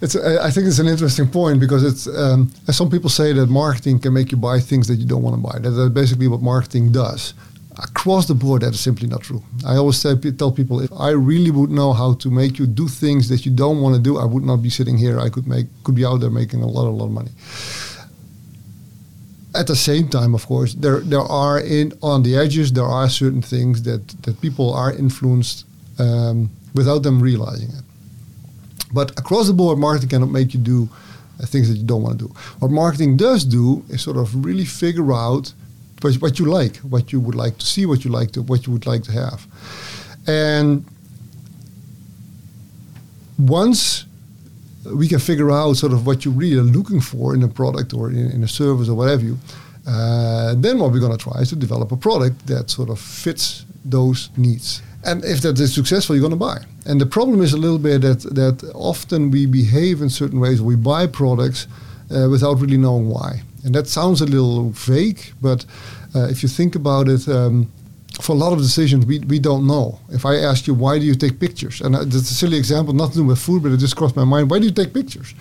it's. 0.00 0.16
uh, 0.16 0.40
I 0.42 0.50
think 0.50 0.66
it's 0.66 0.78
an 0.78 0.88
interesting 0.88 1.28
point 1.28 1.60
because 1.60 1.82
it's. 1.84 2.06
Um, 2.06 2.50
as 2.66 2.76
some 2.76 2.90
people 2.90 3.10
say 3.10 3.32
that 3.34 3.48
marketing 3.48 3.98
can 3.98 4.12
make 4.12 4.30
you 4.32 4.36
buy 4.38 4.60
things 4.60 4.86
that 4.88 4.96
you 4.96 5.06
don't 5.06 5.22
want 5.22 5.36
to 5.36 5.42
buy. 5.42 5.58
That- 5.58 5.70
That's 5.70 5.90
basically 5.92 6.28
what 6.28 6.40
marketing 6.42 6.92
does. 6.92 7.34
Across 7.80 8.26
the 8.26 8.34
board, 8.34 8.62
that 8.62 8.74
is 8.74 8.80
simply 8.80 9.06
not 9.06 9.22
true. 9.22 9.42
I 9.64 9.76
always 9.76 10.02
tell, 10.02 10.16
tell 10.16 10.50
people 10.50 10.80
if 10.80 10.92
I 10.92 11.10
really 11.10 11.52
would 11.52 11.70
know 11.70 11.92
how 11.92 12.14
to 12.14 12.30
make 12.30 12.58
you 12.58 12.66
do 12.66 12.88
things 12.88 13.28
that 13.28 13.46
you 13.46 13.52
don't 13.52 13.80
want 13.80 13.94
to 13.94 14.00
do, 14.00 14.18
I 14.18 14.24
would 14.24 14.42
not 14.42 14.62
be 14.62 14.70
sitting 14.70 14.98
here. 14.98 15.20
I 15.20 15.28
could 15.28 15.46
make 15.46 15.66
could 15.84 15.94
be 15.94 16.04
out 16.04 16.18
there 16.18 16.30
making 16.30 16.62
a 16.62 16.66
lot, 16.66 16.88
a 16.88 16.90
lot 16.90 17.04
of 17.06 17.12
money. 17.12 17.30
At 19.54 19.68
the 19.68 19.76
same 19.76 20.08
time, 20.08 20.34
of 20.34 20.44
course, 20.46 20.74
there 20.74 21.00
there 21.00 21.20
are 21.20 21.60
in 21.60 21.92
on 22.02 22.24
the 22.24 22.36
edges 22.36 22.72
there 22.72 22.84
are 22.84 23.08
certain 23.08 23.42
things 23.42 23.82
that 23.84 24.02
that 24.22 24.40
people 24.40 24.74
are 24.74 24.92
influenced 24.92 25.64
um, 26.00 26.50
without 26.74 27.04
them 27.04 27.22
realizing 27.22 27.68
it. 27.68 27.84
But 28.92 29.12
across 29.18 29.46
the 29.46 29.52
board, 29.52 29.78
marketing 29.78 30.08
cannot 30.08 30.30
make 30.30 30.52
you 30.52 30.60
do 30.60 30.88
uh, 31.40 31.46
things 31.46 31.68
that 31.68 31.76
you 31.76 31.86
don't 31.86 32.02
want 32.02 32.18
to 32.18 32.26
do. 32.26 32.34
What 32.58 32.72
marketing 32.72 33.16
does 33.16 33.44
do 33.44 33.84
is 33.88 34.02
sort 34.02 34.16
of 34.16 34.44
really 34.44 34.64
figure 34.64 35.12
out 35.12 35.52
what, 36.00 36.14
what 36.16 36.38
you 36.38 36.46
like, 36.46 36.76
what 36.78 37.12
you 37.12 37.20
would 37.20 37.34
like 37.34 37.58
to 37.58 37.66
see, 37.66 37.86
what 37.86 38.04
you 38.04 38.10
like 38.10 38.32
to, 38.32 38.42
what 38.42 38.66
you 38.66 38.72
would 38.72 38.86
like 38.86 39.02
to 39.04 39.12
have, 39.12 39.46
and 40.26 40.84
once 43.38 44.04
we 44.94 45.08
can 45.08 45.18
figure 45.18 45.50
out 45.50 45.76
sort 45.76 45.92
of 45.92 46.06
what 46.06 46.24
you 46.24 46.30
really 46.30 46.58
are 46.58 46.62
looking 46.62 47.00
for 47.00 47.34
in 47.34 47.42
a 47.42 47.48
product 47.48 47.94
or 47.94 48.10
in, 48.10 48.30
in 48.30 48.42
a 48.42 48.48
service 48.48 48.88
or 48.88 48.94
whatever 48.94 49.22
you, 49.22 49.38
uh, 49.86 50.54
then 50.56 50.78
what 50.78 50.92
we're 50.92 51.00
going 51.00 51.16
to 51.16 51.22
try 51.22 51.40
is 51.40 51.48
to 51.50 51.56
develop 51.56 51.92
a 51.92 51.96
product 51.96 52.46
that 52.46 52.70
sort 52.70 52.90
of 52.90 52.98
fits 52.98 53.64
those 53.84 54.30
needs. 54.36 54.82
And 55.04 55.24
if 55.24 55.40
that 55.42 55.58
is 55.58 55.72
successful, 55.72 56.16
you're 56.16 56.28
going 56.28 56.32
to 56.32 56.36
buy. 56.36 56.58
And 56.86 57.00
the 57.00 57.06
problem 57.06 57.40
is 57.40 57.52
a 57.52 57.56
little 57.56 57.78
bit 57.78 58.02
that 58.02 58.20
that 58.34 58.70
often 58.74 59.30
we 59.30 59.46
behave 59.46 60.02
in 60.02 60.10
certain 60.10 60.40
ways. 60.40 60.60
We 60.60 60.76
buy 60.76 61.06
products 61.06 61.66
uh, 62.10 62.28
without 62.30 62.60
really 62.60 62.76
knowing 62.76 63.08
why. 63.08 63.42
And 63.64 63.74
that 63.74 63.86
sounds 63.86 64.20
a 64.20 64.26
little 64.26 64.70
vague, 64.70 65.32
but 65.42 65.64
uh, 66.14 66.28
if 66.28 66.42
you 66.42 66.48
think 66.48 66.74
about 66.74 67.08
it, 67.08 67.28
um, 67.28 67.70
for 68.20 68.32
a 68.32 68.38
lot 68.38 68.52
of 68.52 68.58
decisions, 68.58 69.06
we, 69.06 69.20
we 69.20 69.38
don't 69.38 69.66
know. 69.66 70.00
If 70.10 70.24
I 70.24 70.36
ask 70.36 70.66
you, 70.66 70.74
why 70.74 70.98
do 70.98 71.04
you 71.04 71.14
take 71.14 71.38
pictures? 71.38 71.80
And 71.80 71.94
uh, 71.94 72.04
that's 72.04 72.30
a 72.30 72.34
silly 72.34 72.56
example, 72.56 72.94
nothing 72.94 73.12
to 73.12 73.18
do 73.18 73.24
with 73.26 73.38
food, 73.38 73.62
but 73.62 73.72
it 73.72 73.78
just 73.78 73.96
crossed 73.96 74.16
my 74.16 74.24
mind. 74.24 74.50
Why 74.50 74.58
do 74.58 74.64
you 74.66 74.72
take 74.72 74.92
pictures? 74.94 75.34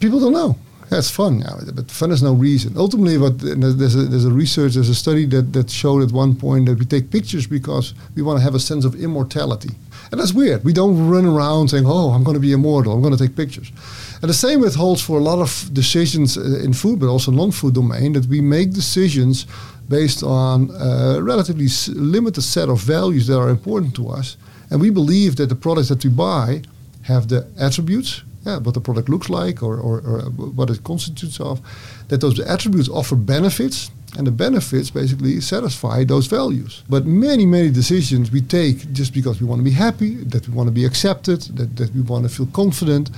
People 0.00 0.20
don't 0.20 0.32
know. 0.32 0.56
That's 0.90 1.10
fun, 1.10 1.38
yeah, 1.38 1.54
but 1.74 1.90
fun 1.90 2.10
is 2.10 2.22
no 2.22 2.34
reason. 2.34 2.74
Ultimately, 2.76 3.16
what 3.16 3.38
there's 3.38 3.94
a, 3.94 4.02
there's 4.02 4.26
a 4.26 4.30
research, 4.30 4.74
there's 4.74 4.90
a 4.90 4.94
study 4.94 5.24
that, 5.26 5.52
that 5.54 5.70
showed 5.70 6.02
at 6.02 6.12
one 6.12 6.34
point 6.36 6.66
that 6.66 6.78
we 6.78 6.84
take 6.84 7.10
pictures 7.10 7.46
because 7.46 7.94
we 8.14 8.20
want 8.20 8.38
to 8.38 8.42
have 8.42 8.54
a 8.54 8.60
sense 8.60 8.84
of 8.84 8.94
immortality. 8.94 9.70
And 10.12 10.20
that's 10.20 10.34
weird. 10.34 10.62
We 10.62 10.74
don't 10.74 11.08
run 11.08 11.24
around 11.24 11.68
saying, 11.68 11.84
oh, 11.86 12.10
I'm 12.10 12.22
going 12.22 12.34
to 12.34 12.40
be 12.40 12.52
immortal, 12.52 12.92
I'm 12.92 13.00
going 13.00 13.16
to 13.16 13.26
take 13.26 13.34
pictures. 13.34 13.72
And 14.20 14.28
the 14.28 14.34
same 14.34 14.60
with 14.60 14.74
holds 14.76 15.02
for 15.02 15.18
a 15.18 15.22
lot 15.22 15.38
of 15.40 15.70
decisions 15.72 16.36
uh, 16.36 16.60
in 16.62 16.74
food, 16.74 17.00
but 17.00 17.08
also 17.08 17.32
non-food 17.32 17.74
domain, 17.74 18.12
that 18.12 18.26
we 18.26 18.42
make 18.42 18.72
decisions 18.72 19.46
based 19.88 20.22
on 20.22 20.70
a 20.78 21.20
relatively 21.22 21.68
limited 21.94 22.42
set 22.42 22.68
of 22.68 22.78
values 22.80 23.26
that 23.26 23.38
are 23.38 23.48
important 23.48 23.94
to 23.96 24.10
us. 24.10 24.36
And 24.70 24.80
we 24.80 24.90
believe 24.90 25.36
that 25.36 25.48
the 25.48 25.54
products 25.54 25.88
that 25.88 26.04
we 26.04 26.10
buy 26.10 26.62
have 27.02 27.28
the 27.28 27.48
attributes, 27.58 28.22
yeah, 28.44 28.58
what 28.58 28.74
the 28.74 28.80
product 28.80 29.08
looks 29.08 29.30
like 29.30 29.62
or, 29.62 29.78
or, 29.78 30.00
or 30.00 30.20
what 30.30 30.68
it 30.70 30.84
constitutes 30.84 31.40
of, 31.40 31.60
that 32.08 32.20
those 32.20 32.38
attributes 32.38 32.88
offer 32.88 33.16
benefits, 33.16 33.90
and 34.18 34.26
the 34.26 34.30
benefits 34.30 34.90
basically 34.90 35.40
satisfy 35.40 36.04
those 36.04 36.26
values. 36.26 36.82
But 36.88 37.06
many, 37.06 37.46
many 37.46 37.70
decisions 37.70 38.30
we 38.30 38.42
take 38.42 38.92
just 38.92 39.14
because 39.14 39.40
we 39.40 39.46
want 39.46 39.60
to 39.60 39.64
be 39.64 39.70
happy, 39.70 40.16
that 40.24 40.46
we 40.46 40.54
want 40.54 40.66
to 40.66 40.72
be 40.72 40.84
accepted, 40.84 41.40
that, 41.56 41.76
that 41.76 41.94
we 41.94 42.02
want 42.02 42.24
to 42.24 42.28
feel 42.28 42.46
confident, 42.46 43.10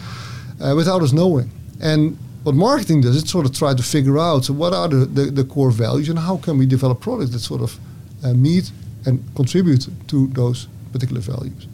uh, 0.61 0.75
without 0.77 1.03
us 1.03 1.13
knowing. 1.13 1.51
And 1.81 2.17
what 2.45 2.55
marketing 2.55 3.01
does, 3.01 3.17
it 3.17 3.29
sort 3.29 3.47
of 3.47 3.57
try 3.57 3.75
to 3.75 3.83
figure 3.83 4.19
out 4.19 4.45
so 4.45 4.53
what 4.53 4.73
are 4.73 4.89
the, 4.89 5.07
the, 5.07 5.23
the 5.31 5.45
core 5.45 5.73
values 5.73 6.09
and 6.09 6.19
how 6.19 6.37
can 6.37 6.59
we 6.59 6.67
develop 6.67 7.01
products 7.01 7.31
that 7.33 7.41
sort 7.41 7.63
of 7.63 7.79
uh, 8.25 8.33
meet 8.35 8.71
and 9.07 9.23
contribute 9.35 9.89
to 10.09 10.29
those 10.29 10.69
particular 10.93 11.21
values. 11.21 11.67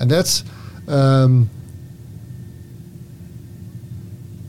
And 0.00 0.10
that's 0.10 0.42
um, 0.88 1.48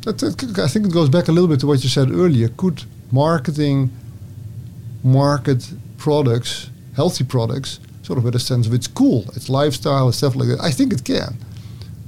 I 0.08 0.12
think 0.12 0.86
it 0.86 0.94
goes 0.94 1.10
back 1.10 1.28
a 1.28 1.32
little 1.32 1.48
bit 1.48 1.60
to 1.62 1.68
what 1.68 1.84
you 1.84 1.90
said 1.90 2.12
earlier. 2.12 2.50
Could 2.50 2.84
marketing 3.12 3.92
market 5.06 5.72
products, 5.98 6.70
healthy 6.96 7.24
products, 7.24 7.80
sort 8.02 8.18
of 8.18 8.24
with 8.26 8.36
a 8.36 8.40
sense 8.40 8.68
of 8.68 8.74
it's 8.74 8.88
cool, 8.88 9.24
it's 9.36 9.50
lifestyle, 9.50 10.06
and 10.06 10.16
stuff 10.16 10.36
like 10.36 10.50
that? 10.50 10.60
I 10.62 10.72
think 10.72 10.92
it 10.94 11.04
can. 11.04 11.38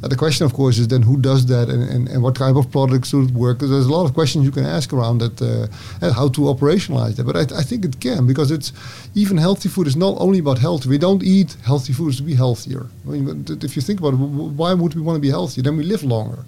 Uh, 0.03 0.07
the 0.07 0.15
question, 0.15 0.45
of 0.45 0.53
course, 0.53 0.77
is 0.77 0.87
then 0.87 1.01
who 1.01 1.17
does 1.19 1.47
that 1.47 1.69
and, 1.69 1.81
and, 1.93 2.07
and 2.07 2.21
what 2.21 2.35
type 2.35 2.55
of 2.55 2.69
products 2.71 3.09
do 3.11 3.23
it 3.23 3.31
work? 3.31 3.57
'Cause 3.59 3.71
there's 3.71 3.87
a 3.87 3.91
lot 3.91 4.05
of 4.05 4.13
questions 4.13 4.45
you 4.45 4.51
can 4.51 4.63
ask 4.65 4.93
around 4.93 5.17
that 5.23 5.41
uh, 5.41 5.67
and 6.03 6.13
how 6.13 6.27
to 6.29 6.41
operationalize 6.41 7.15
that. 7.15 7.23
But 7.25 7.35
I, 7.35 7.45
I 7.61 7.63
think 7.63 7.83
it 7.83 7.99
can 7.99 8.27
because 8.27 8.51
it's 8.51 8.71
even 9.15 9.37
healthy 9.37 9.69
food 9.69 9.87
is 9.87 9.95
not 9.95 10.13
only 10.19 10.37
about 10.39 10.59
health. 10.59 10.85
We 10.85 10.99
don't 10.99 11.23
eat 11.23 11.55
healthy 11.63 11.93
foods 11.93 12.17
to 12.17 12.23
be 12.23 12.35
healthier. 12.35 12.85
I 13.07 13.09
mean, 13.09 13.45
if 13.67 13.75
you 13.75 13.81
think 13.81 13.99
about 13.99 14.13
it, 14.13 14.17
why 14.61 14.71
would 14.75 14.93
we 14.93 15.01
want 15.01 15.15
to 15.15 15.21
be 15.21 15.31
healthy? 15.31 15.61
Then 15.63 15.77
we 15.77 15.83
live 15.83 16.03
longer. 16.03 16.39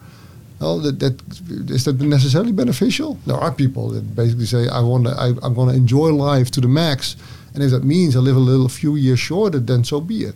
Well, 0.60 0.80
that, 0.80 1.00
that 1.00 1.22
is 1.72 1.86
that 1.86 2.02
necessarily 2.02 2.52
beneficial? 2.52 3.18
There 3.26 3.38
are 3.38 3.52
people 3.52 3.90
that 3.90 4.16
basically 4.16 4.46
say, 4.46 4.68
"I 4.68 4.82
want 4.82 5.06
to, 5.06 5.12
I, 5.12 5.28
I'm 5.42 5.54
going 5.54 5.70
to 5.70 5.76
enjoy 5.76 6.10
life 6.10 6.52
to 6.52 6.62
the 6.62 6.68
max, 6.68 7.16
and 7.54 7.64
if 7.64 7.72
that 7.72 7.84
means 7.84 8.16
I 8.16 8.20
live 8.20 8.36
a 8.36 8.40
little 8.40 8.68
few 8.68 8.96
years 8.96 9.20
shorter, 9.20 9.60
then 9.60 9.84
so 9.84 10.02
be 10.02 10.24
it." 10.24 10.36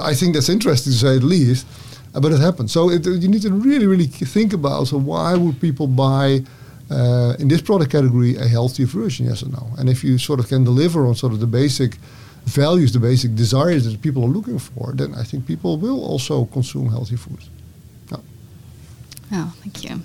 I 0.00 0.14
think 0.14 0.34
that's 0.34 0.48
interesting 0.48 0.92
to 0.92 0.98
say 0.98 1.16
at 1.16 1.22
least, 1.22 1.66
uh, 2.14 2.20
but 2.20 2.32
it 2.32 2.40
happens. 2.40 2.72
So 2.72 2.90
it, 2.90 3.06
you 3.06 3.28
need 3.28 3.42
to 3.42 3.52
really, 3.52 3.86
really 3.86 4.06
think 4.06 4.52
about. 4.52 4.88
So 4.88 4.98
why 4.98 5.34
would 5.36 5.60
people 5.60 5.86
buy 5.86 6.42
uh, 6.90 7.36
in 7.38 7.48
this 7.48 7.62
product 7.62 7.92
category 7.92 8.36
a 8.36 8.46
healthier 8.46 8.86
version? 8.86 9.26
Yes 9.26 9.42
or 9.42 9.48
no? 9.48 9.70
And 9.78 9.88
if 9.88 10.04
you 10.04 10.18
sort 10.18 10.40
of 10.40 10.48
can 10.48 10.64
deliver 10.64 11.06
on 11.06 11.14
sort 11.14 11.32
of 11.32 11.40
the 11.40 11.46
basic 11.46 11.96
values, 12.44 12.92
the 12.92 13.00
basic 13.00 13.34
desires 13.34 13.84
that 13.84 14.00
people 14.02 14.24
are 14.24 14.28
looking 14.28 14.58
for, 14.58 14.92
then 14.94 15.14
I 15.14 15.24
think 15.24 15.46
people 15.46 15.78
will 15.78 16.04
also 16.04 16.44
consume 16.46 16.88
healthy 16.88 17.16
foods. 17.16 17.48
Oh, 19.32 19.52
thank 19.62 19.84
you. 19.84 20.00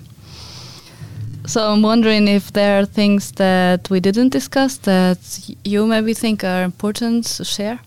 So 1.46 1.70
I'm 1.72 1.82
wondering 1.82 2.28
if 2.28 2.52
there 2.52 2.80
are 2.80 2.84
things 2.86 3.32
that 3.32 3.88
we 3.90 4.00
didn't 4.00 4.30
discuss 4.30 4.76
that 4.78 5.18
you 5.64 5.86
maybe 5.86 6.14
think 6.14 6.44
are 6.44 6.62
important 6.62 7.24
to 7.36 7.44
share. 7.44 7.78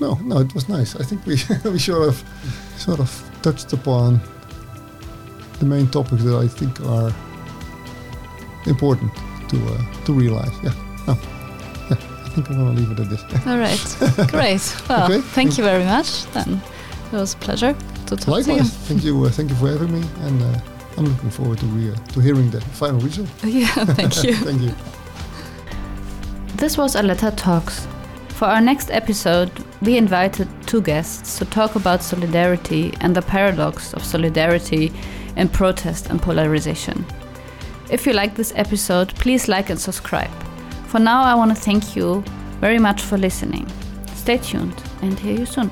No, 0.00 0.14
no, 0.22 0.38
it 0.38 0.54
was 0.54 0.68
nice. 0.68 0.94
I 0.94 1.02
think 1.04 1.26
we 1.26 1.34
we 1.70 1.78
sort 1.78 2.08
of 2.08 2.22
sort 2.76 3.00
of 3.00 3.10
touched 3.42 3.72
upon 3.72 4.20
the 5.58 5.64
main 5.66 5.88
topics 5.88 6.22
that 6.22 6.36
I 6.36 6.46
think 6.48 6.80
are 6.80 7.12
important 8.66 9.12
to 9.48 9.56
uh, 9.56 10.04
to 10.04 10.12
realize. 10.12 10.52
Yeah, 10.62 10.74
no, 11.08 11.14
yeah. 11.90 11.96
I 12.24 12.28
think 12.34 12.48
I'm 12.50 12.56
gonna 12.56 12.72
leave 12.80 12.90
it 12.92 13.00
at 13.00 13.08
this. 13.10 13.22
All 13.46 13.58
right, 13.58 14.30
great. 14.30 14.76
Well, 14.88 15.04
Okay. 15.12 15.20
thank 15.34 15.58
you 15.58 15.64
very 15.64 15.84
much. 15.84 16.24
Then 16.32 16.60
it 17.12 17.16
was 17.16 17.34
a 17.34 17.38
pleasure 17.38 17.74
to 18.08 18.16
talk 18.16 18.28
Likewise, 18.28 18.72
thank 18.88 19.04
you, 19.04 19.24
uh, 19.24 19.30
thank 19.30 19.50
you 19.50 19.56
for 19.56 19.68
having 19.68 19.92
me, 19.92 20.06
and 20.20 20.42
uh, 20.42 20.60
I'm 20.96 21.04
looking 21.04 21.30
forward 21.30 21.58
to 21.58 21.66
re- 21.66 21.92
uh, 21.92 21.96
to 22.12 22.20
hearing 22.20 22.50
the 22.50 22.60
final 22.60 23.00
result. 23.00 23.28
Yeah, 23.44 23.68
thank 23.68 24.22
you. 24.24 24.34
thank 24.48 24.62
you. 24.62 24.74
This 26.56 26.76
was 26.76 26.96
Aletta 26.96 27.30
Talks. 27.36 27.86
For 28.30 28.46
our 28.46 28.60
next 28.60 28.90
episode, 28.90 29.50
we 29.82 29.96
invited 29.96 30.48
two 30.66 30.80
guests 30.80 31.38
to 31.38 31.44
talk 31.44 31.76
about 31.76 32.02
solidarity 32.02 32.94
and 33.00 33.14
the 33.14 33.22
paradox 33.22 33.94
of 33.94 34.04
solidarity 34.04 34.92
in 35.36 35.48
protest 35.48 36.10
and 36.10 36.20
polarization. 36.20 37.04
If 37.90 38.06
you 38.06 38.12
like 38.12 38.34
this 38.34 38.52
episode, 38.56 39.14
please 39.16 39.48
like 39.48 39.70
and 39.70 39.80
subscribe. 39.80 40.30
For 40.86 40.98
now, 40.98 41.22
I 41.22 41.34
want 41.34 41.54
to 41.54 41.60
thank 41.60 41.96
you 41.96 42.22
very 42.60 42.78
much 42.78 43.02
for 43.02 43.18
listening. 43.18 43.66
Stay 44.14 44.38
tuned 44.38 44.82
and 45.02 45.18
hear 45.18 45.38
you 45.38 45.46
soon. 45.46 45.70